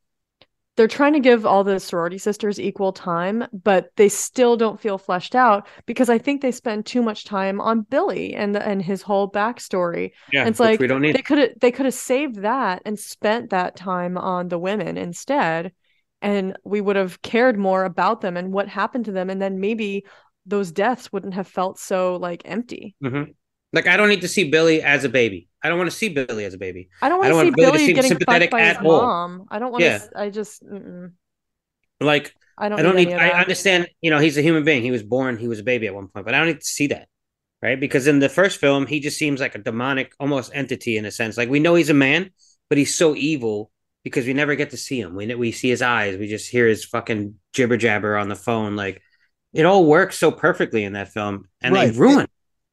[0.78, 4.98] they're trying to give all the sorority sisters equal time, but they still don't feel
[4.98, 9.02] fleshed out because I think they spend too much time on Billy and and his
[9.02, 10.12] whole backstory.
[10.32, 11.16] yeah, It's which like we don't need.
[11.16, 14.98] They could have they could have saved that and spent that time on the women
[14.98, 15.74] instead,
[16.22, 19.60] and we would have cared more about them and what happened to them, and then
[19.60, 20.06] maybe
[20.46, 22.96] those deaths wouldn't have felt so like empty.
[23.04, 23.36] Mhm.
[23.74, 25.48] Like I don't need to see Billy as a baby.
[25.64, 26.90] I don't want to see Billy as a baby.
[27.02, 28.78] I don't want to see want Billy to Billy seem getting fucked sympathetic by his
[28.78, 29.02] at all.
[29.02, 29.46] mom.
[29.50, 29.98] I don't want Yeah.
[30.00, 30.10] to.
[30.16, 30.64] I just.
[30.66, 31.12] Mm-mm.
[32.00, 32.80] Like I don't.
[32.80, 33.10] I don't need.
[33.10, 33.14] need.
[33.16, 33.88] I understand.
[34.02, 34.82] You know, he's a human being.
[34.84, 35.38] He was born.
[35.38, 37.08] He was a baby at one point, but I don't need to see that,
[37.62, 37.80] right?
[37.80, 41.12] Because in the first film, he just seems like a demonic, almost entity in a
[41.12, 41.38] sense.
[41.38, 42.32] Like we know he's a man,
[42.70, 43.72] but he's so evil
[44.04, 45.14] because we never get to see him.
[45.16, 46.18] We we see his eyes.
[46.18, 48.76] We just hear his fucking jibber jabber on the phone.
[48.76, 49.02] Like
[49.54, 51.92] it all works so perfectly in that film, and Right.
[51.94, 52.28] they ruin.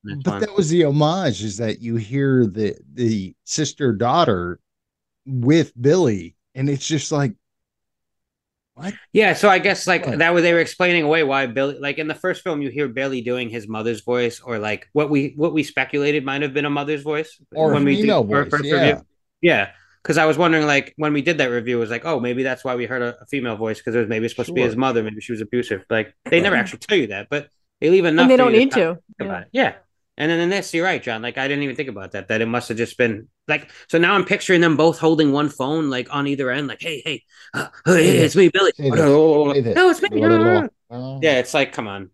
[0.04, 0.40] This But one.
[0.40, 4.60] that was the homage is that you hear the the sister daughter
[5.26, 7.34] with Billy, and it's just like
[8.74, 8.94] what?
[9.12, 10.18] Yeah, so I guess like Right.
[10.18, 12.88] that was they were explaining away why Billy like in the first film you hear
[12.88, 16.64] Billy doing his mother's voice or like what we what we speculated might have been
[16.64, 18.74] a mother's voice Or when we did female our voice, first yeah.
[18.80, 19.06] review.
[19.42, 19.70] Yeah.
[20.02, 22.42] Because I was wondering, like, when we did that review, it was like, oh, maybe
[22.44, 24.62] that's why we heard a, a female voice because it was maybe supposed to be
[24.62, 25.02] his mother.
[25.02, 25.84] Maybe she was abusive.
[25.90, 27.48] Like, they never actually tell you that, but
[27.80, 28.22] they leave enough.
[28.22, 28.94] and they don't need to to.
[29.18, 29.68] think about Yeah.
[29.70, 29.74] it.
[29.74, 29.74] Yeah.
[30.20, 31.22] And then in this, you're right, John.
[31.22, 32.26] Like, I didn't even think about that.
[32.28, 33.70] That it must have just been like.
[33.88, 36.66] So now I'm picturing them both holding one phone, like on either end.
[36.66, 37.22] Like, hey, hey,
[37.54, 38.72] uh, hey, Say it's me, Billy.
[38.76, 38.90] Say.
[38.94, 39.76] Oh, Say this.
[39.76, 40.68] no, it's me.
[40.90, 41.20] Oh.
[41.22, 42.10] Yeah, it's like, come on.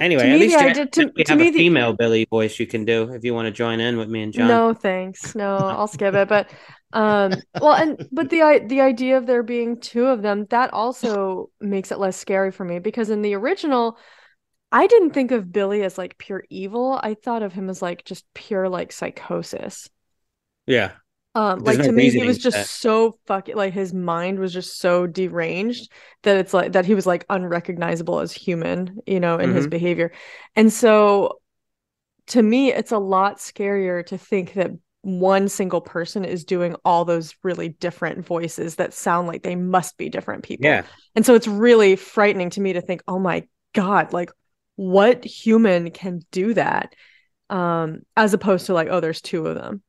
[0.00, 1.92] Anyway, To at me, least the Jack- to- we to have me, a the- female
[1.92, 4.48] Billy voice you can do if you want to join in with me and John.
[4.48, 5.34] No, thanks.
[5.36, 6.28] No, I'll skip it.
[6.28, 6.50] But
[6.92, 10.72] um well and but the i- the idea of there being two of them, that
[10.72, 13.96] also makes it less scary for me because in the original
[14.74, 16.98] I didn't think of Billy as like pure evil.
[17.00, 19.88] I thought of him as like just pure like psychosis.
[20.66, 20.92] Yeah.
[21.36, 22.66] Um, There's like no to me, he was just that.
[22.66, 25.90] so fucking like his mind was just so deranged
[26.24, 29.70] that it's like that he was like unrecognizable as human, you know, in his Mhm.
[29.70, 30.12] behavior.
[30.56, 31.38] And so
[32.28, 34.72] to me, it's a lot scarier to think that
[35.02, 39.96] one single person is doing all those really different voices that sound like they must
[39.98, 40.66] be different people.
[40.66, 40.82] Yeah.
[41.14, 44.30] And so it's really frightening to me to think, oh my God, like
[44.76, 46.94] what human can do that?
[47.50, 49.82] Um, as opposed to like, oh, there's two of them.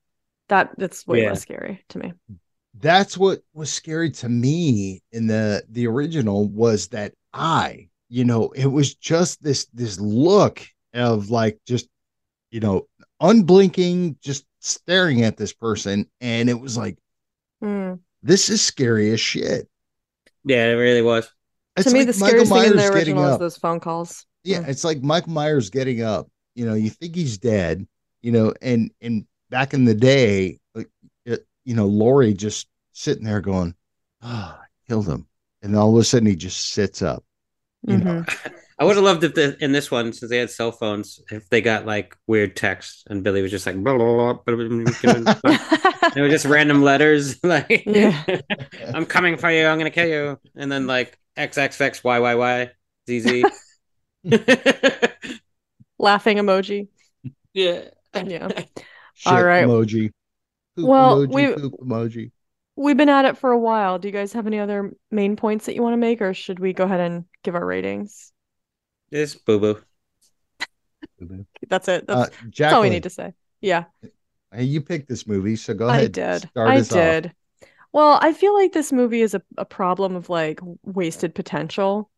[0.49, 1.29] That that's way Yeah.
[1.29, 2.13] less scary to me.
[2.79, 8.49] That's what was scary to me in the the original was that i You know,
[8.51, 10.61] it was just this this look
[10.93, 11.87] of like just
[12.51, 12.87] you know
[13.21, 16.09] unblinking, just staring at this person.
[16.21, 16.97] And it was like,
[17.63, 17.99] Mm.
[18.21, 19.67] this is scary as shit.
[20.43, 21.27] Yeah, it really was.
[21.77, 23.39] It's to me, like the scariest thing in the getting original is up.
[23.39, 24.25] those phone calls.
[24.45, 24.67] Yeah, Mm.
[24.69, 26.29] it's like Michael Myers getting up.
[26.53, 27.85] You know, you think he's dead.
[28.21, 30.89] You know, and and back in the day, like,
[31.25, 33.75] it, you know, Lori just sitting there going,
[34.21, 35.27] "Ah, I killed him,"
[35.61, 37.23] and all of a sudden he just sits up.
[37.87, 38.51] You know, Mhm.
[38.79, 41.47] I would have loved if the, in this one, since they had cell phones, if
[41.49, 44.55] they got like weird text and Billy was just like, blah, blah, blah, it
[46.21, 48.23] was just random letters like, Yeah.
[48.93, 52.71] I'm coming for you, I'm gonna kill you, and then like XXX YYY
[53.09, 53.43] ZZ.
[55.99, 56.87] Laughing emoji.
[57.53, 57.89] yeah.
[58.13, 58.47] Yeah.
[59.13, 59.65] shit All right.
[59.65, 60.11] emoji.
[60.75, 62.31] Poop Well, emoji, we- poop emoji.
[62.77, 63.99] We've been at it for a while.
[63.99, 66.59] Do you guys have any other main points that you want to make, or should
[66.59, 68.33] we go ahead and give our ratings?
[69.11, 69.81] It's boo boo.
[71.69, 72.05] That's it.
[72.05, 73.33] That's, Uh, that's all we need to say.
[73.61, 73.85] Yeah.
[74.51, 76.11] hey, you picked this movie, so go I ahead.
[76.11, 76.49] did.
[76.49, 76.95] Start I us off.
[76.97, 77.31] did.
[77.93, 82.09] Well, I feel like this movie is a, a problem of like wasted potential.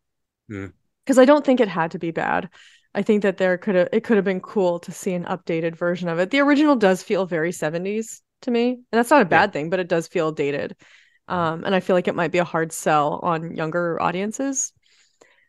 [0.50, 0.68] Hmm.
[1.08, 2.50] Because I don't think it had to be bad.
[2.94, 5.78] I think that there could have it could have been cool to see an updated
[5.78, 6.32] version of it.
[6.32, 8.72] The original does feel very 70s to me.
[8.72, 10.76] And that's not a bad thing, but it does feel dated.
[11.30, 14.74] Um, and I feel like it might be a hard sell on younger audiences.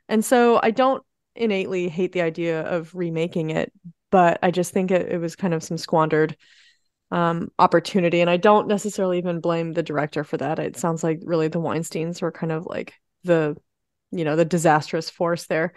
[0.08, 1.02] And so I don't
[1.34, 3.72] innately hate the idea of remaking it,
[4.12, 6.36] but I just think it, it was kind of some squandered
[7.10, 11.18] um opportunity and i don't necessarily even blame the director for that it sounds like
[11.22, 12.92] really the weinsteins were kind of like
[13.24, 13.56] the
[14.10, 15.74] you know the disastrous force there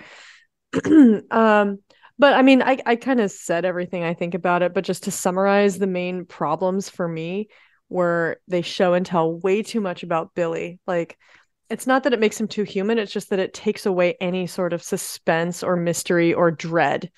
[1.31, 1.79] um
[2.17, 5.03] but i mean i i kind of said everything i think about it but just
[5.03, 7.49] to summarize the main problems for me
[7.89, 11.17] were they show and tell way too much about billy like
[11.69, 14.47] it's not that it makes him too human it's just that it takes away any
[14.47, 17.09] sort of suspense or mystery or dread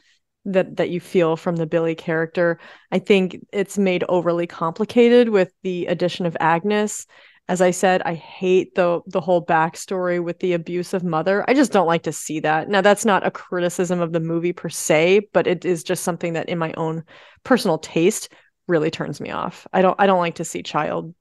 [0.46, 2.60] that that you feel from the Billy character.
[2.92, 7.06] I think it's made overly complicated with the addition of Agnes.
[7.50, 11.44] As I said, I hate the the whole backstory with the abusive mother.
[11.48, 12.70] I just don't like to see that.
[12.70, 16.34] Now that's not a criticism of the movie per se, but it is just something
[16.34, 17.04] that in my own
[17.44, 18.32] personal taste
[18.68, 19.68] really turns me off.
[19.74, 21.14] I don't I don't like to see child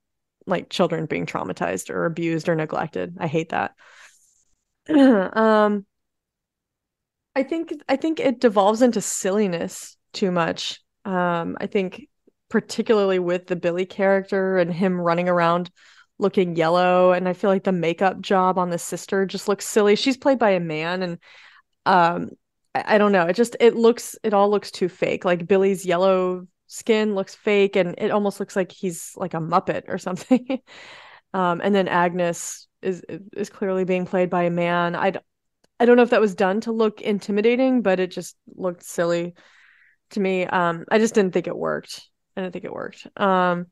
[0.45, 3.17] like children being traumatized or abused or neglected.
[3.19, 3.73] I hate that.
[4.89, 5.85] um
[7.35, 10.79] I think I think it devolves into silliness too much.
[11.05, 12.07] Um, I think
[12.49, 15.71] particularly with the Billy character and him running around
[16.23, 19.95] looking yellow, and I feel like the makeup job on the sister just looks silly.
[19.95, 21.19] She's played by a man, and
[21.85, 22.31] um,
[22.73, 23.27] I, I don't know.
[23.27, 25.25] It just it looks it all looks too fake.
[25.25, 29.83] Like Billy's yellow skin looks fake, and it almost looks like he's like a Muppet
[29.87, 30.61] or something.
[31.33, 34.95] um, and then Agnes is is clearly being played by a man.
[34.95, 35.13] I
[35.79, 39.33] I don't know if that was done to look intimidating, but it just looked silly
[40.11, 40.45] to me.
[40.45, 42.07] Um, I just didn't think it worked.
[42.35, 43.05] I didn't think it worked.
[43.17, 43.67] Um,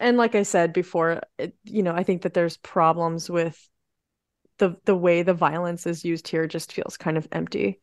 [0.00, 3.68] and like I said before, it, you know, I think that there's problems with
[4.58, 6.46] the the way the violence is used here.
[6.46, 7.80] Just feels kind of empty,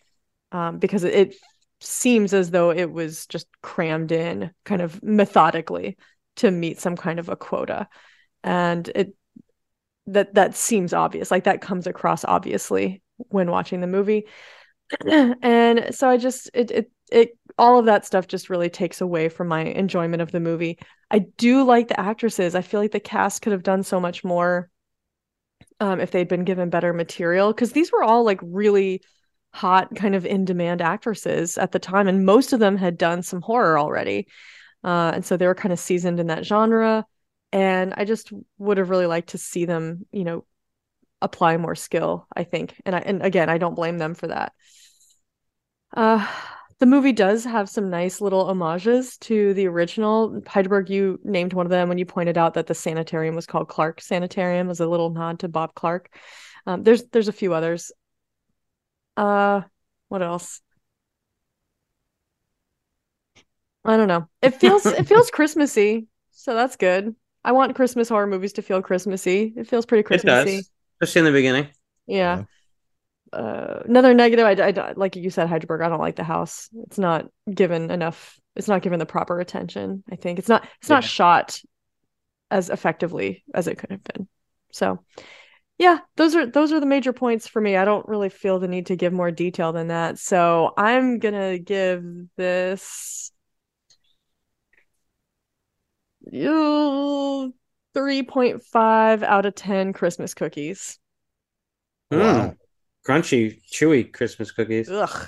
[0.51, 1.35] um, because it, it
[1.81, 5.97] seems as though it was just crammed in kind of methodically
[6.37, 7.87] to meet some kind of a quota,
[8.43, 9.15] and it
[10.07, 14.27] that that seems obvious like that comes across obviously when watching the movie
[15.41, 19.29] and so i just it, it it all of that stuff just really takes away
[19.29, 20.77] from my enjoyment of the movie
[21.11, 24.23] i do like the actresses i feel like the cast could have done so much
[24.23, 24.69] more
[25.79, 29.01] um if they'd been given better material because these were all like really
[29.53, 33.21] hot kind of in demand actresses at the time and most of them had done
[33.21, 34.27] some horror already
[34.83, 37.05] uh and so they were kind of seasoned in that genre
[37.55, 40.45] and I just would have really liked to see them, you know,
[41.21, 42.81] apply more skill, I think.
[42.85, 44.51] And I and again, I don't blame them for that.
[45.95, 46.27] Uh
[46.79, 50.41] the movie does have some nice little homages to the original.
[50.47, 53.69] Heidelberg, you named one of them when you pointed out that the sanitarium was called
[53.69, 56.09] Clark Sanitarium as a little nod to Bob Clark.
[56.67, 57.91] Um, there's there's a few others.
[59.17, 59.61] Uh
[60.09, 60.61] what else?
[63.83, 64.27] I don't know.
[64.41, 67.15] It feels it feels Christmassy, so that's good.
[67.43, 69.53] I want Christmas horror movies to feel Christmassy.
[69.55, 70.25] It feels pretty It Christmassy.
[70.25, 70.71] does,
[71.01, 71.69] especially in the beginning.
[72.07, 72.43] Yeah.
[73.33, 75.81] Uh, another negative, I, I, like you said, Heidelberg.
[75.81, 76.69] I don't like the house.
[76.83, 78.39] It's not given enough.
[78.55, 80.03] It's not given the proper attention.
[80.09, 80.67] I think it's not.
[80.79, 81.07] It's not Yeah.
[81.07, 81.61] shot
[82.51, 84.27] as effectively as it could have been.
[84.71, 85.03] So,
[85.77, 87.75] yeah, those are those are the major points for me.
[87.75, 90.19] I don't really feel the need to give more detail than that.
[90.19, 92.03] So I'm gonna give
[92.37, 93.31] this
[96.31, 97.53] you
[97.93, 100.99] 3.5 out of 10 Christmas cookies.
[102.11, 102.19] Mm.
[102.19, 102.55] Wow.
[103.05, 104.89] Crunchy, chewy Christmas cookies.
[104.89, 105.27] Ugh,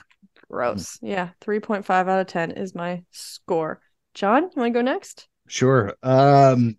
[0.50, 0.98] Gross.
[1.02, 3.80] Yeah, 3.5 out of 10 is my score.
[4.14, 5.28] John, you want to go next?
[5.48, 5.94] Sure.
[6.02, 6.78] Um,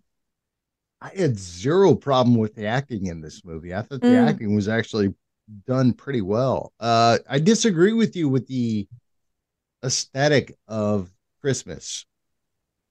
[1.01, 3.73] I had zero problem with the acting in this movie.
[3.73, 4.27] I thought the Mm.
[4.27, 5.13] acting was actually
[5.65, 6.73] done pretty well.
[6.79, 8.87] Uh, I disagree with you with the
[9.83, 11.09] aesthetic of
[11.41, 12.05] Christmas.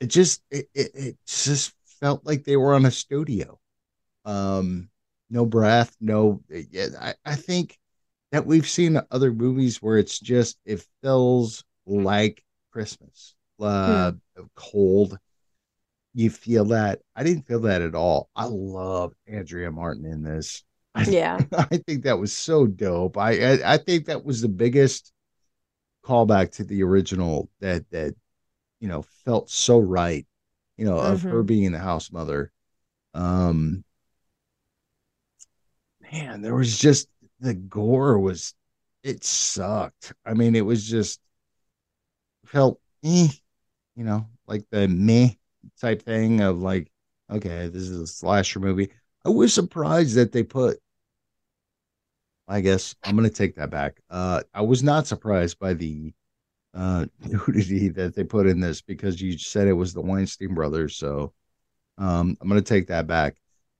[0.01, 3.59] It just it, it, it just felt like they were on a studio.
[4.25, 4.89] Um,
[5.31, 6.43] no breath, no.
[6.49, 7.79] Yeah, I, I think
[8.33, 12.43] that we've seen other movies where it's just it feels like
[12.73, 14.13] Christmas, uh,
[14.55, 15.19] cold.
[16.15, 17.01] You feel that.
[17.15, 18.29] I didn't feel that at all.
[18.35, 20.65] I love Andrea Martin in this.
[20.95, 21.39] I, Yeah.
[21.53, 23.17] I think that was so dope.
[23.17, 25.13] I, I I think that was the biggest
[26.05, 28.15] callback to the original that that
[28.81, 30.27] you know felt so right.
[30.79, 31.47] You know, of her Mhm.
[31.47, 32.53] being the house mother.
[33.15, 33.85] Um,
[36.13, 37.09] man, there was just
[37.41, 38.55] the gore was
[39.03, 40.13] it sucked.
[40.25, 41.21] I mean, it was just
[42.47, 43.29] felt eh,
[43.97, 45.31] you know, like the meh
[45.81, 46.91] type thing of like,
[47.31, 48.91] okay, this is a slasher movie.
[49.27, 50.79] I was surprised that they put
[52.47, 54.01] I guess I'm gonna take that back.
[54.11, 56.13] Uh I was not surprised by the
[56.75, 60.97] uh nudity that they put in this because you said it was the Weinstein brothers,
[60.97, 61.33] so
[61.99, 63.37] um I'm gonna take that back.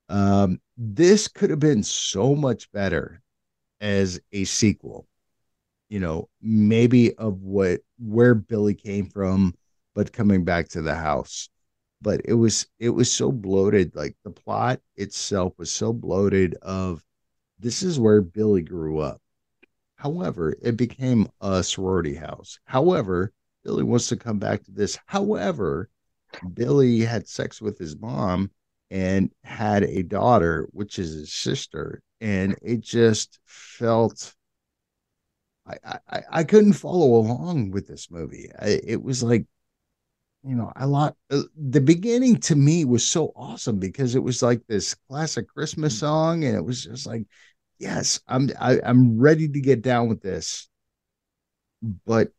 [0.09, 3.21] Um this could have been so much better
[3.81, 5.07] as a sequel.
[5.89, 9.55] You know, maybe of what where Billy came from,
[9.95, 11.49] but coming back to the house.
[12.01, 17.03] But it was it was so bloated, like the plot itself was so bloated of
[17.59, 19.21] this is where Billy grew up.
[19.95, 22.59] However, it became a sorority house.
[22.63, 23.33] However,
[23.65, 24.97] Billy wants to come back to this.
[25.07, 25.89] However,
[26.53, 28.51] Billy had sex with his mom
[28.89, 34.33] and had a daughter, which is his sister, and it just felt
[35.65, 38.49] I I, I couldn't follow along with this movie.
[38.59, 39.45] I, it was like
[40.43, 44.41] you know, a lot uh, the beginning to me was so awesome because it was
[44.41, 47.25] like this classic Christmas song, and it was just like,
[47.77, 50.69] yes, I'm I, I'm ready to get down with this.
[52.05, 52.31] But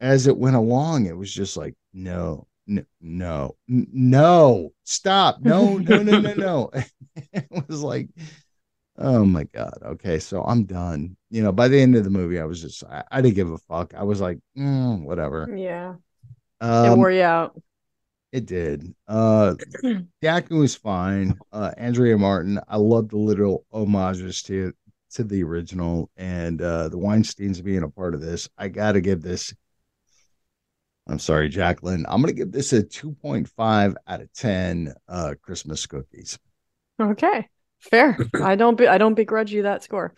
[0.00, 6.02] as it went along, it was just like, no, no, no, no, stop, no, no,
[6.02, 6.70] no, no, no.
[7.32, 8.08] it was like,
[8.98, 11.16] oh my god, okay, so I'm done.
[11.30, 13.50] You know, by the end of the movie, I was just I, I didn't give
[13.50, 13.94] a fuck.
[13.94, 15.48] I was like, mm, whatever.
[15.56, 15.94] Yeah.
[16.60, 17.60] it Um, wore you out.
[18.32, 18.94] it did.
[19.06, 21.38] Uh, the acting was fine.
[21.52, 24.72] Uh, Andrea Martin, I love the little homages to
[25.12, 28.48] to the original, and uh, the Weinstein's being a part of this.
[28.58, 29.54] I got to give this.
[31.06, 32.06] I'm sorry, Jacqueline.
[32.08, 34.94] I'm gonna give this a 2.5 out of 10.
[35.06, 36.38] Uh, Christmas cookies.
[36.98, 37.48] Okay.
[37.90, 38.18] Fair.
[38.42, 40.14] I don't be I don't begrudge you that score.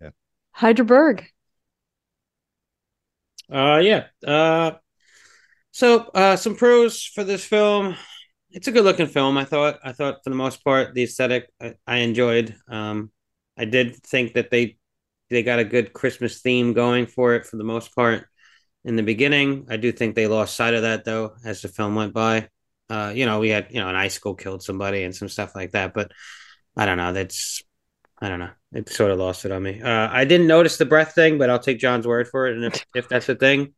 [0.00, 0.10] Yeah.
[0.52, 1.26] Heidelberg.
[3.50, 4.06] Uh, yeah.
[4.26, 4.72] Uh,
[5.70, 7.96] so uh, some pros for this film.
[8.50, 9.38] It's a good looking film.
[9.38, 9.78] I thought.
[9.82, 12.54] I thought for the most part the aesthetic I, I enjoyed.
[12.68, 13.10] Um,
[13.56, 14.78] I did think that they
[15.30, 18.26] they got a good Christmas theme going for it for the most part
[18.84, 19.66] in the beginning.
[19.70, 22.48] I do think they lost sight of that though as the film went by.
[22.90, 25.72] Uh, you know, we had you know an icicle killed somebody and some stuff like
[25.72, 26.12] that, but
[26.76, 27.12] I don't know.
[27.12, 27.62] That's
[28.20, 28.50] I don't know.
[28.72, 29.80] It sort of lost it on me.
[29.82, 32.56] Uh, I didn't notice the breath thing, but I'll take John's word for it.
[32.56, 33.74] And if, if that's a thing,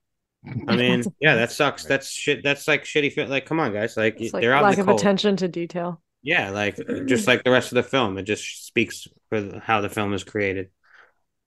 [0.69, 1.85] I mean, yeah, that sucks.
[1.85, 2.43] That's shit.
[2.45, 3.13] That's like shitty.
[3.13, 3.29] Fit.
[3.29, 3.97] Like, come on, guys.
[3.97, 5.01] Like, It's like they're out lack the of cold.
[5.01, 6.01] attention to detail.
[6.23, 6.77] Yeah, like
[7.07, 10.15] just like the rest of the film, it just speaks for the- how the film
[10.15, 10.71] is created.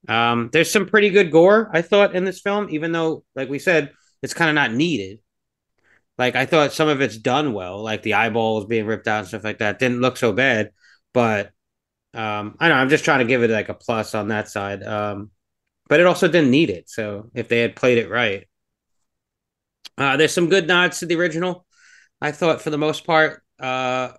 [0.08, 3.60] Um, there's some pretty good gore, I thought, in this film, even though, like we
[3.60, 3.92] said,
[4.22, 5.20] it's kind of not needed.
[6.18, 9.28] Like I thought some of it's done well, like the eyeballs being ripped out and
[9.28, 10.72] stuff like that didn't look so bad.
[11.18, 11.50] But
[12.14, 14.84] um, I know I'm just trying to give it like a plus on that side.
[14.84, 15.32] Um,
[15.90, 16.92] but it also didn't need it.
[16.92, 18.48] So if they had played it right,
[19.98, 21.66] uh, there's some good nods to the original.
[22.22, 24.10] I thought for the most part, uh,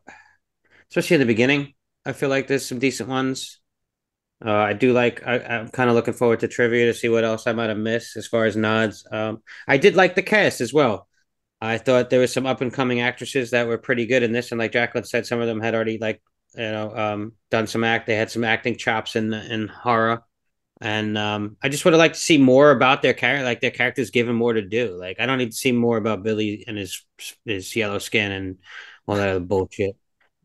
[0.90, 3.60] especially in the beginning, I feel like there's some decent ones.
[4.44, 5.24] Uh, I do like.
[5.24, 7.78] I, I'm kind of looking forward to trivia to see what else I might have
[7.78, 9.06] missed as far as nods.
[9.12, 11.06] Um, I did like the cast as well.
[11.60, 14.50] I thought there was some up and coming actresses that were pretty good in this,
[14.50, 16.20] and like Jacqueline said, some of them had already like
[16.54, 18.06] you know um, done some act.
[18.06, 20.22] They had some acting chops in in horror,
[20.80, 23.70] and um, I just would have liked to see more about their character, like their
[23.70, 24.96] characters given more to do.
[24.98, 27.04] Like I don't need to see more about Billy and his
[27.44, 28.56] his yellow skin and
[29.06, 29.96] all that other bullshit.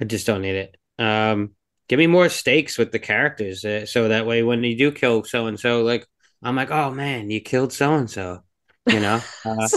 [0.01, 0.77] I just don't need it.
[0.99, 1.51] Um,
[1.87, 5.23] give me more stakes with the characters, uh, so that way when you do kill
[5.23, 6.05] so and so, like
[6.41, 8.43] I'm like, oh man, you killed so and so,
[8.87, 9.21] you know.
[9.45, 9.69] Uh,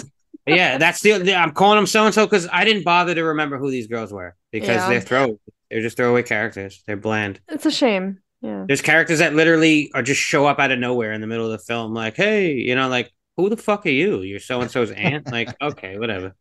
[0.46, 1.34] yeah, that's the.
[1.34, 4.12] I'm calling them so and so because I didn't bother to remember who these girls
[4.12, 4.88] were because Yeah.
[4.88, 5.40] they're throw.
[5.70, 6.82] They're just throwaway characters.
[6.86, 7.40] They're bland.
[7.48, 8.18] It's a shame.
[8.40, 8.64] Yeah.
[8.66, 11.52] There's characters that literally are just show up out of nowhere in the middle of
[11.52, 14.22] the film, like, hey, you know, like who the fuck are you?
[14.22, 15.30] You're so and so's aunt.
[15.30, 16.34] Like, okay, whatever.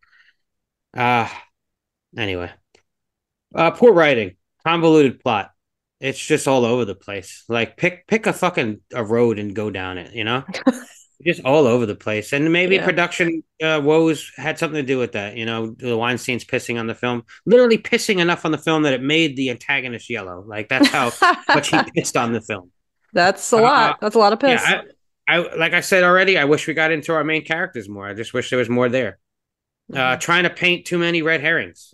[0.96, 1.30] Uh
[2.18, 2.52] anyway.
[3.54, 4.36] Uh poor writing,
[4.66, 5.52] convoluted plot.
[6.00, 7.44] It's just all over the place.
[7.50, 10.44] Like pick pick a fucking a road and go down it, you know?
[11.24, 12.34] just all over the place.
[12.34, 12.86] And maybe Yeah.
[12.86, 15.38] production uh, woes had something to do with that.
[15.38, 18.94] You know, the Weinstein's pissing on the film, literally pissing enough on the film that
[18.94, 20.44] it made the antagonist yellow.
[20.46, 21.12] Like that's how
[21.50, 22.72] much he pissed on the film.
[23.14, 23.98] That's a Uh, lot.
[24.02, 24.62] That's a lot of piss.
[24.68, 24.82] Yeah,
[25.28, 26.38] I, I like I said already.
[26.38, 28.08] I wish we got into our main characters more.
[28.08, 29.20] I just wish there was more there.
[29.92, 30.02] Mm-hmm.
[30.02, 31.94] Uh, trying to paint too many red herrings.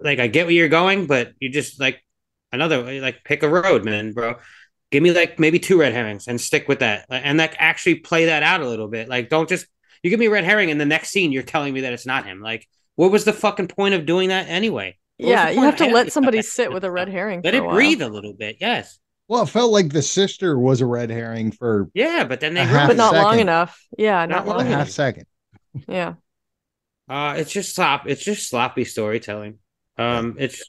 [0.00, 2.02] Like I get where you're going, but you just like
[2.52, 4.36] another like pick a road, man, bro.
[4.90, 8.26] Give me like maybe two red herrings and stick with that, and like actually play
[8.26, 9.08] that out a little bit.
[9.08, 9.66] Like don't just
[10.02, 12.06] you give me a red herring and the next scene you're telling me that it's
[12.06, 12.40] not him.
[12.40, 12.66] Like
[12.96, 14.96] what was the fucking point of doing that anyway?
[15.18, 17.42] What yeah, you have to let somebody that sit with a red herring.
[17.44, 17.74] Let for it a while.
[17.74, 18.56] breathe a little bit.
[18.60, 18.98] Yes.
[19.26, 22.62] Well, it felt like the sister was a red herring for Yeah, but then they
[22.62, 22.96] A ruined half but it.
[22.96, 23.78] not long enough.
[23.98, 24.90] Yeah, Not not, long a long half enough.
[24.90, 25.26] second.
[25.86, 26.14] Yeah.
[27.08, 28.06] Uh, it's just slop.
[28.06, 29.58] It's just sloppy storytelling.
[29.96, 30.62] Um, it's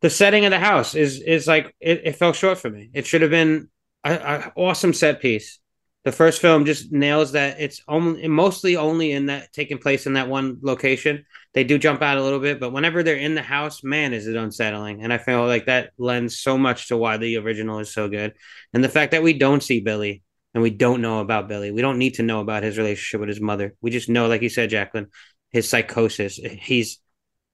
[0.00, 2.90] the setting of the house is is like it, it fell short for me.
[2.92, 3.68] It should have been
[4.04, 5.58] a, a awesome set piece.
[6.04, 7.60] The first film just nails that.
[7.60, 11.24] It's only mostly only in that taking place in that one location.
[11.54, 14.26] They do jump out a little bit, but whenever they're in the house, man, is
[14.26, 15.02] it unsettling.
[15.02, 18.34] And I feel like that lends so much to why the original is so good.
[18.74, 20.22] And the fact that we don't see Billy
[20.54, 21.72] and we don't know about Billy.
[21.72, 23.74] We don't need to know about his relationship with his mother.
[23.80, 25.08] We just know, like you said, Jacqueline,
[25.50, 26.36] his psychosis.
[26.36, 27.00] He's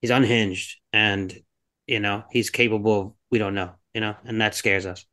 [0.00, 1.32] he's unhinged and
[1.90, 5.04] you know he's capable of we don't know you know and that scares us.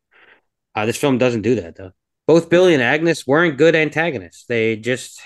[0.76, 1.92] Uh, this film doesn't do that though.
[2.28, 4.46] Both billy and agnes weren't good antagonists.
[4.46, 5.20] They just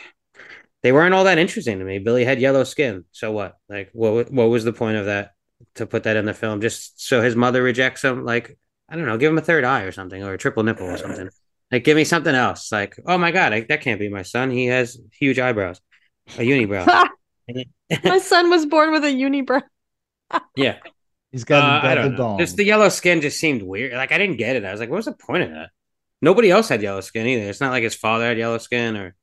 [0.82, 2.00] they weren't all that interesting to me.
[2.00, 3.04] Billy had yellow skin.
[3.12, 3.58] So what?
[3.68, 5.32] Like what what was the point of that
[5.76, 6.62] to put that in the film?
[6.62, 8.24] Just so his mother rejects him?
[8.26, 8.58] Like
[8.90, 10.98] i don't know give him a third eye or something or a triple nipple or
[10.98, 11.30] something.
[11.70, 12.72] Like give me something else.
[12.72, 14.52] Like oh my god I, that can't be my son.
[14.52, 15.82] He has huge eyebrows.
[16.38, 17.10] A unibrow.
[18.06, 19.64] My son was born with a unibrow.
[20.56, 20.78] yeah
[21.32, 22.18] He's got Uh, a I double don't know.
[22.18, 22.40] dong.
[22.40, 23.94] Just the yellow skin just seemed weird.
[23.94, 24.66] Like I didn't get it.
[24.66, 25.70] I was like, what was the point of that?
[26.22, 27.50] Nobody else had yellow skin either.
[27.50, 29.16] It's not like his father had yellow skin or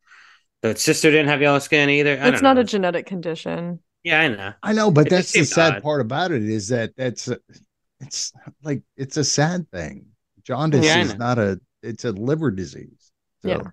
[0.62, 2.20] the sister didn't have yellow skin either.
[2.20, 2.58] I It's don't know.
[2.58, 3.80] a genetic condition.
[4.02, 4.52] yeah, I know.
[4.62, 5.82] I know, but It that's the sad odd.
[5.82, 7.38] part about it is that that's a,
[8.00, 8.32] it's
[8.62, 10.06] like it's a sad thing.
[10.44, 13.12] Jaundice Yeah, is not a it's a liver disease.
[13.42, 13.70] So, Yeah.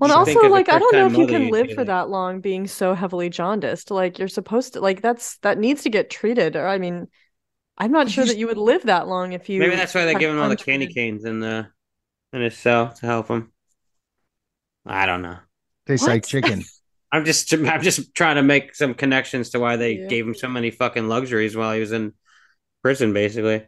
[0.00, 1.84] Well, and also, think as a like, I don't know if you can live for
[1.84, 3.90] that long being so heavily jaundiced.
[3.90, 6.56] Like, you're supposed to, like, that's that needs to get treated.
[6.56, 7.08] Or, I mean,
[7.78, 9.60] I'm not sure that you would live that long if you.
[9.60, 11.68] Maybe that's why they had give him all the candy canes in the
[12.32, 13.52] in his cell to help him.
[14.86, 15.38] I don't know.
[15.86, 16.64] tastes like chicken.
[17.12, 20.08] I'm just I'm just trying to make some connections to why they Yeah.
[20.08, 22.12] gave him so many fucking luxuries while he was in
[22.82, 23.64] prison, basically.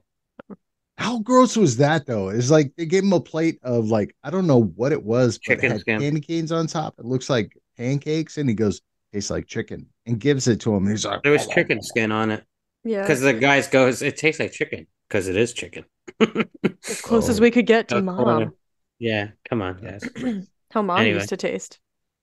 [0.97, 2.29] How gross was that though?
[2.31, 5.39] It's like they gave him a plate of like I don't know what it was,
[5.39, 6.01] but it Chicken had skin.
[6.01, 6.95] candy canes on top.
[6.99, 8.81] It looks like pancakes, and he goes,
[9.13, 10.83] "Tastes like chicken," and gives it to him.
[10.85, 12.45] And he's like, There was oh chicken skin on it
[12.85, 13.03] Yeah.
[13.03, 15.85] because the guys goes, it tastes like chicken because it is chicken.
[16.21, 17.43] As close as Oh.
[17.43, 18.17] we could get to That's mom.
[18.25, 18.53] corner.
[18.99, 20.03] Yeah, come on, guys.
[20.73, 21.17] How mom Anyway.
[21.19, 21.79] used to taste.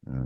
[0.07, 0.23] Yeah.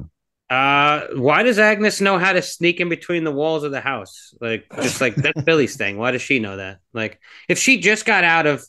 [0.49, 4.33] Uh, why does Agnes know how to sneak in between the walls of the house?
[4.41, 5.97] Like, just like that's Billy's thing.
[5.97, 6.79] Why does she know that?
[6.91, 8.65] Like, if she just got out of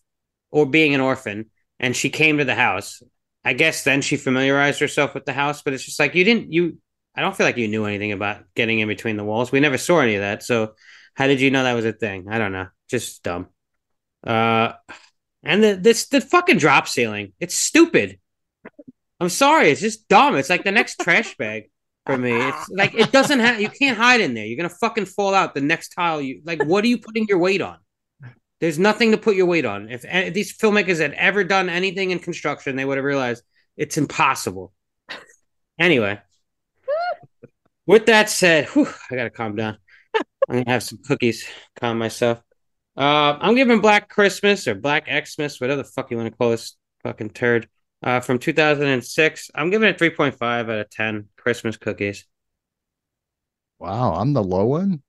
[0.51, 1.47] or being an orphan
[1.79, 3.03] and she came to the house,
[3.47, 5.63] I guess then she familiarized herself with the house.
[5.63, 6.53] But it's just like you didn't.
[6.53, 6.77] You,
[7.15, 9.51] I don't feel like you knew anything about getting in between the walls.
[9.51, 10.43] We never saw any of that.
[10.43, 10.75] So,
[11.15, 12.29] how did you know that was a thing?
[12.31, 12.69] I don't know.
[12.89, 13.49] Just dumb.
[14.27, 14.73] Uh,
[15.43, 17.33] and the this the fucking drop ceiling.
[17.41, 18.19] It's stupid.
[19.19, 20.37] I'm sorry, it's just dumb.
[20.37, 21.71] It's like the next trash bag
[22.07, 22.33] for me.
[22.33, 24.47] It's like it doesn't have you can't hide in there.
[24.47, 27.39] You're gonna fucking fall out the next tile you like what are you putting your
[27.39, 27.79] weight on?
[28.61, 29.89] There's nothing to put your weight on.
[29.91, 33.43] If, if these filmmakers had ever done anything in construction, they would have realized
[33.77, 34.75] it's impossible.
[35.79, 36.21] Anyway,
[37.87, 39.79] with that said, whew, I gotta calm down.
[40.15, 41.47] I'm gonna have some cookies,
[41.79, 42.43] calm myself.
[42.97, 46.51] Uh, I'm giving Black Christmas or Black Xmas, whatever the fuck you want to call
[46.51, 47.69] this fucking turd,
[48.03, 49.51] uh, from 2006.
[49.55, 52.27] I'm giving it 3.5 out of 10 Christmas cookies.
[53.79, 55.03] Wow, I'm the low one.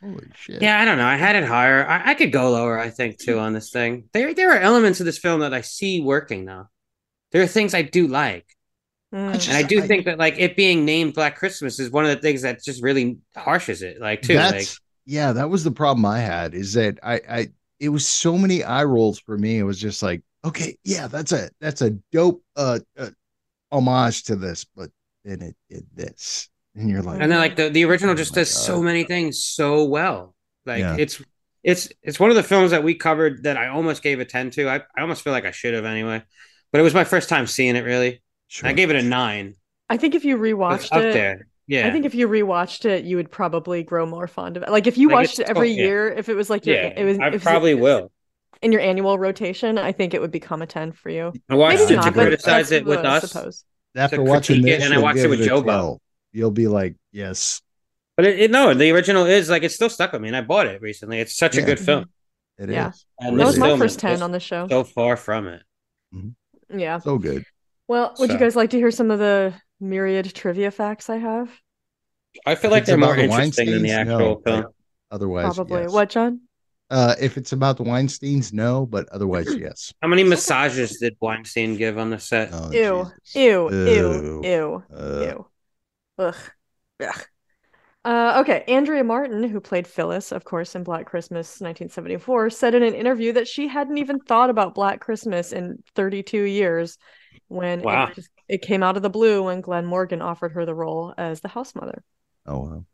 [0.00, 0.62] Holy shit!
[0.62, 1.06] Yeah, I don't know.
[1.06, 1.86] I had it higher.
[1.86, 4.08] I, I could go lower, I think, too, on this thing.
[4.12, 6.68] There, there are elements of this film that I see working now.
[7.32, 8.46] There are things I do like.
[9.14, 9.32] Mm.
[9.34, 12.04] just- And I do I- think that, like, it being named Black Christmas is one
[12.04, 14.34] of the things that just really harshes it, like, too.
[14.34, 16.54] That's Like, yeah, that was the problem I had.
[16.54, 17.48] Is that I I
[17.80, 19.58] it was so many eye rolls for me.
[19.58, 23.10] It was just like, okay, yeah, that's a that's a dope uh, uh
[23.72, 24.90] homage to this, but
[25.24, 28.32] then it did this, and you're like, and then like the, the original Oh just
[28.34, 30.34] my does so many things so well
[30.66, 30.96] like Yeah.
[30.98, 31.20] it's
[31.62, 34.50] it's it's one of the films that we covered that i almost gave a 10
[34.50, 36.22] to i, I almost feel like i should have anyway
[36.72, 38.68] but it was my first time seeing it really sure.
[38.68, 39.54] i gave it a 9
[39.90, 41.46] I think if you It's rewatched up it, there.
[41.66, 41.86] Yeah.
[41.86, 44.70] I think if you rewatched it, you would probably grow more fond of it.
[44.70, 45.84] Like if you Like, watched it every so- yeah.
[45.86, 48.10] year, if it was like your, yeah, it was, I if it- probably will.
[48.60, 51.32] in your annual rotation, I think it would become a ten for you.
[51.48, 53.64] I watched Maybe it not, to criticize it with us, suppose.
[53.94, 55.64] After watching critique it, this, and I you'll watched it with a Joe Bob.
[55.64, 55.98] 12.
[56.32, 57.62] You'll be like, yes,
[58.16, 60.42] but it, it- no, the original is like it's still stuck with me, and I
[60.42, 61.20] bought it recently.
[61.20, 62.06] It's such a good film,
[62.58, 62.74] it is.
[62.74, 62.92] Yeah.
[63.20, 64.66] and That was my first ten on the show.
[64.68, 65.62] so far from it.
[66.14, 66.78] Mm-hmm.
[66.78, 66.98] Yeah.
[66.98, 67.44] So good.
[67.88, 71.50] Well, would you guys like to hear some of the myriad trivia facts I have?
[72.44, 74.66] I feel like it's they're more the interesting than the actual no, film.
[75.10, 75.82] Otherwise, Probably.
[75.82, 75.92] yes.
[75.92, 76.42] What, John?
[76.90, 79.92] Uh, if it's about the Weinsteins, no, but otherwise, yes.
[80.02, 82.50] How many massages did Weinstein give on the set?
[82.52, 83.10] Oh, Ew.
[83.24, 83.34] Jesus.
[83.34, 83.70] Ew.
[83.70, 83.86] Ew.
[83.88, 84.42] Ew.
[84.44, 84.84] Ew.
[84.94, 85.46] Uh, Ew.
[86.18, 86.36] Ugh.
[87.02, 87.26] Ugh.
[88.04, 92.82] Uh, okay, Andrea Martin, who played Phyllis, of course, in Black Christmas 1974, said in
[92.82, 96.96] an interview that she hadn't even thought about Black Christmas in 32 years
[97.48, 98.06] when Wow.
[98.06, 101.12] it, just- it came out of the blue when Glenn Morgan offered her the role
[101.18, 102.02] as the house mother.
[102.46, 102.84] Oh, wow.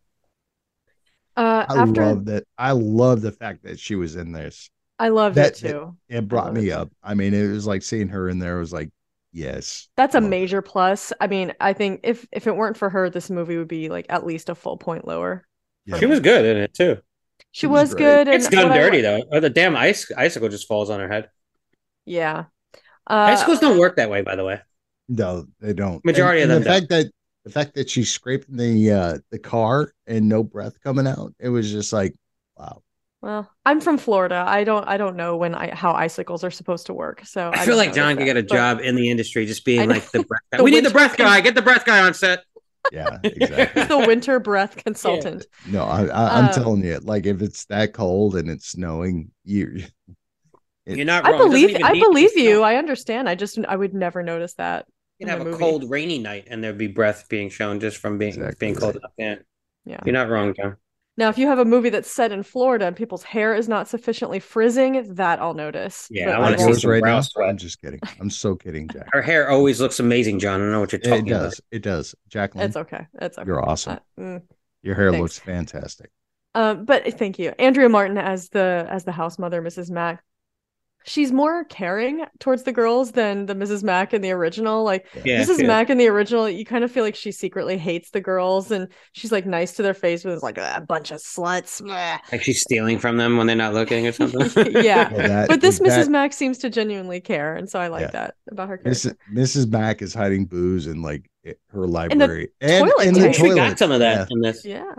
[1.36, 2.44] Uh, I after love that.
[2.56, 4.70] I love the fact that she was in this.
[4.98, 5.96] I loved that- it too.
[6.08, 6.72] It brought me it.
[6.72, 6.90] up.
[7.02, 8.90] I mean, it was like seeing her in there was like,
[9.34, 9.88] yes.
[9.96, 10.30] That's a love it.
[10.30, 11.12] major plus.
[11.20, 14.06] I mean, I think if if it weren't for her, this movie would be like
[14.08, 15.46] at least a full point lower.
[15.84, 15.98] Yeah.
[15.98, 16.96] She was good in it too.
[17.52, 18.28] She, She was was, good.
[18.28, 19.22] And It's done what I dirty though.
[19.30, 21.28] Oh, the damn ice icicle just falls on her head.
[22.06, 22.44] Yeah.
[23.06, 24.60] Uh, Icicles don't work that way, by the way.
[25.08, 26.02] No, they don't.
[26.04, 27.12] Majority And- of and them The fact that
[27.44, 31.50] the fact that she scraped the uh the car and no breath coming out, it
[31.50, 32.14] was just like,
[32.56, 32.82] wow.
[33.24, 34.44] Well, I'm from Florida.
[34.46, 37.24] I don't I don't know when I how icicles are supposed to work.
[37.24, 39.64] So I, I feel like John could get a but- job in the industry just
[39.64, 40.58] being like the breath guy.
[40.58, 41.40] The we need the breath guy.
[41.40, 42.44] Get the breath guy on set.
[42.92, 43.84] Yeah, exactly.
[43.96, 45.46] the winter breath consultant.
[45.66, 49.30] no, I, I I'm Uh, telling you, like if it's that cold and it's snowing,
[49.42, 49.84] you
[50.84, 51.34] It- You're not I wrong.
[51.36, 52.42] It doesn't believe even I need to believe snow.
[52.42, 52.62] you.
[52.62, 53.26] I understand.
[53.30, 54.84] I just I would never notice that.
[55.18, 55.62] You in can have a movie.
[55.62, 58.96] cold, rainy night, and there'd be breath being shown just from being Exactly being cold
[58.96, 59.12] right.
[59.16, 59.36] Yeah,
[59.86, 60.00] Yeah.
[60.04, 60.76] you're not wrong, John.
[61.16, 63.88] Now, if you have a movie that's set in Florida and people's hair is not
[63.88, 66.08] sufficiently frizzing, that I'll notice.
[66.10, 67.20] Yeah, But I want to see right now.
[67.20, 67.48] Sweat.
[67.48, 68.00] I'm just kidding.
[68.20, 69.08] I'm so kidding, Jack.
[69.12, 70.60] Her hair always looks amazing, John.
[70.60, 71.36] I don't know what you're talking about.
[71.36, 71.60] It talking does.
[71.70, 72.14] It does.
[72.28, 73.06] Jacqueline, It's okay.
[73.20, 73.46] It's okay.
[73.46, 73.98] you're awesome.
[74.18, 74.42] Uh, mm.
[74.82, 75.22] Your hair thanks.
[75.22, 76.10] looks fantastic.
[76.56, 79.90] Um, but thank you, Andrea Martin as the as the house mother, Mrs.
[79.90, 80.22] Mack.
[81.06, 83.82] She's more caring towards the girls than the Mrs.
[83.82, 84.84] Mack in the original.
[84.84, 85.06] Like.
[85.24, 85.60] Yeah, Mrs.
[85.60, 85.66] yeah.
[85.66, 88.88] Mack in the original, you kind of feel like she secretly hates the girls, and
[89.12, 91.80] she's like nice to their face, but it's like a bunch of sluts.
[92.32, 94.72] like she's stealing from them when they're not looking or something.
[94.82, 95.12] Yeah.
[95.12, 96.04] Well, that- But this Mrs.
[96.04, 98.10] that- Mack seems to genuinely care, and so I like Yeah.
[98.12, 99.10] that about her character.
[99.10, 99.16] Mrs.
[99.66, 99.70] Mrs.
[99.70, 101.30] Mack is hiding booze in like
[101.68, 103.14] her library toilet in tank.
[103.16, 103.56] the I actually toilet.
[103.56, 104.26] got some of that Yeah.
[104.30, 104.64] in this.
[104.64, 104.94] Yeah.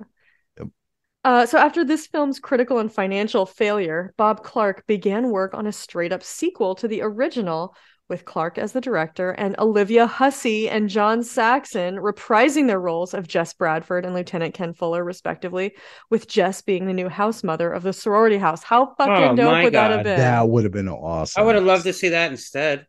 [1.25, 1.33] Yep.
[1.33, 5.71] Uh, so after this film's critical and financial failure, Bob Clark began work on a
[5.71, 7.75] straight up sequel to the original,
[8.07, 13.27] with Clark as the director and Olivia Hussey and John Saxon reprising their roles of
[13.27, 15.73] Jess Bradford and Lieutenant Ken Fuller, respectively,
[16.11, 18.61] with Jess being the new house mother of the sorority house.
[18.63, 20.17] How fucking Oh, dope my would that have been?
[20.19, 21.41] That would have been awesome.
[21.41, 22.85] I would have loved to see that instead.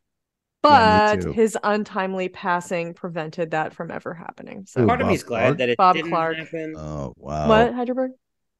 [0.62, 1.32] But too.
[1.32, 4.66] his untimely passing prevented that from ever happening.
[4.66, 5.58] So, Who, Part of Bob me's glad Clark?
[5.58, 6.36] that it Bob didn't Clark.
[6.36, 6.74] happen.
[6.76, 7.48] Oh wow.
[7.48, 8.10] what, Heidelberg?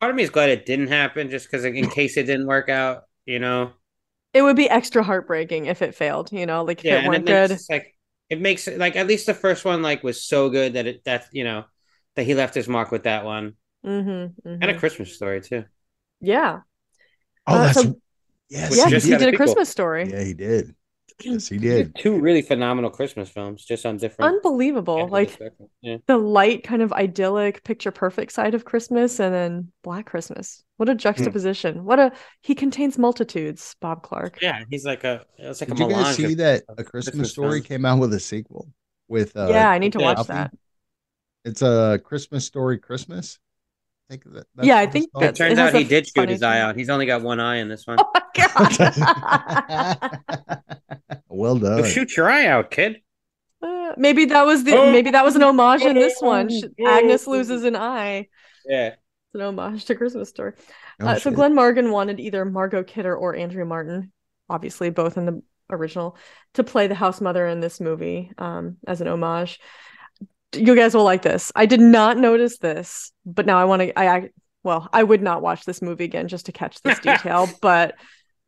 [0.01, 2.69] Part of me is glad it didn't happen, just because in case it didn't work
[2.69, 3.73] out, you know.
[4.33, 7.15] It would be extra heartbreaking if it failed, you know, like if Yeah, it and
[7.15, 7.59] it weren't makes good.
[7.59, 7.95] it's like
[8.31, 11.05] it makes it like at least the first one like was so good that it
[11.05, 11.65] that you know
[12.15, 15.65] that he left his mark with that one Mm-hmm, and a Christmas story too.
[16.21, 16.63] Yeah.
[17.47, 18.01] Oh, Uh, that's so-
[18.49, 18.71] yes.
[18.71, 19.29] Which yeah, he because just he did.
[19.29, 19.35] a a.
[19.35, 20.17] Christmas story.
[20.17, 20.75] Yeah, he did.
[21.25, 21.95] Yes, he He did did.
[21.97, 24.37] two really phenomenal Christmas films, just on different.
[24.37, 24.99] Unbelievable.
[24.99, 25.41] ends of the Like
[25.81, 30.65] yeah, the light, kind of idyllic, picture perfect side of Christmas and then Black Christmas.
[30.77, 31.31] What a Hmm.
[31.31, 31.85] juxtaposition.
[31.85, 32.13] What a
[32.43, 34.41] he contains multitudes, Bob Clark.
[34.41, 36.85] yeah, he's like a it's like Did a you guys see of- that of a
[36.85, 37.67] Christmas Christmas story films.
[37.69, 38.69] came out with a sequel
[39.09, 40.33] with uh yeah, I need to watch Alfie?
[40.33, 40.53] that.
[41.45, 43.39] It's a Christmas story Christmas.
[44.09, 45.25] I think that, that's Yeah, I think called.
[45.25, 46.77] It turns out he did shoot his eye out.
[46.77, 47.99] He's only got one eye in this one.
[48.39, 50.63] Oh my god.
[51.29, 51.91] well Go done.
[51.91, 52.99] shoot your eye out, kid.
[53.63, 54.93] Uh, maybe that was the Oh.
[54.93, 56.51] maybe that was an homage in this one.
[56.53, 56.87] Oh.
[56.87, 58.29] Agnes loses an eye.
[58.67, 58.89] Yeah.
[58.89, 60.53] It's an homage to Christmas story.
[61.01, 61.31] Oh, Uh, so.
[61.31, 64.13] Glenn Morgan wanted either Margot Kidder or Andrea Martin,
[64.51, 66.17] obviously both in the original,
[66.55, 69.59] to play the house mother in this movie um, as an homage.
[70.57, 71.53] You guys will like this.
[71.55, 73.99] I did not notice this, but now I want to.
[73.99, 74.31] I, I
[74.63, 77.95] well, I would not watch this movie again just to catch this detail, but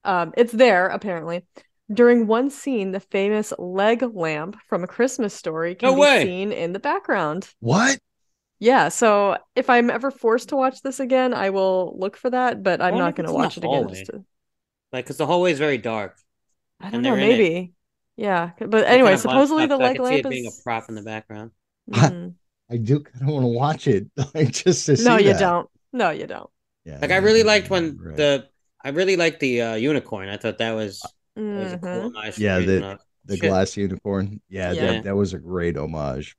[0.05, 1.45] um, it's there apparently.
[1.93, 6.23] During one scene, the famous leg lamp from A Christmas Story can No be way.
[6.25, 7.49] seen in the background.
[7.61, 7.99] what?
[8.61, 12.63] Yeah, so if I'm ever forced to watch this again, I will look for that,
[12.63, 13.89] but I'm not going to it's in the watch it again.
[13.89, 14.25] Just to,
[14.93, 16.19] Like, because the hallway is very dark.
[16.81, 17.29] I don't know, they're in it.
[17.39, 17.73] maybe.
[18.17, 21.03] Yeah, but anyway, kinda supposedly the I leg lamp it being a prop in the
[21.03, 21.53] background.
[21.91, 22.35] Mhm.
[22.71, 25.05] I do kind of want to watch it, like just to see.
[25.05, 25.41] no, you that.
[25.41, 25.69] don't.
[25.93, 26.51] No, you don't.
[26.85, 28.17] Yeah, Like I really liked when right.
[28.17, 28.49] the
[28.85, 30.29] I really liked the uh, unicorn.
[30.29, 31.01] I thought that was,
[31.37, 31.83] that was a Mhm.
[32.03, 32.35] cool, nice.
[32.35, 32.43] Mm-hmm.
[32.43, 33.51] Yeah, the- the shit.
[33.51, 34.41] glass unicorn.
[34.49, 34.87] Yeah, Yeah.
[34.93, 36.35] That, that was a great homage.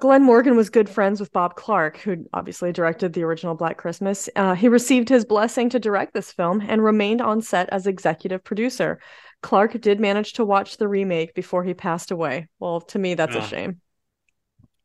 [0.00, 4.28] Glenn Morgan was good friends with Bob Clark, who obviously directed the original Black Christmas.
[4.36, 8.44] Uh, he received his blessing to direct this film and remained on set as executive
[8.44, 9.00] producer.
[9.42, 12.48] Clark did manage to watch the remake before he passed away.
[12.58, 13.46] Well, to me, that's a Oh.
[13.46, 13.80] shame.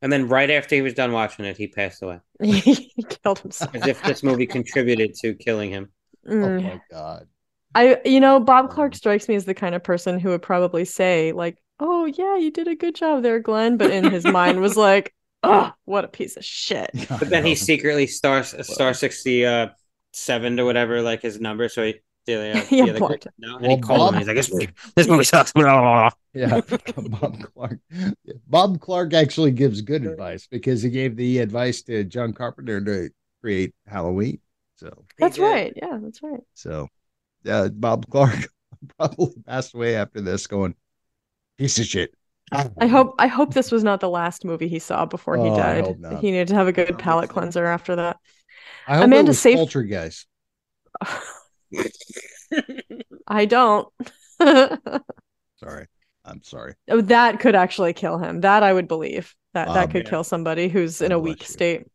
[0.01, 2.19] And then right after he was done watching it, he passed away.
[2.41, 2.91] he
[3.23, 3.73] killed himself.
[3.73, 5.91] As if this movie contributed to killing him.
[6.27, 6.63] Oh Mm.
[6.63, 7.27] my god.
[7.75, 10.85] I, you know, Bob Clark strikes me as the kind of person who would probably
[10.85, 14.61] say, like, "Oh yeah, you did a good job there, Glenn," but in his mind
[14.61, 15.13] was like,
[15.43, 19.69] "Oh, what a piece of shit." But then he secretly star star sixty uh
[20.11, 21.67] seven to whatever like his number.
[21.67, 21.95] So he
[22.27, 24.21] yeah, yeah, Yeah, yeah, the- blocked no, and Well, he called Bob- him.
[24.21, 25.53] And he's like, this movie, this movie sucks.
[26.33, 26.61] Yeah,
[26.97, 27.79] Bob Clark.
[28.47, 33.09] Bob Clark actually gives good advice because he gave the advice to John Carpenter to
[33.41, 34.39] create Halloween.
[34.77, 35.73] So, That's right.
[35.75, 36.39] Yeah, that's right.
[36.55, 36.87] so
[37.43, 38.47] yeah, Bob Clark
[38.97, 40.73] probably passed away after this, going
[41.57, 42.13] piece of shit.
[42.51, 45.55] I hope I hope this was not the last movie he saw before he Oh,
[45.55, 46.19] died.
[46.21, 48.17] He needed to have a good don't palate cleanser after that.
[48.87, 50.27] I hope Amanda it was Seyf- Poltergeist.
[53.27, 53.87] I don't.
[54.39, 54.77] oh,
[55.57, 55.87] Sorry,
[56.25, 56.73] I'm sorry.
[56.89, 58.41] Oh, that could actually kill him.
[58.41, 59.33] That I would believe.
[59.53, 60.09] That that Um, could yeah.
[60.09, 61.47] kill somebody who's in a weak you.
[61.47, 61.87] state.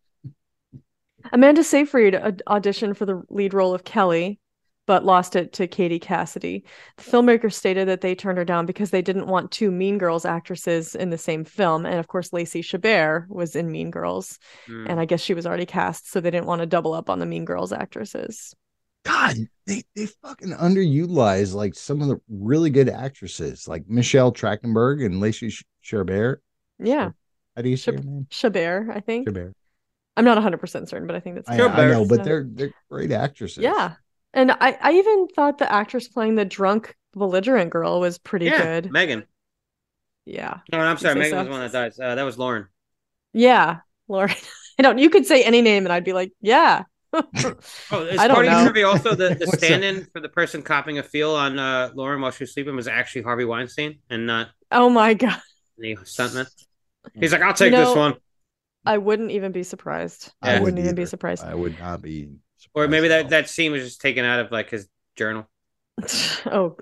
[1.32, 4.38] Amanda Seyfried auditioned for the lead role of Kelly,
[4.86, 6.64] but lost it to Katie Cassidy.
[6.96, 10.24] The filmmaker stated that they turned her down because they didn't want two Mean Girls
[10.24, 14.86] actresses in the same film, and of course, Lacey Chabert was in Mean Girls, Hmm.
[14.88, 17.18] and I guess she was already cast, so they didn't want to double up on
[17.18, 18.55] the Mean Girls actresses.
[19.04, 25.04] God, they they fucking underutilize like some of the really good actresses, like Michelle Trachtenberg
[25.04, 25.54] and Lacey
[25.84, 26.38] Chabert.
[26.78, 27.10] Yeah,
[27.56, 28.26] How do you say Chab- her name?
[28.30, 29.28] Chabert, I think.
[29.28, 29.54] Chabert.
[30.16, 32.72] I'm not 100% certain, but I think that's I, Sure, I know, but they're they're
[32.90, 33.62] great actresses.
[33.62, 33.94] Yeah.
[34.34, 38.62] And I, I even thought the actress playing the drunk belligerent girl was pretty yeah,
[38.62, 38.92] good.
[38.92, 39.24] Megan.
[40.26, 40.58] Yeah.
[40.72, 41.14] No, I'm sorry.
[41.14, 41.36] Megan so?
[41.38, 41.92] was the one that died.
[42.04, 42.66] Uh, that was Lauren.
[43.32, 43.78] Yeah.
[44.08, 44.34] Lauren.
[44.78, 46.82] I don't you could say any name and I'd be like, yeah.
[47.90, 48.59] Oh, it's I don't part of know.
[48.59, 48.86] the trivia.
[48.86, 52.44] Also, the, the stand-in for the person copping a feel on uh, Lauren while she
[52.44, 55.40] was sleeping was actually Harvey Weinstein and not oh my god.
[55.76, 56.47] the stuntman.
[57.20, 58.16] He's like, I'll take You this one.
[58.85, 60.32] I wouldn't even be surprised.
[60.43, 61.44] I I wouldn't wouldn't even be surprised.
[61.44, 62.30] I would not be.
[62.74, 65.48] Or maybe that, that scene was just taken out of like his journal.
[66.47, 66.76] oh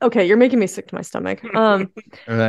[0.00, 1.42] okay, you're making me sick to my stomach.
[1.54, 1.92] Um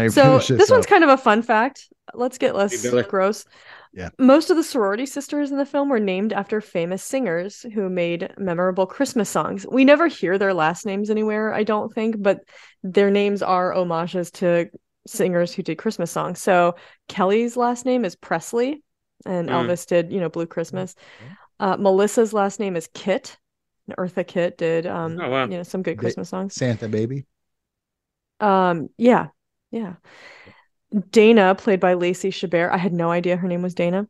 [0.08, 1.90] So finish this one's kind of a fun fact.
[2.14, 3.04] Let's get less Hey, Billy.
[3.08, 3.46] gross.
[3.94, 4.10] Yeah.
[4.18, 8.34] Most of the sorority sisters in the film were named after famous singers who made
[8.38, 9.68] memorable Christmas songs.
[9.72, 12.40] We never hear their last names anywhere, I don't think, but
[12.82, 14.70] their names are homages to
[15.06, 16.42] singers who did Christmas songs.
[16.42, 16.76] So
[17.08, 18.82] Kelly's last name is Presley,
[19.26, 19.68] and Mm.
[19.68, 20.96] Elvis did, you know, Blue Christmas.
[21.60, 23.38] Uh, Melissa's last name is Kitt.
[23.88, 25.44] and Eartha Kitt did, um, Oh, wow.
[25.44, 26.56] you know, some good Christmas songs.
[26.56, 27.26] Santa baby.
[28.40, 29.28] Um, yeah,
[29.72, 29.96] yeah.
[31.12, 32.72] Dana, played by Lacey Chabert.
[32.72, 34.08] I had no idea her name was Dana.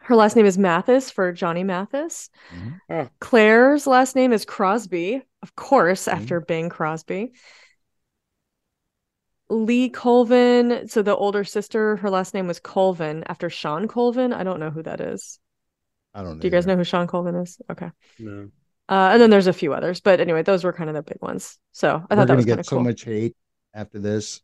[0.00, 2.28] Her last name is Mathis for Johnny Mathis.
[2.50, 2.80] Mhm.
[2.90, 3.08] Oh.
[3.20, 6.12] Claire's last name is Crosby, of course, Mhm.
[6.12, 7.32] after Bing Crosby.
[9.50, 14.32] Lee Colvin, so the older sister, her last name was Colvin after Shawn Colvin.
[14.32, 15.38] I don't know who that is.
[16.14, 16.40] I don't know.
[16.40, 17.60] Do you guys know who Shawn Colvin is?
[17.70, 17.90] Okay.
[18.18, 18.50] No.
[18.88, 21.18] Uh, and then there's a few others, but anyway, those were kind of the big
[21.20, 21.58] ones.
[21.72, 22.84] So I We're thought that gonna was get kind of so cool.
[22.84, 23.36] much hate
[23.74, 24.40] after this.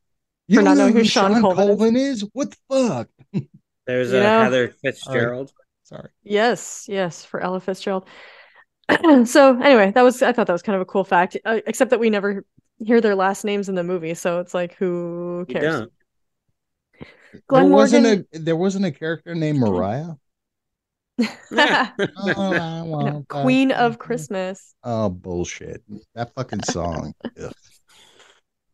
[0.50, 1.68] For You not don't know knowing who who Shawn Shawn Colvin is?
[1.78, 2.28] Colvin is?
[2.32, 3.08] What the fuck?
[3.86, 5.52] There's You uh, know- Heather Fitzgerald.
[5.84, 6.08] Sorry.
[6.22, 8.06] Yes, yes, for Ella Fitzgerald.
[9.24, 11.90] so anyway, that was I thought that was kind of a cool fact, uh, except
[11.90, 12.44] that we never
[12.78, 15.80] hear their last names in the movie, so it's like who You cares?
[15.80, 15.92] don't.
[17.46, 20.14] Glenn there wasn't Morgan- a there wasn't a character named Mariah.
[22.26, 23.24] Oh, No.
[23.28, 24.74] Queen of Christmas.
[24.84, 25.82] Oh bullshit!
[26.14, 27.14] That fucking song.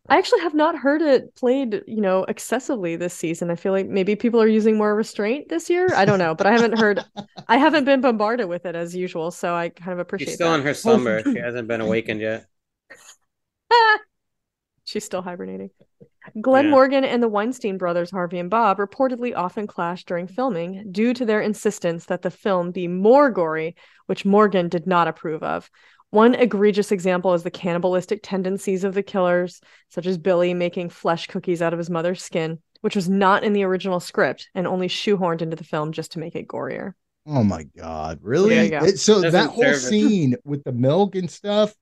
[0.09, 3.51] I actually have not heard it played, you know, excessively this season.
[3.51, 5.87] I feel like maybe people are using more restraint this year.
[5.95, 7.03] I don't know, but I haven't heard
[7.47, 10.51] I haven't been bombarded with it as usual, so I kind of appreciate She's still
[10.51, 10.59] that.
[10.59, 11.21] in her slumber.
[11.23, 12.45] she hasn't been awakened yet.
[14.85, 15.71] She's still hibernating.
[16.41, 16.71] Glenn Yeah.
[16.71, 21.25] Morgan and the Weinstein brothers, Harvey and Bob, reportedly often clashed during filming due to
[21.25, 23.75] their insistence that the film be more gory,
[24.05, 25.69] which Morgan did not approve of.
[26.11, 29.59] One egregious example is the cannibalistic tendencies of the killers,
[29.89, 33.53] such as Billy making flesh cookies out of his mother's skin, which was not in
[33.53, 36.93] the original script and only shoehorned into the film just to make it gorier.
[37.25, 38.19] Oh my god!
[38.21, 38.55] Really?
[38.55, 38.85] There you go.
[38.85, 41.73] It- so Doesn't that whole scene with the milk and stuff,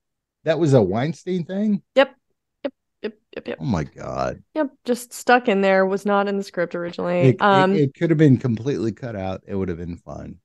[0.43, 1.83] that was a Weinstein thing.
[1.95, 2.15] Yep,
[2.63, 2.73] yep,
[3.03, 3.57] yep, yep.
[3.61, 4.41] Oh my god.
[4.55, 5.85] Yep, just stuck in there.
[5.85, 7.19] Was not in the script originally.
[7.19, 9.43] It, it- um, it could have been completely cut out.
[9.45, 10.37] It would have been fun.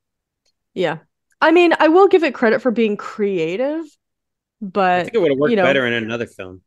[0.74, 0.98] yeah.
[1.40, 3.84] I mean, I will give it credit for being creative,
[4.60, 6.62] but I think it would have worked you know- better in another film.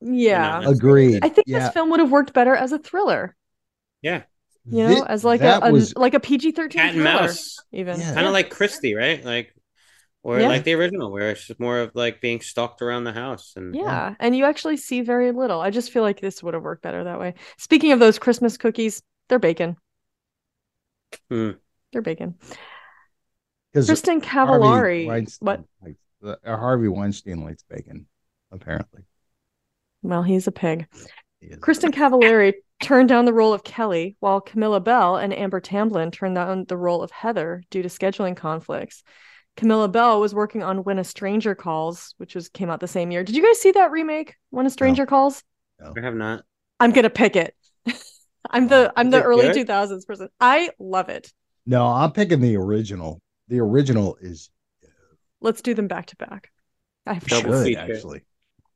[0.00, 1.24] yeah, That's Agreed.
[1.24, 1.60] I think yeah.
[1.60, 3.34] this film would have worked better as a thriller.
[4.02, 4.22] Yeah,
[4.64, 7.02] You know, Thi- as like a, that a was like a PG thirteen cat and
[7.02, 8.00] thriller, mouse, even.
[8.00, 8.14] Yeah.
[8.14, 9.24] kind of like Christie, right?
[9.24, 9.54] Like,
[10.24, 10.48] or Yeah.
[10.48, 13.74] like the original, where it's just more of like being stalked around the house and
[13.74, 15.60] Yeah, and you actually see very little.
[15.60, 17.34] I just feel like this would have worked better that way.
[17.58, 19.76] Speaking of those Christmas cookies, they're bacon.
[21.30, 21.50] Hmm.
[21.92, 22.34] They're bacon.
[23.74, 25.06] 'Cause Kristin Harvey Cavallari.
[25.06, 25.64] Weinstein What?
[25.82, 25.98] likes-
[26.44, 28.06] uh, Harvey Weinstein likes bacon,
[28.50, 29.02] apparently.
[30.02, 30.86] Well, he's a pig.
[31.40, 31.58] He is.
[31.58, 36.34] Kristin Cavallari turned down the role of Kelly, while Camilla Belle and Amber Tamblyn turned
[36.34, 39.02] down the role of Heather due to scheduling conflicts.
[39.56, 43.10] Camilla Belle was working on When a Stranger Calls, which was came out the same
[43.10, 43.22] year.
[43.22, 45.42] Did you guys see that remake, When a Stranger Calls?
[45.80, 46.44] I have not.
[46.80, 47.54] I'm gonna pick it.
[48.50, 49.66] I'm the I'm Is the early good?
[49.66, 50.28] 2000s person.
[50.40, 51.32] I love it.
[51.66, 53.20] No, I'm picking the original.
[53.48, 54.50] The original is
[55.40, 56.50] Let's do them back to back.
[57.06, 57.64] I have Double thoughts.
[57.64, 57.80] feature.
[57.80, 58.22] actually.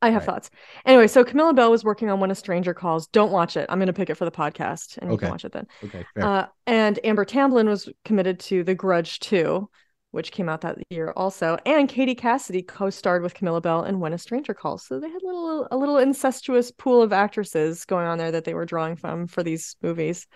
[0.02, 0.26] I have Right.
[0.26, 0.50] thoughts.
[0.84, 3.06] Anyway, so Camilla Belle was working on When a Stranger Calls.
[3.08, 3.66] Don't watch it.
[3.70, 5.66] I'm going to pick it for the podcast, and you can watch it then.
[5.84, 6.24] Okay, fair.
[6.24, 9.70] Uh, and Amber Tamblyn was committed to The Grudge 2,
[10.10, 11.56] which came out that year also.
[11.64, 14.84] And Katie Cassidy co-starred with Camilla Belle in When a Stranger Calls.
[14.86, 18.44] So they had a little a little incestuous pool of actresses going on there that
[18.44, 20.26] they were drawing from for these movies.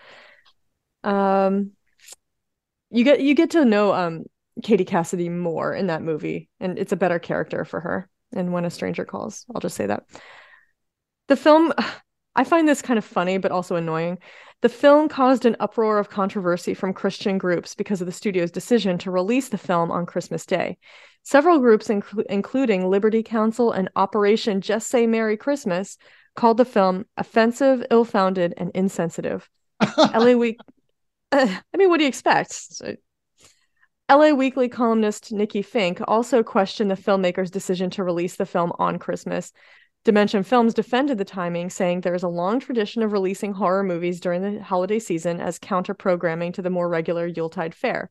[1.03, 1.71] Um,
[2.91, 4.25] you get you get to know um
[4.63, 8.65] Katie Cassidy more in that movie, and it's a better character for her And When
[8.65, 9.45] a Stranger Calls.
[9.53, 10.03] I'll just say that.
[11.27, 11.73] The film,
[12.35, 14.19] I find this kind of funny, but also annoying.
[14.61, 18.97] The film caused an uproar of controversy from Christian groups because of the studio's decision
[18.99, 20.77] to release the film on Christmas Day.
[21.23, 25.97] Several groups, inclu- including Liberty Counsel and Operation Just Say Merry Christmas,
[26.35, 29.49] called the film offensive, ill founded, and insensitive.
[29.97, 30.59] LA Week.
[31.33, 32.51] I mean, what do you expect?
[32.53, 32.95] So-
[34.09, 38.99] LA Weekly columnist Nikki Finke also questioned the filmmaker's decision to release the film on
[38.99, 39.53] Christmas.
[40.03, 44.19] Dimension Films defended the timing, saying there is a long tradition of releasing horror movies
[44.19, 48.09] during the holiday season as counter programming to the more regular Yuletide fare.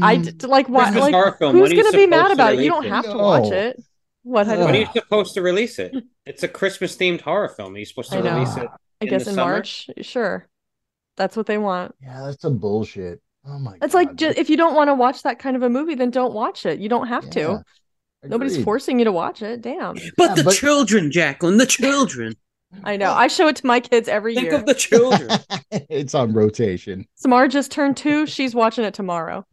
[0.00, 2.52] I Mm, d- like why like film, who's when are you gonna be mad about
[2.54, 2.60] it?
[2.60, 2.90] You don't it?
[2.90, 3.80] have to watch it.
[4.22, 4.46] What?
[4.46, 5.92] When are you- you supposed to release it?
[6.26, 7.74] It's a Christmas themed horror film.
[7.74, 8.68] Are you supposed to release it?
[9.00, 9.36] I in guess the in?
[9.36, 9.88] March.
[10.02, 10.46] Sure,
[11.20, 11.94] that's what they want.
[12.02, 13.20] yeah, that's some bullshit.
[13.46, 13.94] Oh my It's god.
[13.94, 16.32] like ju- if you don't want to watch that kind of a movie, then don't
[16.34, 16.78] watch it.
[16.80, 17.64] You don't have Yeah, to.
[18.24, 19.60] Nobody's forcing you to watch it.
[19.62, 19.96] Damn.
[20.16, 22.34] But Yeah, the but- children, Jacqueline, the children.
[22.84, 23.10] I know.
[23.12, 24.54] I show it to my kids every Think year.
[24.56, 25.28] of the children.
[25.70, 27.06] it's on rotation.
[27.16, 28.26] Samara just turned two.
[28.26, 29.44] She's watching it tomorrow.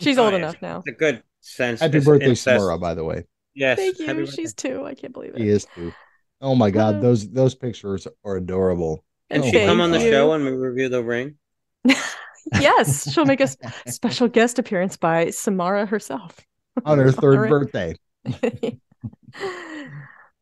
[0.00, 0.38] She's Oh, old yeah.
[0.38, 0.78] enough now.
[0.86, 1.80] It's a good sense.
[1.80, 2.44] Happy birthday, incest.
[2.60, 3.24] Samara, by the way.
[3.54, 3.78] Yes.
[3.78, 4.24] Thank happy you.
[4.26, 4.42] birthday.
[4.42, 4.84] She's two.
[4.86, 5.40] I can't believe it.
[5.40, 5.92] He is too.
[6.40, 9.02] Oh my Uh, god, those those pictures are adorable.
[9.30, 10.10] And Oh, Did she come on the you.
[10.10, 11.36] show and we review the ring?
[12.60, 13.48] yes, she'll make a
[13.90, 16.40] special guest appearance by Samara herself.
[16.84, 17.96] On her third birthday.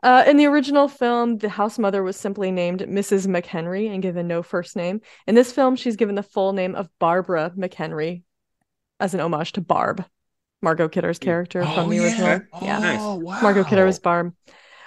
[0.02, 3.26] uh, in the original film, the house mother was simply named Mrs.
[3.26, 5.00] McHenry and given no first name.
[5.26, 8.22] In this film, she's given the full name of Barbara McHenry
[9.00, 10.04] as an homage to Barb,
[10.62, 12.42] Margot Kidder's character from the original.
[12.62, 12.78] Yeah.
[12.78, 13.00] Nice.
[13.00, 13.40] Oh, wow.
[13.40, 14.34] Margot Kidder was Barb.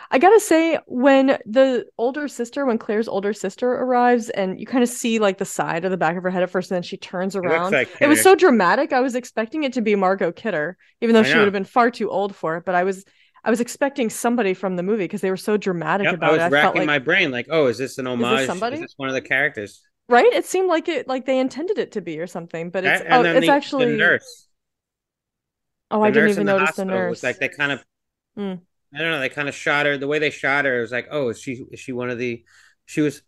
[0.10, 4.84] I gotta say, when the older sister, when Claire's older sister arrives, and you kind
[4.84, 6.84] of see like the side of the back of her head at first, and then
[6.84, 7.74] she turns It around.
[7.74, 8.94] like It was so dramatic.
[8.94, 11.40] I was expecting it to be Margot Kidder, even though I she know.
[11.40, 12.66] would have been far too old for it.
[12.66, 13.04] But I was,
[13.44, 16.34] I was expecting somebody from the movie because they were so dramatic Yep, about I
[16.34, 16.46] was it.
[16.46, 18.46] I racking felt like, my brain, like, oh, is this an homage?
[18.48, 18.76] somebody?
[18.76, 19.82] Is this one of the characters?
[20.10, 20.32] right?
[20.32, 22.70] It seemed like it, like they intended it to be or something.
[22.70, 23.86] But it's, and oh, it's the, actually.
[23.86, 24.48] the nurse.
[25.92, 27.10] oh, the I didn't even notice the nurse.
[27.10, 27.84] was like they kind of.
[28.38, 28.62] Mm.
[28.94, 29.20] I don't know.
[29.20, 29.98] They kind of shot her.
[29.98, 32.18] The way they shot her it was like, oh, is she is she one of
[32.18, 32.44] the?
[32.86, 33.22] She was.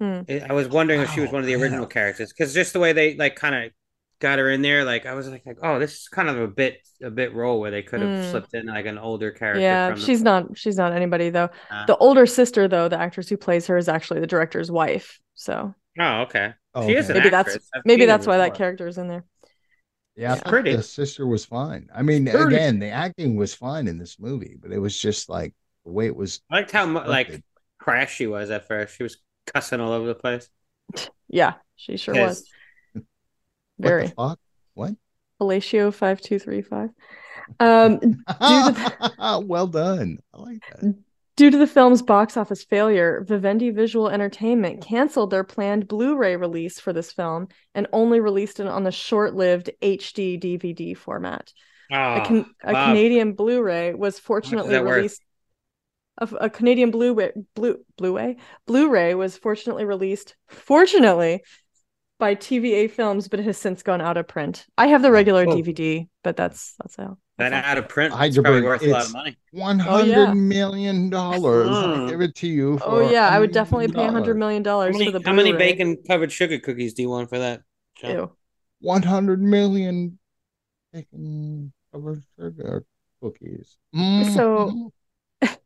[0.00, 0.22] Hmm.
[0.48, 1.88] I was wondering if she was one of the original yeah.
[1.88, 3.72] characters because just the way they like kind of
[4.20, 6.46] got her in there, like I was like, like, oh, this is kind of a
[6.48, 8.30] bit a bit role where they could have Hmm.
[8.30, 9.60] slipped in like an older character.
[9.60, 10.56] Yeah, from the- she's not.
[10.56, 11.50] She's not anybody though.
[11.70, 15.20] Uh, The older sister, though, the actress who plays her, is actually the director's wife.
[15.34, 16.54] So oh, okay.
[16.74, 17.18] Oh, She is okay.
[17.18, 17.58] an maybe that's.
[17.74, 19.24] I've maybe that's why that character is in there.
[20.18, 20.42] Yeah, I Yeah.
[20.46, 20.76] Pretty.
[20.76, 21.88] the sister was fine.
[21.94, 22.56] I mean, Pretty.
[22.56, 25.54] again, the acting was fine in this movie, but it was just like
[25.86, 26.40] the way it was.
[26.50, 27.44] I liked how mu- like constructed.
[27.78, 28.96] crash she was at first.
[28.96, 29.16] She was
[29.54, 30.50] cussing all over the place.
[31.30, 32.40] Yeah, she sure was.
[32.40, 32.52] Pissed.
[32.94, 33.04] What
[33.78, 34.38] Very the fuck?
[34.74, 34.94] What?
[35.38, 36.90] Palacio five two three five.
[37.60, 38.18] Um, to
[39.46, 40.18] well done.
[40.34, 40.94] I like that.
[41.38, 46.80] Due to the film's box office failure, Vivendi Visual Entertainment canceled their planned Blu-ray release
[46.80, 47.46] for this film
[47.76, 51.52] and only released it on the short-lived HD DVD format.
[51.92, 52.86] A, can- a wow.
[52.86, 55.22] Canadian Blu-ray was fortunately released.
[56.20, 61.44] a, a Canadian Blu-ray, Blue Blu-ray, Blu-ray was fortunately released, fortunately,
[62.18, 64.66] by TVA Films, but it has since gone out of print.
[64.76, 65.54] I have the regular Oh.
[65.54, 67.16] DVD, but that's that's how.
[67.38, 69.36] That out of print Heidelberg, is probably worth a lot it's- of money.
[69.52, 70.26] One Oh, yeah.
[70.26, 71.68] hundred million dollars.
[71.68, 72.08] I'll Mm.
[72.10, 72.78] give it to you.
[72.84, 75.26] Oh yeah, I would definitely pay hundred million dollars for the book.
[75.26, 77.62] how many bacon covered sugar cookies do you want for that?
[77.96, 78.30] John?
[78.80, 80.18] One hundred million
[80.92, 82.84] bacon covered sugar
[83.22, 83.76] cookies.
[84.34, 84.90] So- Mhm.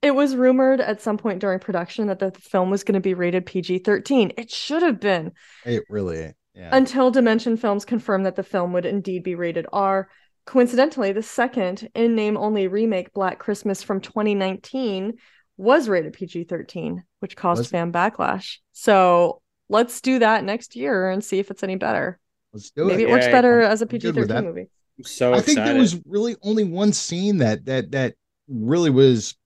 [0.00, 3.14] It was rumored at some point during production that the film was going to be
[3.14, 4.32] rated PG-13.
[4.38, 5.32] It should have been
[5.66, 6.70] it really, yeah.
[6.72, 10.08] until Dimension Films confirmed that the film would indeed be rated R.
[10.48, 15.12] Coincidentally, the second in name only remake, Black Christmas from 2019,
[15.58, 17.70] was rated PG 13, which caused Was it?
[17.70, 18.56] fan backlash.
[18.72, 22.18] So let's do that next year and see if it's any better.
[22.54, 22.86] Let's do it.
[22.86, 23.08] Maybe it.
[23.10, 24.70] it works Yeah, better I'm- as a I'm good PG with 13 movie.
[24.96, 28.14] I'm so I think there was really only one scene that that that
[28.48, 29.36] really was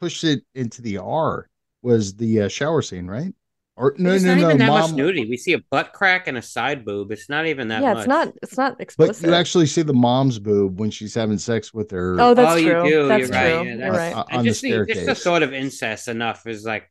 [0.00, 1.48] pushed it into the R
[1.82, 3.34] was the uh, shower scene, right?
[3.78, 4.80] Or no, it's no, not no, even that mom.
[4.80, 5.28] much nudity.
[5.28, 7.12] We see a butt crack and a side boob.
[7.12, 7.98] It's not even that yeah, much.
[8.04, 9.22] it's not it's not explicit.
[9.22, 12.16] But you actually see the mom's boob when she's having sex with her.
[12.18, 12.88] Oh, that's oh, you true.
[12.88, 13.08] do.
[13.08, 13.36] That's You're true.
[13.36, 13.66] right.
[13.66, 14.12] Yeah, that's- right.
[14.14, 16.90] Uh, and on the just the, just the thought of incest enough is like,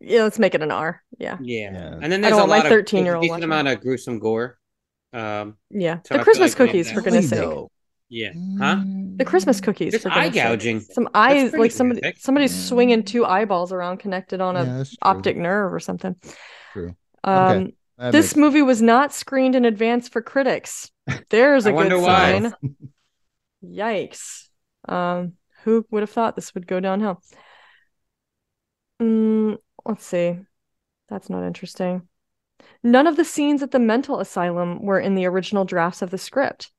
[0.00, 1.02] Yeah, let's make it an R.
[1.18, 1.38] Yeah.
[1.40, 1.72] yeah.
[1.72, 1.98] Yeah.
[2.02, 4.18] And then I there's don't a lot my of 13-year-old decent watching amount of gruesome
[4.18, 4.58] gore.
[5.14, 6.00] Um, Yeah.
[6.06, 7.38] So the feel Christmas like we- cookies, for Really, goodness sake.
[7.40, 7.70] though.
[8.12, 8.32] Yeah.
[8.58, 8.82] Huh?
[9.16, 9.94] The Christmas cookies.
[9.94, 10.44] It's for eye goodness sake.
[10.44, 10.80] gouging.
[10.80, 12.20] Some eyes, like somebody, horrific.
[12.22, 12.68] somebody's Yeah.
[12.68, 16.16] swinging two eyeballs around connected on a Yeah, optic nerve or something.
[16.72, 16.94] True.
[17.24, 20.90] Um, That this makes- movie was not screened in advance for critics.
[21.30, 22.40] There's a I good wonder why.
[22.40, 22.54] sign.
[23.64, 24.48] Yikes.
[24.88, 25.34] Um,
[25.64, 27.22] who would have thought this would go downhill?
[29.00, 30.38] Mm, let's see.
[31.08, 32.08] That's not interesting.
[32.82, 36.18] None of the scenes at the mental asylum were in the original drafts of the
[36.18, 36.70] script.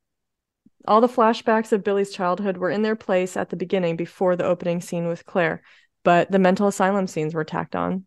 [0.85, 4.45] All the flashbacks of Billy's childhood were in their place at the beginning before the
[4.45, 5.61] opening scene with Claire,
[6.03, 8.05] but the mental asylum scenes were tacked on.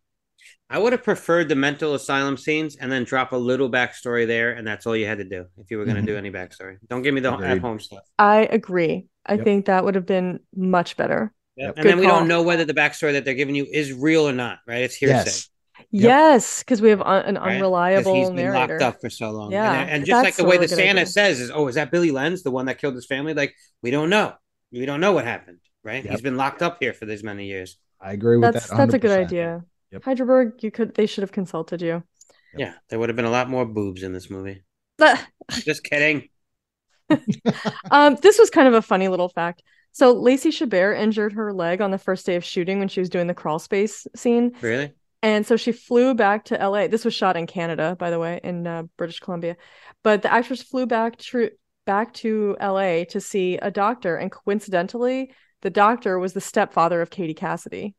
[0.69, 4.51] I would have preferred the mental asylum scenes and then drop a little backstory there,
[4.51, 6.07] and that's all you had to do if you were going to Mhm.
[6.07, 6.77] do any backstory.
[6.87, 7.51] Don't give me the Agreed.
[7.51, 8.03] at home stuff.
[8.19, 9.07] I agree.
[9.25, 9.43] I Yep.
[9.45, 11.33] think that would have been much better.
[11.55, 11.73] Yep.
[11.77, 12.19] And Good then we call.
[12.19, 14.81] don't know whether the backstory that they're giving you is real or not, right?
[14.83, 15.15] It's hearsay.
[15.25, 15.49] Yes.
[15.91, 16.03] Yep.
[16.03, 17.43] Yes, because we have un- an right?
[17.43, 18.73] 'Cause unreliable he's been narrator.
[18.73, 19.51] locked up for so long.
[19.51, 21.05] Yeah, and, and just like the way the Santa idea.
[21.05, 23.91] says is, "Oh, is that Billy Lenz, the one that killed his family?" Like we
[23.91, 24.33] don't know.
[24.71, 26.03] We don't know what happened, right?
[26.03, 26.11] Yep.
[26.11, 27.77] He's been locked up here for these many years.
[28.01, 28.77] I agree with That's that.
[28.77, 29.63] that's a good idea.
[29.91, 30.03] Yep.
[30.03, 31.87] Heidelberg, you could they should have consulted you.
[31.87, 32.03] Yep.
[32.57, 34.63] Yeah, there would have been a lot more boobs in this movie.
[35.51, 36.29] Just kidding.
[37.91, 39.63] um, this was kind of a funny little fact.
[39.91, 43.09] So Lacey Chabert injured her leg on the first day of shooting when she was
[43.09, 44.93] doing the crawl space scene, Really?
[45.21, 46.87] And so she flew back to LA.
[46.87, 49.57] This was shot in Canada, by the way, in uh, British Columbia.
[50.03, 51.49] But the actress flew back to
[51.85, 55.31] back to LA to see a doctor, and coincidentally,
[55.61, 57.95] the doctor was the stepfather of Katie Cassidy.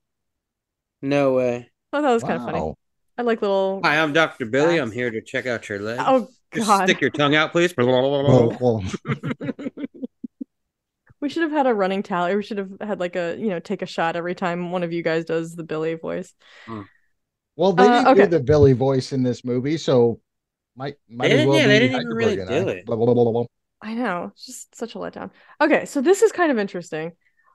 [1.03, 1.71] No way.
[1.93, 2.75] I thought that was kind of funny.
[3.17, 3.81] I like little.
[3.83, 4.47] Hi, I'm Dr.
[4.47, 4.79] Billy.
[4.79, 5.99] I'm here to check out your leg.
[6.01, 7.75] Oh Just God, stick your tongue out, please.
[7.77, 8.85] Well, well,
[11.21, 12.37] we should have had a running tally.
[12.37, 14.93] We should have had like a you know take a shot every time one of
[14.93, 16.33] you guys does the Billy voice.
[17.59, 18.15] Well, they Uh, didn't okay.
[18.15, 20.21] do the Billy voice in this movie, so
[20.77, 22.69] might might They as well yeah, be they didn't even really do I.
[22.69, 22.87] it.
[22.87, 23.47] Blah, blah, blah, blah, blah.
[23.81, 25.31] I know, it's just such a letdown.
[25.61, 27.13] Okay, so this is kind of interesting.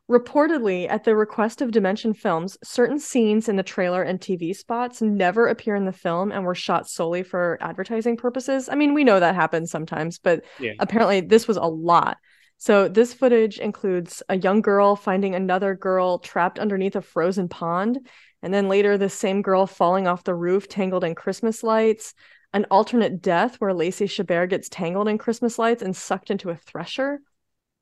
[0.10, 5.02] Reportedly, at the request of Dimension Films, certain scenes in the trailer and TV spots
[5.02, 8.70] never appear in the film and were shot solely for advertising purposes.
[8.70, 10.74] I mean, we know that happens sometimes, but Yeah.
[10.80, 12.18] apparently this was a lot.
[12.58, 18.08] So this footage includes a young girl finding another girl trapped underneath a frozen pond,
[18.42, 22.14] and then later the same girl falling off the roof tangled in Christmas lights,
[22.54, 26.56] an alternate death where Lacey Chabert gets tangled in Christmas lights and sucked into a
[26.56, 27.20] thresher,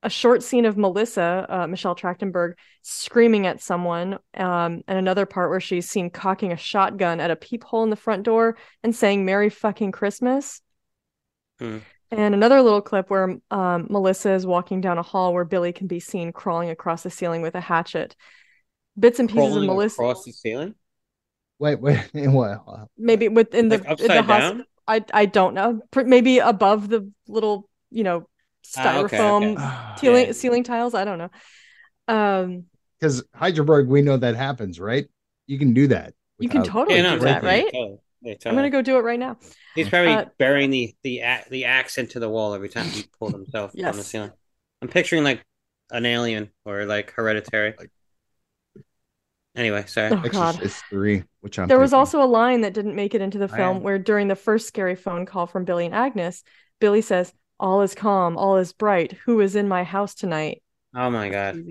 [0.02, 5.50] a short scene of Melissa, uh, Michelle Trachtenberg, screaming at someone, um, and another part
[5.50, 9.24] where she's seen cocking a shotgun at a peephole in the front door and saying
[9.24, 10.60] "Merry fucking Christmas."
[11.60, 11.78] Hmm.
[12.12, 15.86] And another little clip where um, Melissa is walking down a hall where Billy can
[15.86, 18.14] be seen crawling across the ceiling with a hatchet.
[18.98, 20.74] Bits and pieces Crawling of Melissa, across the ceiling?
[21.58, 22.88] Wait, wait, what?
[22.98, 24.64] maybe within the Like in upside the hos- down?
[24.86, 25.80] I I don't know.
[25.90, 28.28] Pr- Maybe above the little, you know,
[28.76, 30.00] Ah, okay, styrofoam okay.
[30.00, 30.32] ceiling Yeah.
[30.32, 30.94] ceiling tiles.
[30.94, 31.30] I don't know.
[32.08, 32.64] Um,
[33.00, 35.06] Because Heidelberg, we know that happens, right?
[35.46, 36.14] You can do that.
[36.38, 37.64] You can totally Yeah, no, do that, right?
[37.64, 39.36] totally, yeah, I'm gonna go do it right now.
[39.74, 43.32] He's probably uh, burying the the the axe into the wall every time he pulled
[43.32, 44.32] himself on the ceiling.
[44.80, 45.44] I'm picturing like
[45.90, 47.74] an alien or like hereditary.
[49.54, 50.12] Anyway, sorry.
[50.12, 50.54] Oh, God.
[50.54, 53.48] Exorcist three, which I'm There was also a line that didn't make it into the
[53.48, 53.82] film yeah.
[53.82, 56.42] where during the first scary phone call from Billy and Agnes,
[56.80, 59.12] Billy says, "All is calm, all is bright.
[59.24, 60.62] Who is in my house tonight?"
[60.94, 61.62] Oh my god.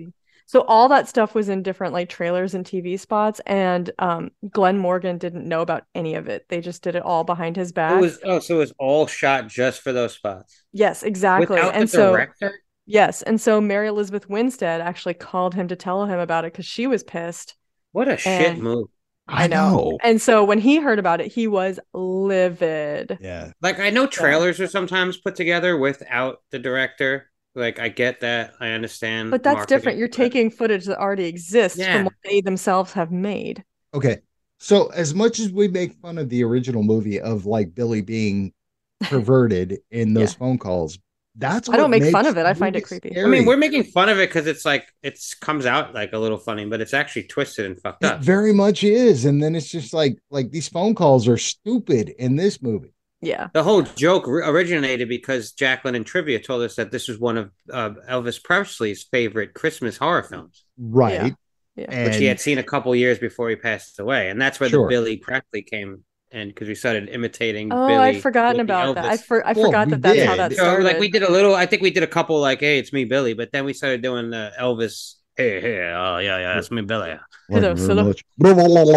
[0.52, 0.58] Easy.
[0.58, 4.78] So all that stuff was in different like trailers and TV spots, and um, Glenn
[4.78, 6.46] Morgan didn't know about any of it.
[6.48, 7.96] They just did it all behind his back.
[7.96, 10.62] It was oh, so it was all shot just for those spots.
[10.72, 11.56] yes, exactly.
[11.56, 12.52] Without and the so director.
[12.86, 16.66] yes, and so Mary Elizabeth Winstead actually called him to tell him about it because
[16.66, 17.56] she was pissed.
[17.92, 18.88] What a shit move!
[19.28, 19.98] I know.
[20.02, 23.18] And so when he heard about it, he was livid.
[23.20, 23.52] Yeah.
[23.60, 27.30] Like I know trailers are sometimes put together without the director.
[27.54, 29.30] Like I get that, I understand.
[29.30, 29.98] But that's different.
[29.98, 31.94] You're but- taking footage that already exists Yeah.
[31.96, 33.62] from what they themselves have made.
[33.94, 34.18] Okay.
[34.58, 38.52] So as much as we make fun of the original movie of like Billy being
[39.02, 40.38] perverted in those Yeah.
[40.38, 40.98] phone calls,
[41.36, 42.44] that's I don't make fun of it.
[42.46, 43.18] I find it creepy.
[43.18, 46.12] I I mean, we're making fun of it because it's like it's comes out like
[46.12, 48.20] a little funny, but it's actually twisted and fucked It up.
[48.20, 49.24] very much is.
[49.24, 52.92] And then it's just like like these phone calls are stupid in this movie.
[53.22, 53.48] Yeah.
[53.54, 57.38] The whole joke ri- originated because Jacqueline and trivia told us that this was one
[57.38, 61.34] of uh, Elvis Presley's favorite Christmas horror films, Right.
[61.76, 61.86] Yeah.
[61.88, 64.68] And which he had seen a couple years before he passed away, and that's where
[64.68, 64.84] Sure.
[64.84, 67.72] the Billy Presley came in because we started imitating.
[67.72, 69.04] Oh, Billy I'd forgotten with the about that.
[69.06, 70.38] I, for, I Well, forgot we that that's how did.
[70.40, 70.84] that So, started.
[70.84, 71.54] like we did a little.
[71.54, 74.02] I think we did a couple like, "Hey, it's me, Billy," but then we started
[74.02, 75.14] doing the Elvis.
[75.36, 77.16] Hey, hey, oh yeah, yeah, that's me, Billy.
[77.50, 78.12] Thank Hello,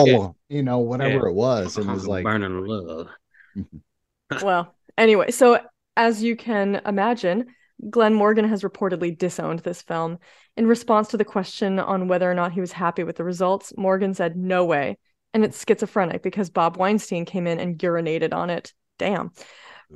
[0.03, 0.61] you Yeah.
[0.63, 1.77] know, whatever it was.
[1.77, 3.07] It was like burning love.
[4.41, 5.59] Well, anyway, so
[5.97, 7.47] as you can imagine,
[7.89, 10.19] Glenn Morgan has reportedly disowned this film.
[10.57, 13.73] In response to the question on whether or not he was happy with the results,
[13.77, 14.97] Morgan said, No way.
[15.33, 18.73] And it's schizophrenic because Bob Weinstein came in and urinated on it.
[18.97, 19.29] Damn.
[19.29, 19.43] Mm.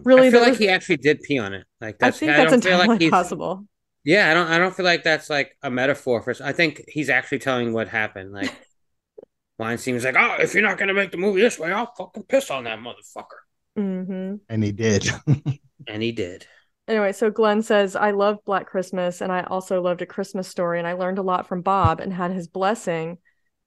[0.04, 1.66] Really, I feel like was- he actually did pee on it.
[1.80, 2.20] Like I that's.
[2.20, 3.66] think I, that's don't feel entirely like possible.
[4.04, 4.48] Yeah, I don't.
[4.48, 6.34] I don't feel like that's like a metaphor for.
[6.44, 8.32] I think he's actually telling what happened.
[8.32, 8.54] Like
[9.58, 12.24] Weinstein was like, "Oh, if you're not gonna make the movie this way, I'll fucking
[12.24, 13.40] piss on that motherfucker,"
[13.76, 15.10] hmm and he did.
[15.88, 16.46] and he did.
[16.88, 20.80] Anyway, so Glenn says, I loved Black Christmas and I also loved A Christmas Story.
[20.80, 23.20] And I learned a lot from Bob and had his blessing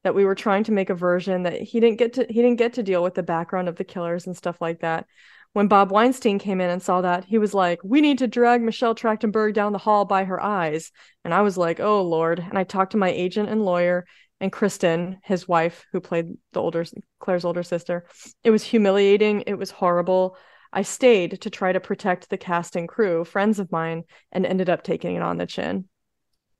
[0.02, 2.56] that we were trying to make a version that he didn't get to he didn't
[2.56, 5.06] get to deal with the background of the killers and stuff like that.
[5.52, 8.60] When Bob Weinstein came in and saw that, he was like, We need to drag
[8.60, 10.90] Michelle Trachtenberg down the hall by her eyes.
[11.24, 12.40] And I was like, Oh Lord.
[12.40, 14.04] And I talked to my agent and lawyer
[14.42, 16.84] and Kristen, his wife, who played the older
[17.20, 18.06] Claire's older sister.
[18.44, 19.44] It was humiliating.
[19.46, 20.36] It was horrible.
[20.74, 24.70] I stayed to try to protect the cast and crew, friends of mine, and ended
[24.70, 25.88] up taking it on the chin.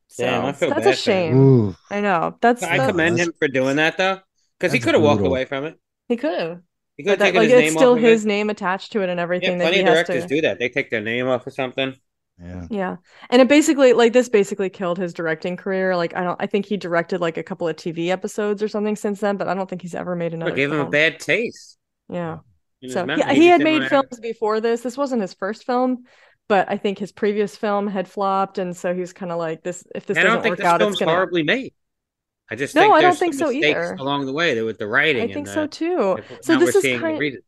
[0.09, 1.53] So Damn, I feel that's bad a shame.
[1.91, 2.39] I know.
[2.41, 4.21] That's, I that's commend him for doing that though,
[4.59, 5.79] because he could have walked away from it.
[6.09, 6.61] he could have.
[6.97, 8.27] He could have But that, taken like his it's name still off his it.
[8.27, 10.27] name attached to it and Yeah, everything that plenty he of has directors to.
[10.27, 10.59] do that.
[10.59, 11.95] They take their name off of something.
[12.41, 12.67] Yeah.
[12.71, 12.97] Yeah.
[13.31, 15.97] And it basically like this basically killed his directing career.
[15.97, 18.97] Like I don't I think he directed like a couple of TV episodes or something
[18.97, 21.21] since then, but I don't think he's ever made another It gave him a bad
[21.21, 21.79] taste.
[22.09, 22.39] Yeah.
[22.89, 23.35] So memory.
[23.35, 24.81] he, he had made wanna have- films before this.
[24.81, 26.05] This wasn't his first film,
[26.49, 29.63] but I think his previous film had flopped, and so he was kind of like,
[29.63, 31.75] "This if this I doesn't don't think work this out, it's gonna." horribly made.
[32.51, 33.97] I just No, think I don't think so mistakes either.
[34.01, 35.23] along the way with the writing.
[35.23, 36.19] I think and so the- too.
[36.43, 37.45] So now this we're is seeing kind reasons.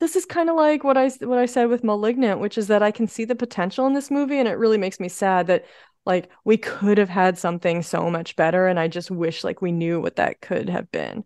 [0.00, 2.82] This is kind of like what I what I said with *Malignant*, which is that
[2.82, 5.64] I can see the potential in this movie, and it really makes me sad that
[6.04, 9.72] like we could have had something so much better, and I just wish like we
[9.72, 11.24] knew what that could have been,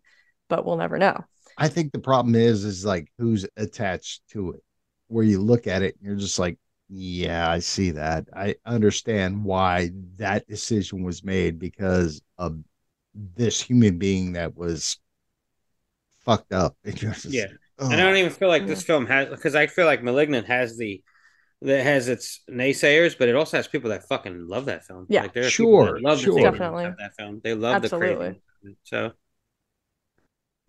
[0.49, 1.25] but we'll never know.
[1.57, 4.63] I think the problem is is like who's attached to it.
[5.09, 6.57] Where you look at it and you're just like,
[6.89, 8.27] yeah, I see that.
[8.35, 12.59] I understand why that decision was made because of
[13.15, 14.99] this human being that was
[16.25, 16.77] fucked up.
[16.85, 17.47] And you're just, Yeah.
[17.81, 20.47] Oh, And I don't even feel like this film has because I feel like *Malignant*
[20.47, 21.03] has the
[21.63, 25.07] that has its naysayers, but it also has people that fucking love that film.
[25.09, 25.23] Yeah.
[25.23, 26.35] like, there are people that Sure, love the sure.
[26.35, 26.85] themes Definitely.
[26.87, 27.41] of that film.
[27.45, 28.29] They love Absolutely.
[28.29, 28.77] the crazy.
[28.85, 29.13] So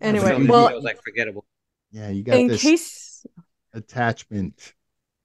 [0.00, 1.44] Anyway, well, feels like forgettable.
[1.92, 3.26] yeah, you got in this case
[3.72, 4.74] attachment,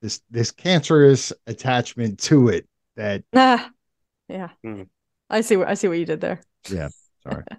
[0.01, 3.69] this this cancerous attachment to it that ah,
[4.29, 4.83] yeah, Hmm.
[5.29, 6.41] I see what I see what you did there.
[6.69, 6.89] Yeah,
[7.23, 7.43] sorry.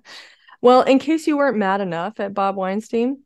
[0.61, 3.23] Well, in case you weren't mad enough at Bob Weinstein,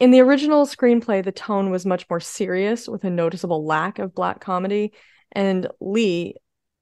[0.00, 4.14] in the original screenplay, the tone was much more serious with a noticeable lack of
[4.14, 4.92] black comedy.
[5.32, 6.34] And Lee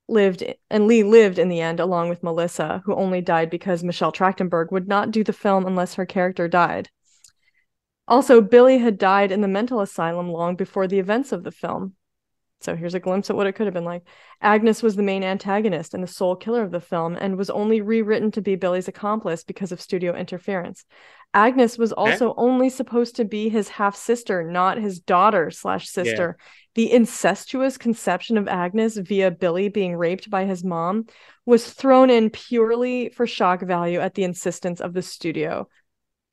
[0.08, 4.12] lived and Lee lived in the end along with Melissa, who only died because Michelle
[4.12, 6.90] Trachtenberg would not do the film unless her character died.
[8.08, 11.94] Also, Billy had died in the mental asylum long before the events of the film.
[12.60, 14.06] So here's a glimpse at what it could have been like.
[14.40, 17.80] Agnes was the main antagonist and the sole killer of the film and was only
[17.80, 20.84] rewritten to be Billy's accomplice because of studio interference.
[21.34, 26.36] Agnes was also only supposed to be his half sister, not his daughter slash sister.
[26.74, 31.06] The incestuous conception of Agnes via Billy being raped by his mom
[31.46, 35.68] was thrown in purely for shock value at the insistence of the studio.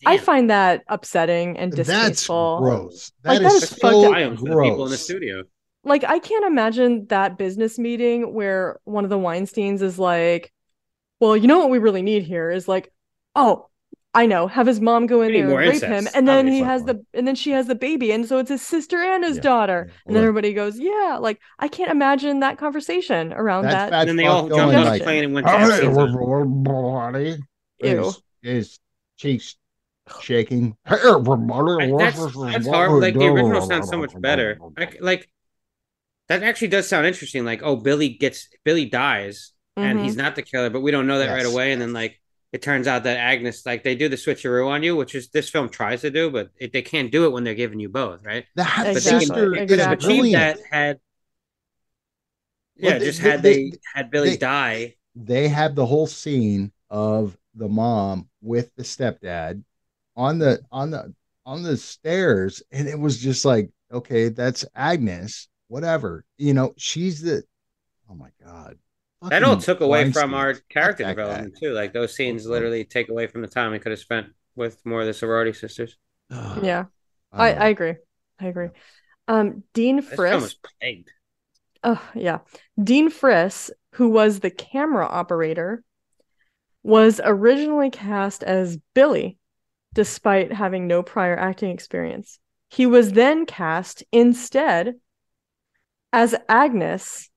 [0.05, 2.59] I find that upsetting and That's distasteful.
[2.61, 3.11] gross.
[3.23, 5.01] Like, that that is, is so fucked triumph for the people in the gross.
[5.01, 5.43] studio.
[5.83, 10.53] like I can't imagine that business meeting where one of the Weinsteins is like,
[11.19, 12.91] well, you know what we really need here is like,
[13.35, 13.68] oh,
[14.15, 16.83] I know, have his mom go in there and rape him, and then he has
[16.83, 19.41] the and then she has the baby, and so it's his sister and his Yeah,
[19.43, 19.93] daughter, yeah.
[20.07, 23.89] and then everybody goes, yeah, like I can't imagine that conversation around That that.
[23.91, 25.63] fat And then they all fuck jumped on a like, plane and went to "Hey,
[25.63, 26.27] Epstein's we're- Island.
[26.27, 27.37] we're bloody."
[27.83, 27.97] Ew.
[28.03, 28.79] His, his
[29.17, 29.55] cheeks
[30.21, 30.75] shaking.
[30.87, 33.01] Hey, everybody, I- what's that's this that's what hard.
[33.03, 34.57] Like the original sounds so much better.
[34.75, 35.29] Like, like
[36.29, 37.45] that actually does sound interesting.
[37.45, 40.03] Like, oh, Billy gets Billy dies, and Mhm.
[40.03, 41.73] he's not the killer, but we don't know that right away.
[41.73, 42.18] And then like
[42.51, 45.49] it turns out that Agnes, like they do the switcheroo on you, which is this
[45.49, 48.23] film tries to do, but it, they can't do it when they're giving you both,
[48.25, 48.45] right?
[48.55, 50.57] The half But they sister can, is could have achieved brilliant.
[50.57, 50.99] that had.
[52.81, 54.95] Well, Yeah, they- just had they- they, had Billy they- die.
[55.15, 59.63] They have the whole scene of the mom with the stepdad
[60.15, 61.13] on the on the
[61.45, 66.23] on the stairs, and it was just like, okay, that's Agnes, whatever.
[66.37, 67.43] You know, she's the.
[68.09, 68.77] Oh my god.
[69.27, 71.43] That all took away from our character that guy.
[71.43, 71.73] development too.
[71.73, 75.01] Like those scenes literally take away from the time we could have spent with more
[75.01, 75.97] of the sorority sisters.
[76.61, 76.85] yeah,
[77.31, 77.49] I I.
[77.51, 77.95] I agree,
[78.39, 78.69] I agree.
[79.27, 81.11] Um, Dean Friss, plagued.
[81.83, 82.39] oh yeah,
[82.81, 85.83] Dean Friss, who was the camera operator,
[86.83, 89.37] was originally cast as Billy,
[89.93, 92.39] despite having no prior acting experience.
[92.69, 94.95] He was then cast instead
[96.13, 97.29] as Agnes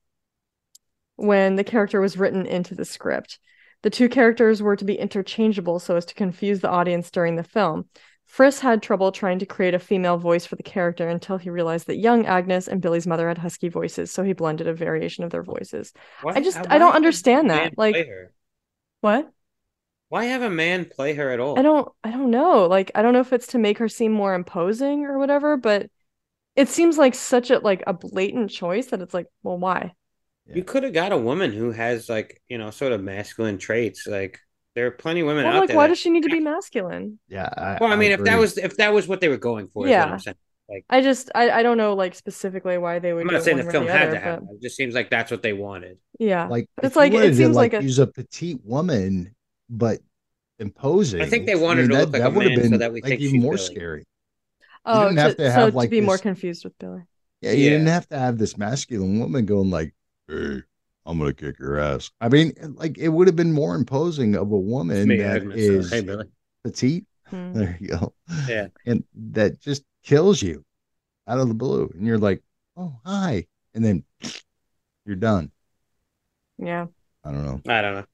[1.15, 3.39] when the character was written into the script.
[3.81, 7.43] The two characters were to be interchangeable so as to confuse the audience during the
[7.43, 7.89] film.
[8.31, 11.87] Friss had trouble trying to create a female voice for the character until he realized
[11.87, 15.29] that young Agnes and Billy's mother had husky voices, so he blended a variation of
[15.29, 15.93] their voices.
[16.21, 17.95] Why- I just- I don't understand that, like-
[19.01, 19.29] What?
[20.07, 21.57] why have a man play her at all?
[21.59, 22.67] I don't I don't know.
[22.67, 25.89] Like I don't know if it's to make her seem more imposing or whatever, but
[26.55, 29.93] it seems like such a like a blatant choice that it's like, well, why?
[30.45, 34.05] You could have got a woman who has like you know sort of masculine traits.
[34.07, 34.39] Like
[34.75, 35.77] there are plenty of women Well, out like there.
[35.77, 37.19] why that- does she need to be masculine?
[37.29, 37.49] Yeah.
[37.55, 39.85] I, Well, I mean, if that was if that was what they were going for,
[39.85, 40.05] is Yeah.
[40.05, 40.35] what I'm saying.
[40.89, 43.71] I just I, I don't know like specifically why they would I'm not saying the
[43.71, 44.45] film the had other, to happen.
[44.47, 45.97] but It just seems like that's what they wanted.
[46.19, 46.47] yeah.
[46.47, 49.35] like it's like- it wanted to, seems like like a- use a petite woman,
[49.69, 49.99] but
[50.59, 51.21] imposing.
[51.21, 53.01] I think they wanted to look like a would have man so been that we
[53.01, 53.65] like think even more Billy.
[53.65, 54.05] scary.
[54.85, 57.01] Oh, didn't have to so have, to like, be more confused with Billy.
[57.41, 57.69] Yeah, you Yeah.
[57.71, 59.93] didn't have to have this masculine woman going like,
[60.27, 60.61] "Hey,
[61.05, 64.51] I'm gonna kick your ass." I mean, like it would have been more imposing of
[64.51, 66.25] a woman Me, that Agnes, is hey Billy.
[66.63, 67.05] petite.
[67.27, 67.53] Hmm.
[67.53, 68.13] There you go.
[68.47, 68.67] Yeah.
[68.85, 70.63] and that just kills you
[71.27, 72.41] out of the blue, and you're like,
[72.77, 74.03] "Oh, hi," and then
[75.05, 75.51] you're done.
[76.57, 76.87] Yeah.
[77.23, 77.61] I don't know.
[77.71, 78.05] I don't know.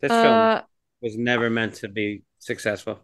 [0.00, 0.62] This film Uh
[1.02, 3.00] was never meant to be successful.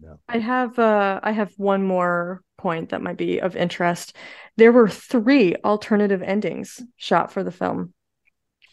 [0.00, 0.18] No.
[0.28, 4.16] I have uh I have one more point that might be of interest.
[4.56, 7.94] There were three alternative endings shot for the film.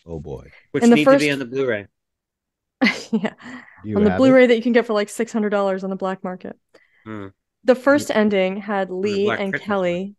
[0.04, 1.86] Oh boy, Which In the need to be on the Blu-ray.
[3.12, 3.34] yeah.
[3.86, 4.16] You on the?
[4.18, 6.58] Blu-ray that you can get for like six hundred dollars on the black market.
[7.06, 7.28] Hmm.
[7.66, 10.16] The first ending had Lee and Christmas Kelly.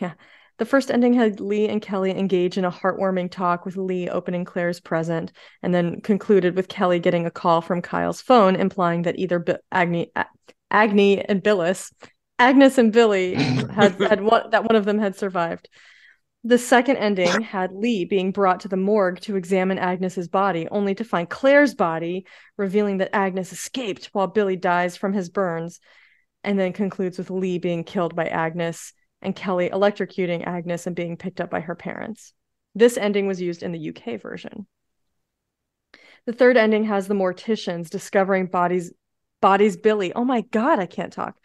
[0.00, 0.14] Yeah.
[0.56, 4.44] The first ending had Lee and Kelly engage in a heartwarming talk with Lee opening
[4.44, 5.32] Claire's present
[5.62, 9.58] and then concluded with Kelly getting a call from Kyle's phone implying that either Bi-
[9.70, 10.26] Agni, A-
[10.70, 11.92] Agni and Billis,
[12.38, 15.68] Agnes and Billy had, had one, that one of them had survived.
[16.46, 20.94] The second ending had Lee being brought to the morgue to examine Agnes's body, only
[20.96, 22.26] to find Claire's body,
[22.58, 25.80] revealing that Agnes escaped while Billy dies from his burns,
[26.42, 28.92] and then concludes with Lee being killed by Agnes
[29.22, 32.34] and Kelly electrocuting Agnes and being picked up by her parents.
[32.74, 34.66] This ending was used in the UK version.
[36.26, 38.92] The third ending has the morticians discovering bodies
[39.40, 40.12] bodies Billy.
[40.12, 41.36] Oh my god, I can't talk.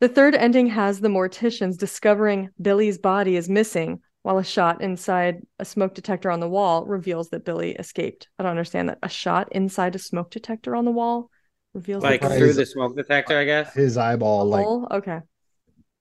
[0.00, 5.42] The third ending has the morticians discovering Billy's body is missing while a shot inside
[5.58, 8.28] a smoke detector on the wall reveals that Billy escaped.
[8.38, 8.98] I don't understand that.
[9.02, 11.30] A shot inside a smoke detector on the wall
[11.74, 12.38] reveals Like that Surprise.
[12.38, 13.74] through the smoke detector, I guess.
[13.74, 14.86] His eyeball, like hole?
[14.90, 15.20] Okay.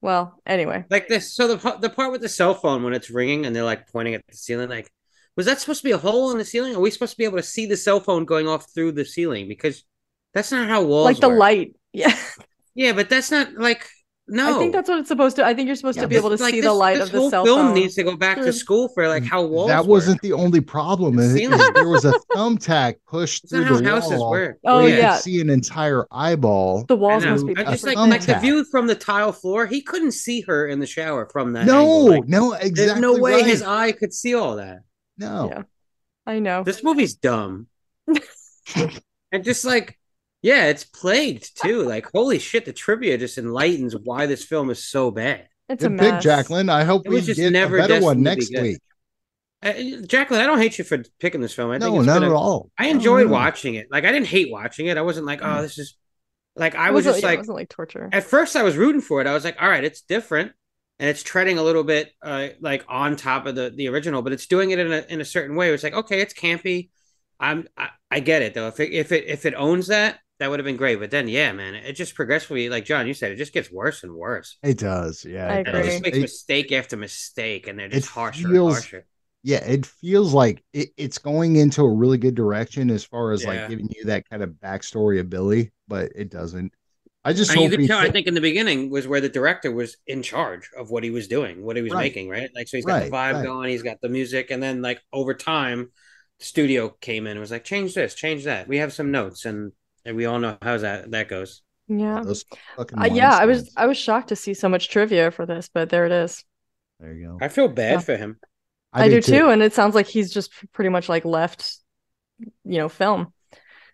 [0.02, 0.86] Well, anyway.
[0.90, 1.34] Like this.
[1.34, 4.14] So the the part with the cell phone when it's ringing and they're like pointing
[4.14, 4.92] at the ceiling, like,
[5.36, 6.76] was that supposed to be a hole in the ceiling?
[6.76, 9.06] Are we supposed to be able to see the cell phone going off through the
[9.06, 9.48] ceiling?
[9.48, 9.84] Because
[10.34, 11.40] that's not how walls like the work.
[11.40, 11.74] light.
[11.94, 12.16] Yeah.
[12.78, 13.90] Yeah, but that's not like
[14.28, 14.56] no.
[14.56, 15.44] I think that's what it's supposed to.
[15.44, 17.08] I think you're supposed Yeah, to be able to like see this- the light this
[17.08, 17.74] of the whole cell film phone.
[17.74, 18.52] needs to go back to hmm.
[18.52, 19.70] school for like how walls.
[19.70, 21.18] that wasn't the only problem.
[21.18, 21.74] Is, is Ceiling.
[21.74, 24.30] there was a thumbtack pushed That's through not the how houses wall.
[24.30, 24.60] work.
[24.64, 25.14] Oh, where you yeah.
[25.16, 26.86] could see an entire eyeball.
[26.86, 27.58] The walls must be.
[27.58, 29.66] I just like like the view from the tile floor.
[29.66, 31.66] He couldn't see her in the shower from that.
[31.66, 32.10] no, angle.
[32.12, 32.86] Like, no, exactly.
[32.86, 33.46] there's no way right.
[33.46, 34.82] his eye could see all that.
[35.18, 35.64] No, Yeah.
[36.28, 36.62] I know.
[36.64, 37.68] This movie's dumb.
[38.76, 39.98] and just like,
[40.48, 41.84] yeah, it's plagued too.
[41.84, 45.48] Like, holy shit, the trivia just enlightens why this film is so bad.
[45.68, 46.12] It's a good mess.
[46.14, 46.70] pick, Jacqueline.
[46.70, 48.78] I hope It we was just get a better one destined to be next week.
[50.02, 51.72] Uh, Jacqueline, I don't hate you for picking this film.
[51.72, 52.72] I think no, it's not been at a- all.
[52.78, 53.34] I enjoyed no.
[53.34, 53.88] watching it.
[53.92, 54.98] Like I didn't hate watching it.
[54.98, 55.98] I wasn't like, oh, this is
[56.56, 58.10] like I It was wasn't- just yeah, it like wasn't like torture.
[58.14, 59.28] at first I was rooting for it.
[59.28, 60.54] I was like, all right, it's different
[61.00, 64.32] and it's treading a little bit uh, like on top of the the original, but
[64.32, 65.72] it's doing it in a in a certain way.
[65.74, 66.90] It's like, okay, it's campy.
[67.40, 68.68] I'm I, I get it though.
[68.70, 71.00] If it if it if it owns that, that would have been great.
[71.00, 74.04] But then yeah, man, it just progressively, like John, you said, it just gets worse
[74.04, 74.58] and worse.
[74.64, 75.26] It does.
[75.26, 75.52] Yeah.
[75.56, 78.84] It And it just makes It- mistake after mistake, and they're just harsher feels- and
[78.84, 79.06] harsher.
[79.44, 83.44] yeah, it feels like it, it's going into a really good direction as far as
[83.44, 83.50] Yeah.
[83.50, 86.72] like giving you that kind of backstory of Billy, but it doesn't.
[87.26, 89.20] I just And you hope could he tell, I think in the beginning was where
[89.20, 92.04] the director was in charge of what he was doing, what he was Right.
[92.04, 92.50] making, right?
[92.56, 93.44] Like, so he's got the Right, vibe right.
[93.44, 95.92] going, he's got the music, and then like over time,
[96.40, 98.68] the studio came in and was like, change this, change that.
[98.70, 99.74] We have some notes, and
[100.08, 101.62] and we all know how that that goes.
[101.88, 102.22] yeah.
[102.24, 103.72] those fucking Uh, yeah, I was.
[103.78, 106.44] I was shocked to see so much trivia for this, but there it is.
[107.00, 107.38] There you go.
[107.46, 108.00] I feel bad Yeah.
[108.00, 108.40] for him.
[108.94, 109.50] I, do too.
[109.50, 111.78] and it sounds like he's just pretty much like left,
[112.40, 113.32] you know, film.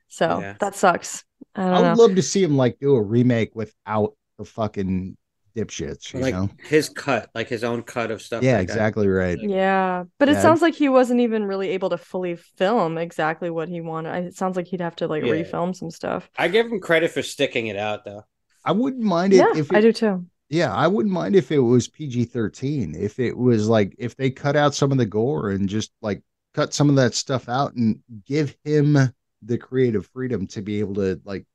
[0.07, 0.55] So Yeah.
[0.59, 1.25] that sucks.
[1.55, 2.03] I I don't would know.
[2.03, 5.17] love to see him like do a remake without the fucking
[5.55, 6.13] dipshits.
[6.13, 6.49] You Like know?
[6.67, 8.43] his cut, like his own cut of stuff.
[8.43, 8.73] Yeah, like that.
[8.73, 9.37] exactly right.
[9.39, 13.69] Yeah, but it sounds like he wasn't even really able to fully film exactly what
[13.69, 14.25] he wanted.
[14.25, 15.33] It sounds like he'd have to like Yeah.
[15.33, 16.29] refilm some stuff.
[16.37, 18.23] I give him credit for sticking it out, though.
[18.65, 20.25] I wouldn't mind it Yeah, if I do too.
[20.49, 22.95] yeah, I wouldn't mind if it was PG thirteen.
[22.95, 26.21] If it was like if they cut out some of the gore and just like
[26.53, 28.97] cut some of that stuff out and give him
[29.41, 31.45] the creative freedom to be able to like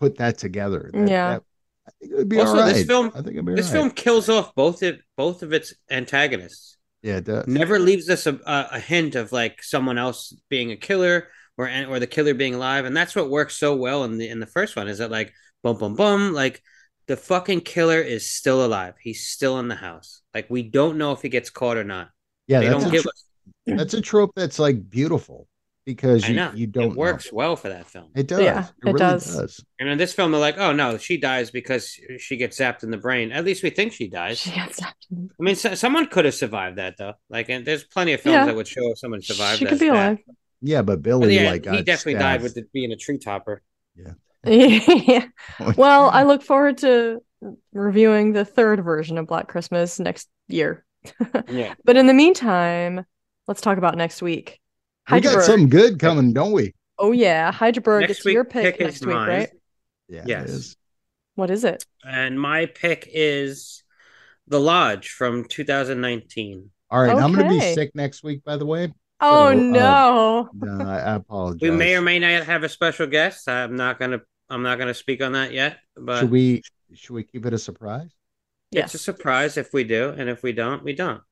[0.00, 0.90] put that together.
[0.94, 1.30] That- Yeah.
[1.34, 1.42] that-
[1.88, 2.74] I think it would be Also, all right.
[2.74, 3.72] this film- I think it'd be This right.
[3.72, 6.76] film kills off both of both of its antagonists.
[7.02, 7.46] yeah, it does.
[7.46, 11.68] never leaves us a, a, a hint of like someone else being a killer or
[11.88, 14.46] or the killer being alive and that's what works so well in the in the
[14.46, 15.32] first one is that like
[15.64, 16.62] boom boom boom like
[17.08, 21.12] the fucking killer is still alive he's still in the house like we don't know
[21.12, 22.10] if he gets caught or not
[22.46, 23.24] Yeah, they that's don't a, give us
[23.66, 25.48] that's a trope that's like beautiful
[25.88, 28.40] because you, know you don't it works well for that film It does.
[28.42, 29.64] Yeah, it really does.
[29.80, 32.90] and in this film they're like oh no she dies because she gets zapped in
[32.90, 35.06] the brain at least we think she dies She got zapped.
[35.12, 38.34] i mean so, someone could have survived that though like and there's plenty of films
[38.34, 38.44] Yeah.
[38.44, 39.94] that would show someone survived She that, could be that.
[39.94, 40.18] alive.
[40.60, 43.16] Yeah, but But Billy yeah, like he got definitely died with it being a tree
[43.18, 43.62] topper
[43.96, 44.12] Yeah.
[44.44, 45.26] yeah.
[45.76, 47.22] Well, I look forward to
[47.72, 50.84] reviewing the third version of Black Christmas next year.
[51.48, 53.06] yeah But in the meantime,
[53.46, 54.60] let's talk about next week.
[55.10, 55.44] We got Heidelberg.
[55.44, 56.74] something good coming, don't we?
[56.98, 58.02] Oh yeah, Heidelberg.
[58.02, 59.28] Next It's your pick, pick next week, mine.
[59.28, 59.50] right?
[60.08, 60.48] Yeah, Yes.
[60.48, 60.76] it is.
[61.34, 61.84] What is it?
[62.04, 63.82] and my pick is
[64.48, 66.70] The Lodge from 2019.
[66.90, 68.92] All right, I'm gonna be sick next week, by the way.
[69.20, 70.48] Oh uh, no.
[70.54, 71.60] No, I, I apologize.
[71.60, 73.48] We may or may not have a special guest.
[73.48, 76.62] I'm not gonna I'm not gonna speak on that yet, but should we
[76.94, 78.10] should we keep it a surprise?
[78.70, 78.86] Yes.
[78.86, 81.22] it's a surprise if we do, and if we don't, we don't.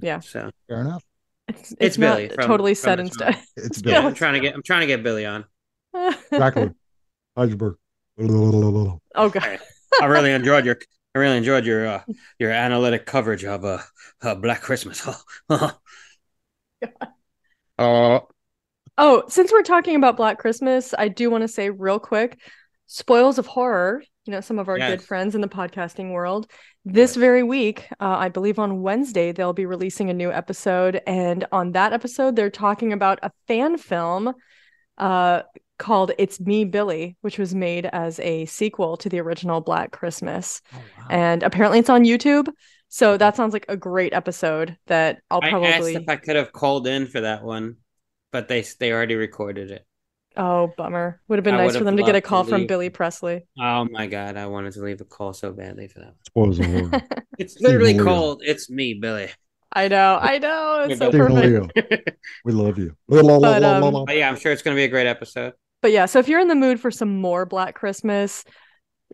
[0.00, 0.20] Yeah.
[0.20, 1.04] So Fair enough.
[1.50, 3.36] It's, It's not Billy from- totally from set the in stone.
[3.56, 4.00] It's Yeah.
[4.00, 5.44] yeah, I'm trying to get I'm trying to get Billy on.
[6.32, 6.74] Jacqueline.
[7.36, 7.76] Heidelberg.
[8.18, 9.60] oh god.
[10.00, 10.78] I really enjoyed your
[11.14, 12.02] I really enjoyed your uh,
[12.38, 13.78] your analytic coverage of uh,
[14.22, 15.06] uh Black Christmas.
[15.48, 15.72] Oh,
[18.98, 22.38] Oh, since we're talking about Black Christmas, I do want to say real quick,
[22.86, 26.50] Spoils of Horror, you know, some of our good friends in the podcasting world.
[26.84, 31.00] This very week, uh, I believe on Wednesday, they'll be releasing a new episode.
[31.06, 34.34] And on that episode, they're talking about a fan film
[34.98, 35.42] uh,
[35.78, 40.60] called It's Me, Billy, which was made as a sequel to the original Black Christmas.
[40.74, 40.78] Oh,
[41.08, 42.48] And apparently it's on YouTube.
[42.88, 45.94] So that sounds like a great episode that I'll I asked probably.
[45.94, 47.76] if I could have called in for that one,
[48.32, 49.86] but they they already recorded it.
[50.36, 51.20] Oh, bummer.
[51.28, 52.66] Would have been I nice for them to get a call from.
[52.66, 53.46] Billy Presley.
[53.58, 56.14] Oh my god, I wanted to leave a call so badly for that.
[56.26, 56.60] Spoils.
[57.38, 59.30] It's literally called "It's Me, Billy."
[59.72, 60.86] I know, I know.
[60.90, 62.18] It's so Steve perfect.
[62.44, 62.96] We love you.
[63.08, 65.54] But, um, But yeah, I'm sure it's going to be a great episode.
[65.80, 68.44] But yeah, so if you're in the mood for some more Black Christmas,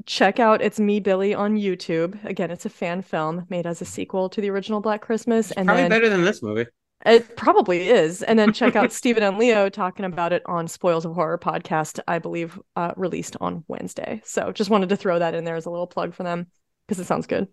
[0.06, 2.22] check out It's Me, Billy on YouTube.
[2.24, 5.52] Again, it's a fan film made as a sequel to the original Black Christmas.
[5.52, 6.66] and Probably then better than this movie.
[7.06, 8.22] It probably is.
[8.22, 12.00] And then check out Stephen and Leo talking about it on Spoils of Horror podcast,
[12.08, 14.20] I believe, uh, released on Wednesday.
[14.24, 16.48] So just wanted to throw that in there as a little plug for them
[16.86, 17.46] because it sounds good.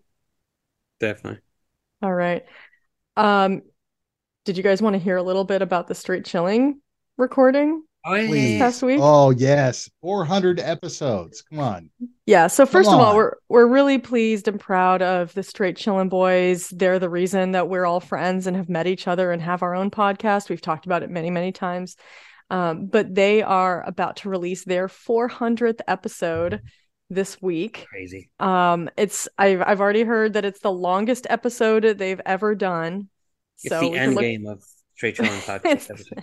[0.98, 1.40] Definitely.
[2.02, 2.42] All right.
[3.16, 3.62] Um,
[4.44, 6.74] did you guys want to hear a little bit about the Straight Chillin'
[7.16, 8.58] recording Oh yeah, Please.
[8.58, 8.98] past week?
[9.02, 11.42] Oh yes, 400 episodes.
[11.42, 11.90] Come on.
[12.26, 13.16] Yeah, so first of all, on.
[13.16, 16.68] we're we're really pleased and proud of the Straight Chillin' Boys.
[16.68, 19.74] They're the reason that we're all friends and have met each other and have our
[19.74, 20.50] own podcast.
[20.50, 21.96] We've talked about it many, many times.
[22.50, 26.60] Um, but they are about to release their 400th episode
[27.08, 27.86] this week.
[27.88, 28.28] crazy.
[28.38, 33.08] Um, it's I've I've already heard that it's the longest episode they've ever done.
[33.62, 34.62] It's So the end look- game of
[34.94, 36.22] Straight Chillin' podcast episode.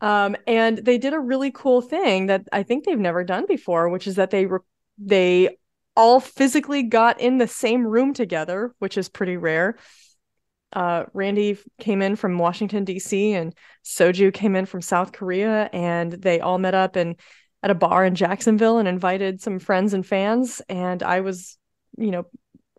[0.00, 3.88] Um, and they did a really cool thing that I think they've never done before,
[3.88, 4.60] which is that they re-
[4.98, 5.56] they
[5.96, 9.76] all physically got in the same room together, which is pretty rare.
[10.72, 13.34] Uh, Randy came in from Washington D.C.
[13.34, 13.54] and
[13.84, 17.16] Soju came in from South Korea, and they all met up and
[17.62, 20.62] at a bar in Jacksonville and invited some friends and fans.
[20.68, 21.58] And I was,
[21.98, 22.26] you know,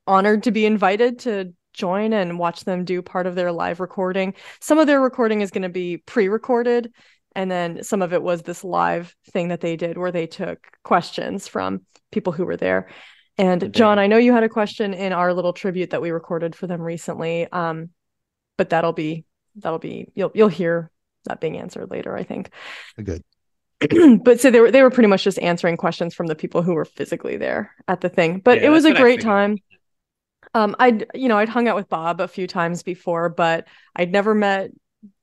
[0.07, 4.34] honored to be invited to join and watch them do part of their live recording.
[4.60, 6.94] Some of their recording is going to be pre-recorded,
[7.36, 10.60] and then some of it was this live thing that they did where they took
[10.84, 11.82] questions from
[12.12, 12.88] people who were there.
[13.38, 16.56] And John, I know you had a question in our little tribute that we recorded
[16.56, 17.48] for them recently.
[17.52, 17.90] Um,
[18.58, 19.26] but that'll be
[19.56, 20.91] that'll be you'll you'll hear
[21.26, 22.52] that being answered later, I think.
[23.02, 23.24] Good.
[24.24, 26.74] but so they were they were pretty much just answering questions from the people who
[26.74, 28.40] were physically there at the thing.
[28.40, 29.58] But Yeah, it was a that's what I great time.
[30.54, 34.12] Um, I'd you know I'd hung out with Bob a few times before, but I'd
[34.12, 34.72] never met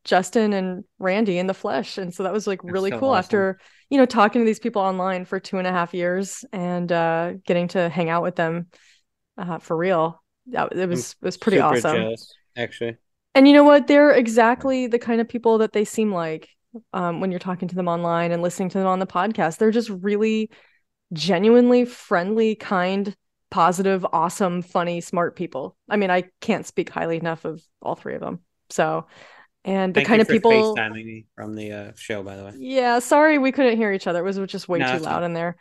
[0.05, 3.11] Justin and Randy in the flesh, and so that was like That's really so cool.
[3.11, 3.19] awesome.
[3.19, 6.90] After you know talking to these people online for two and a half years and
[6.90, 8.66] uh, getting to hang out with them
[9.39, 11.97] uh, for real, that it was it was pretty Super awesome.
[11.97, 12.97] jealous, actually.
[13.35, 13.86] And you know what?
[13.86, 16.48] They're exactly the kind of people that they seem like
[16.93, 19.59] um, when you're talking to them online and listening to them on the podcast.
[19.59, 20.51] They're just really
[21.12, 23.16] genuinely friendly, kind,
[23.51, 25.77] positive, awesome, funny, smart people.
[25.89, 28.40] I mean, I can't speak highly enough of all three of them.
[28.70, 29.06] So,
[29.64, 30.74] and the Thank kind of people.
[31.35, 32.52] From the uh, show, by the way.
[32.56, 34.20] Yeah, sorry we couldn't hear each other.
[34.20, 35.24] It was just way No, too loud fine.
[35.24, 35.56] in there.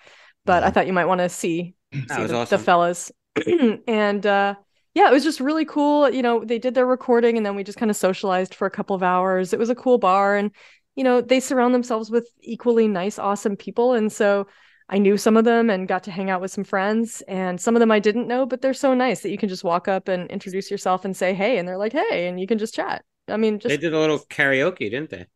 [0.45, 3.11] But I thought you might want to see see the, the fellas.
[3.87, 4.55] and uh
[4.95, 6.09] yeah, it was just really cool.
[6.09, 8.71] You know, they did their recording and then we just kind of socialized for a
[8.71, 9.53] couple of hours.
[9.53, 10.51] It was a cool bar and
[10.95, 13.93] you know, they surround themselves with equally nice, awesome people.
[13.93, 14.47] And so
[14.89, 17.75] I knew some of them and got to hang out with some friends and some
[17.75, 20.07] of them I didn't know, but they're so nice that you can just walk up
[20.07, 23.05] and introduce yourself and say, "Hey," and they're like, "Hey," and you can just chat.
[23.27, 25.27] I mean, just They did a little karaoke, didn't they?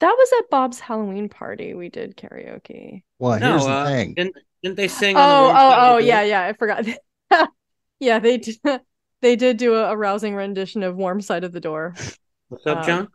[0.00, 1.74] that was at Bob's Halloween party.
[1.74, 3.02] We did karaoke.
[3.18, 4.14] Well, no, here's the uh, thing.
[4.14, 5.16] Didn't, didn't they sing?
[5.16, 6.42] Oh, on the warm oh, oh, yeah, yeah.
[6.44, 6.86] I forgot.
[8.00, 8.56] yeah, they did.
[9.22, 11.94] They did do a, a rousing rendition of "Warm Side of the Door."
[12.48, 13.08] What's up, Um, John?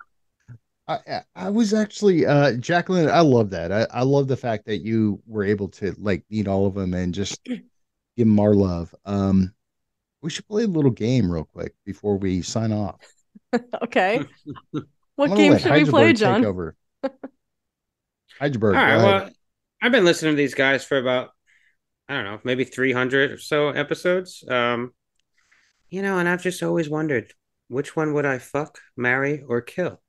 [0.92, 3.72] I, I- I was actually uh Jacqueline, I love that.
[3.72, 6.94] I, I love the fact that you were able to like meet all of them
[6.94, 7.62] and just give
[8.18, 8.94] them our love.
[9.06, 9.54] Um
[10.22, 13.00] we should play a little game real quick before we sign off.
[13.84, 14.22] Okay.
[15.18, 16.36] What game let should we play, John?
[16.38, 16.76] Take over.
[18.40, 18.88] Heidelberg, All right.
[18.88, 19.22] go ahead.
[19.24, 19.30] Well,
[19.82, 21.32] I've been listening to these guys for about
[22.08, 24.44] I don't know, maybe 300 or so episodes.
[24.48, 24.94] Um,
[25.90, 27.34] you know, and I've just always wondered
[27.68, 30.01] which one would I fuck, marry, or kill?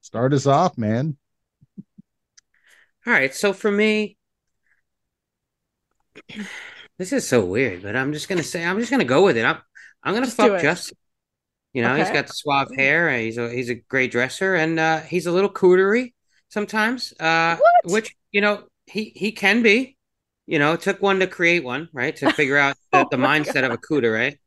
[0.00, 1.16] Start us off, man.
[3.06, 3.34] All right.
[3.34, 4.16] So for me,
[6.98, 9.44] this is so weird, but I'm just gonna say I'm just gonna go with it.
[9.44, 9.58] I'm
[10.02, 10.60] I'm gonna Just fuck.
[10.60, 10.96] Justin.
[11.72, 13.08] You know, he's got the suave hair.
[13.08, 16.14] and He's a he's a great dresser, and uh, he's a little cootery
[16.48, 17.12] sometimes.
[17.20, 17.92] Uh, What?
[17.92, 19.96] which you know he he can be.
[20.46, 22.14] You know, it took one to create one, right?
[22.16, 24.38] To figure out the, Oh the my mindset of a cooter, right?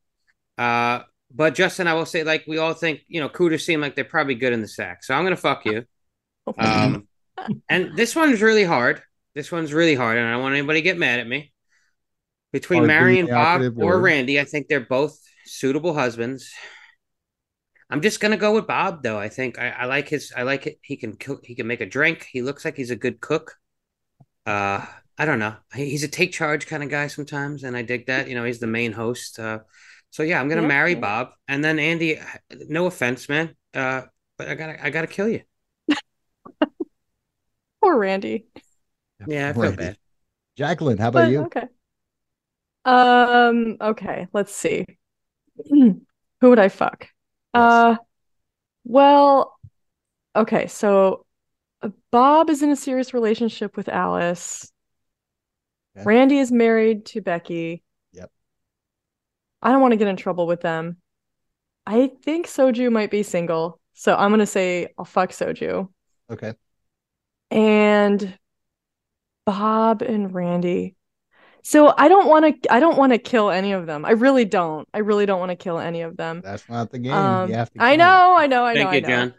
[0.57, 3.95] Uh, but Justin, I will say, like we all think, you know, cooters seem like
[3.95, 5.03] they're probably good in the sack.
[5.03, 5.85] So I'm gonna fuck you.
[6.57, 7.07] Um,
[7.69, 9.01] and this one's really hard.
[9.35, 11.53] This one's really hard, and I don't want anybody to get mad at me.
[12.51, 12.81] Between
[13.19, 14.01] and Bob or word.
[14.03, 15.15] Randy, I think they're both
[15.45, 16.51] suitable husbands.
[17.89, 19.17] I'm just gonna go with Bob, though.
[19.19, 20.33] I think I, I like his.
[20.35, 20.79] I like it.
[20.81, 21.41] He can cook.
[21.45, 22.27] He can make a drink.
[22.31, 23.55] He looks like he's a good cook.
[24.45, 24.85] Uh,
[25.17, 25.55] I don't know.
[25.75, 28.27] He- He's a take charge kind of guy sometimes, and I dig that.
[28.27, 29.37] You know, he's the main host.
[29.39, 29.59] Uh,
[30.11, 30.95] so yeah, I'm gonna Yeah, marry.
[30.95, 32.19] Bob, and then Andy.
[32.67, 33.55] No offense, man.
[33.73, 34.03] Uh,
[34.37, 34.83] but I gotta.
[34.83, 35.41] I gotta kill you.
[37.81, 38.47] Poor Randy.
[39.25, 39.73] Yeah, I feel Randy.
[39.73, 39.97] bad.
[40.57, 41.47] Jacqueline, how about But you?
[41.47, 41.67] okay.
[42.85, 44.85] Um, okay, let's see.
[45.69, 46.01] Who
[46.43, 47.09] would I fuck?
[47.53, 47.97] Uh,
[48.85, 49.59] well,
[50.35, 51.25] okay, so
[51.83, 54.71] uh, Bob is in a serious relationship with Alice.
[55.95, 56.09] Okay.
[56.09, 57.83] Randy is married to Becky.
[59.61, 59.69] Yep.
[59.69, 60.97] I don't want to get in trouble with them.
[61.85, 65.87] I think Soju might be single, so I'm gonna say I'll fuck Soju.
[66.31, 66.53] Okay.
[67.51, 68.37] and
[69.45, 70.95] Bob and Randy.
[71.63, 74.05] So I don't want to I don't want to kill any of them.
[74.05, 74.87] I really don't.
[74.93, 76.41] I really don't want to kill any of them.
[76.43, 77.11] That's not the game.
[77.13, 79.07] Um, you have to I know, I know, I know, Thank I you, know.
[79.07, 79.33] John.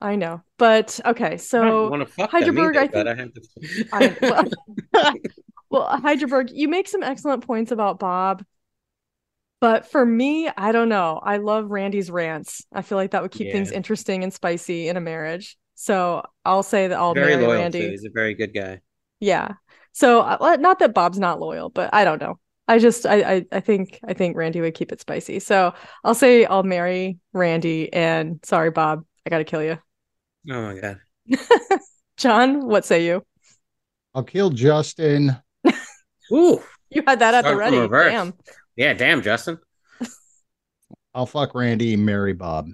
[0.00, 0.42] I know.
[0.58, 3.34] But okay, so want to fuck them Heidelberg, either, I but I think-
[3.90, 4.20] have to.
[4.22, 4.50] I
[4.92, 5.14] well,
[5.70, 8.44] well, Heidelberg, you make some excellent points about Bob.
[9.60, 11.18] But for me, I don't know.
[11.22, 12.64] I love Randy's rants.
[12.72, 15.56] I feel like that would keep things interesting and spicy in a marriage.
[15.74, 17.80] So I'll say that I'll very marry loyal Randy.
[17.80, 17.90] too.
[17.90, 18.80] He's a very good guy.
[19.20, 19.54] Yeah.
[19.92, 22.38] So, uh, not that Bob's not loyal, but I don't know.
[22.68, 25.38] I just I, I I think I think Randy would keep it spicy.
[25.38, 25.72] So
[26.04, 29.78] I'll say I'll marry Randy and sorry, Bob, I gotta kill you.
[30.50, 30.98] Oh my god.
[32.16, 33.24] John, what say you?
[34.14, 35.36] I'll kill Justin.
[36.32, 36.62] Ooh.
[36.88, 38.10] You had that at the Start from ready.
[38.12, 38.34] Damn.
[38.76, 39.58] Yeah, damn, Justin.
[41.14, 42.68] I'll fuck Randy marry Bob.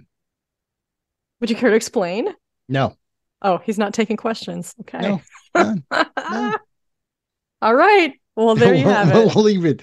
[1.41, 2.29] Would you care to explain?
[2.69, 2.97] No,
[3.45, 4.73] Oh, he's not taking questions.
[4.83, 5.01] Okay.
[5.01, 5.21] no.
[5.55, 5.85] none.
[5.91, 6.57] no.
[7.63, 8.13] All right.
[8.37, 9.35] Well, there you have it.
[9.35, 9.83] we'll leave it.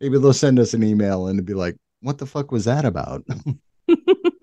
[0.00, 2.84] Maybe they'll send us an email and it'd be like, "What the fuck was that
[2.84, 3.24] about?"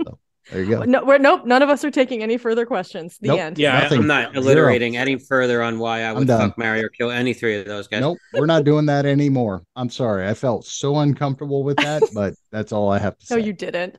[0.53, 0.83] So, there you go.
[0.83, 1.45] No, we're nope.
[1.45, 3.17] None of us are taking any further questions.
[3.19, 3.39] The Nope.
[3.39, 3.57] end.
[3.57, 3.99] Yeah, I, Nothing.
[4.01, 4.43] am not Zero.
[4.43, 7.87] alliterating any further on why I would fuck, marry, or kill any three of those
[7.87, 8.01] guys.
[8.01, 9.63] Nope, we're not doing that anymore.
[9.75, 10.27] I'm sorry.
[10.27, 13.35] I felt so uncomfortable with that, but that's all I have to say.
[13.35, 13.97] No, you didn't.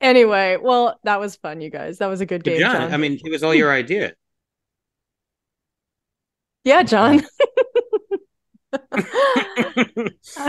[0.00, 1.98] Anyway, well, that was fun, you guys.
[1.98, 2.92] That was a good But game, John, John.
[2.92, 4.12] I mean, it was all your idea.
[6.64, 7.22] yeah, John.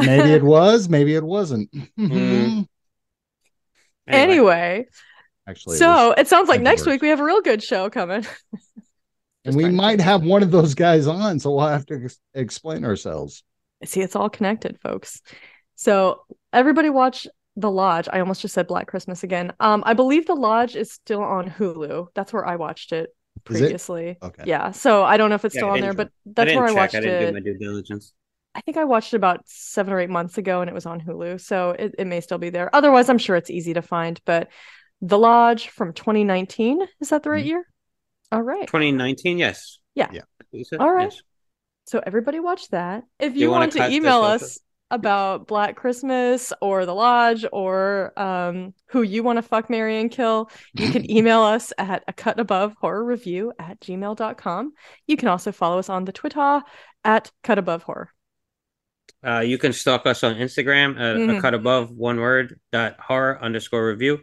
[0.01, 1.69] maybe it was, maybe it wasn't.
[1.97, 2.67] Mm.
[4.07, 4.87] anyway,
[5.47, 6.93] Actually, so was- it sounds like next worse.
[6.93, 8.25] week we have a real good show coming.
[9.45, 12.83] and we might have one of those guys on, so we'll have to ex- explain
[12.83, 13.43] ourselves.
[13.83, 15.21] See, it's all connected, folks.
[15.75, 17.27] So everybody watch
[17.57, 18.07] The Lodge.
[18.11, 19.53] I almost just said Black Christmas again.
[19.59, 22.07] Um, I believe The Lodge is still on Hulu.
[22.15, 23.09] That's where I watched it?
[23.43, 24.17] previously.
[24.23, 24.43] Okay.
[24.47, 24.71] Yeah.
[24.71, 26.65] So I don't know if it's Yeah, still on there, but that's I didn't where
[26.65, 26.77] I check.
[26.77, 27.27] watched I didn't it.
[27.27, 28.13] do my due diligence.
[28.55, 31.01] I think I watched it about seven or eight months ago and it was on
[31.01, 31.41] Hulu.
[31.41, 32.73] So it, it may still be there.
[32.73, 34.19] Otherwise, I'm sure it's easy to find.
[34.25, 34.47] But
[35.01, 37.47] The Lodge from 2019, is that the right Mhm.
[37.47, 37.67] year?
[38.31, 38.67] All right.
[38.67, 39.79] 2019, yes.
[39.93, 40.09] Yeah.
[40.11, 40.21] Yeah.
[40.79, 41.11] All right.
[41.11, 41.21] Yes.
[41.85, 43.03] So everybody watch that.
[43.19, 44.59] If you, you wanna want to cut this email us
[44.91, 50.09] about Black Christmas or The Lodge or um, who you want to fuck, marry, and
[50.09, 54.73] kill, you can email us at a cut above horror review at gmail.com.
[55.07, 56.61] You can also follow us on the Twitter
[57.03, 58.09] at cut above horror.
[59.25, 61.37] Uh, you can stalk us on Instagram at Mhm.
[61.37, 64.19] a cut above one word dot horror underscore review.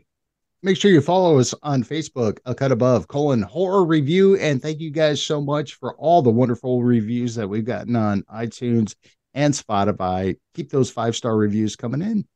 [0.65, 4.37] Make sure you follow us on Facebook, a cut above colon horror review.
[4.37, 8.23] And thank you guys so much for all the wonderful reviews that we've gotten on
[8.33, 8.95] iTunes
[9.35, 10.37] and Spotify.
[10.55, 12.27] Keep those five star reviews coming in.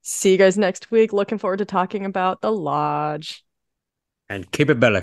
[0.00, 1.12] See you guys next week.
[1.12, 3.44] Looking forward to talking about The Lodge.
[4.30, 5.02] And keep it belly.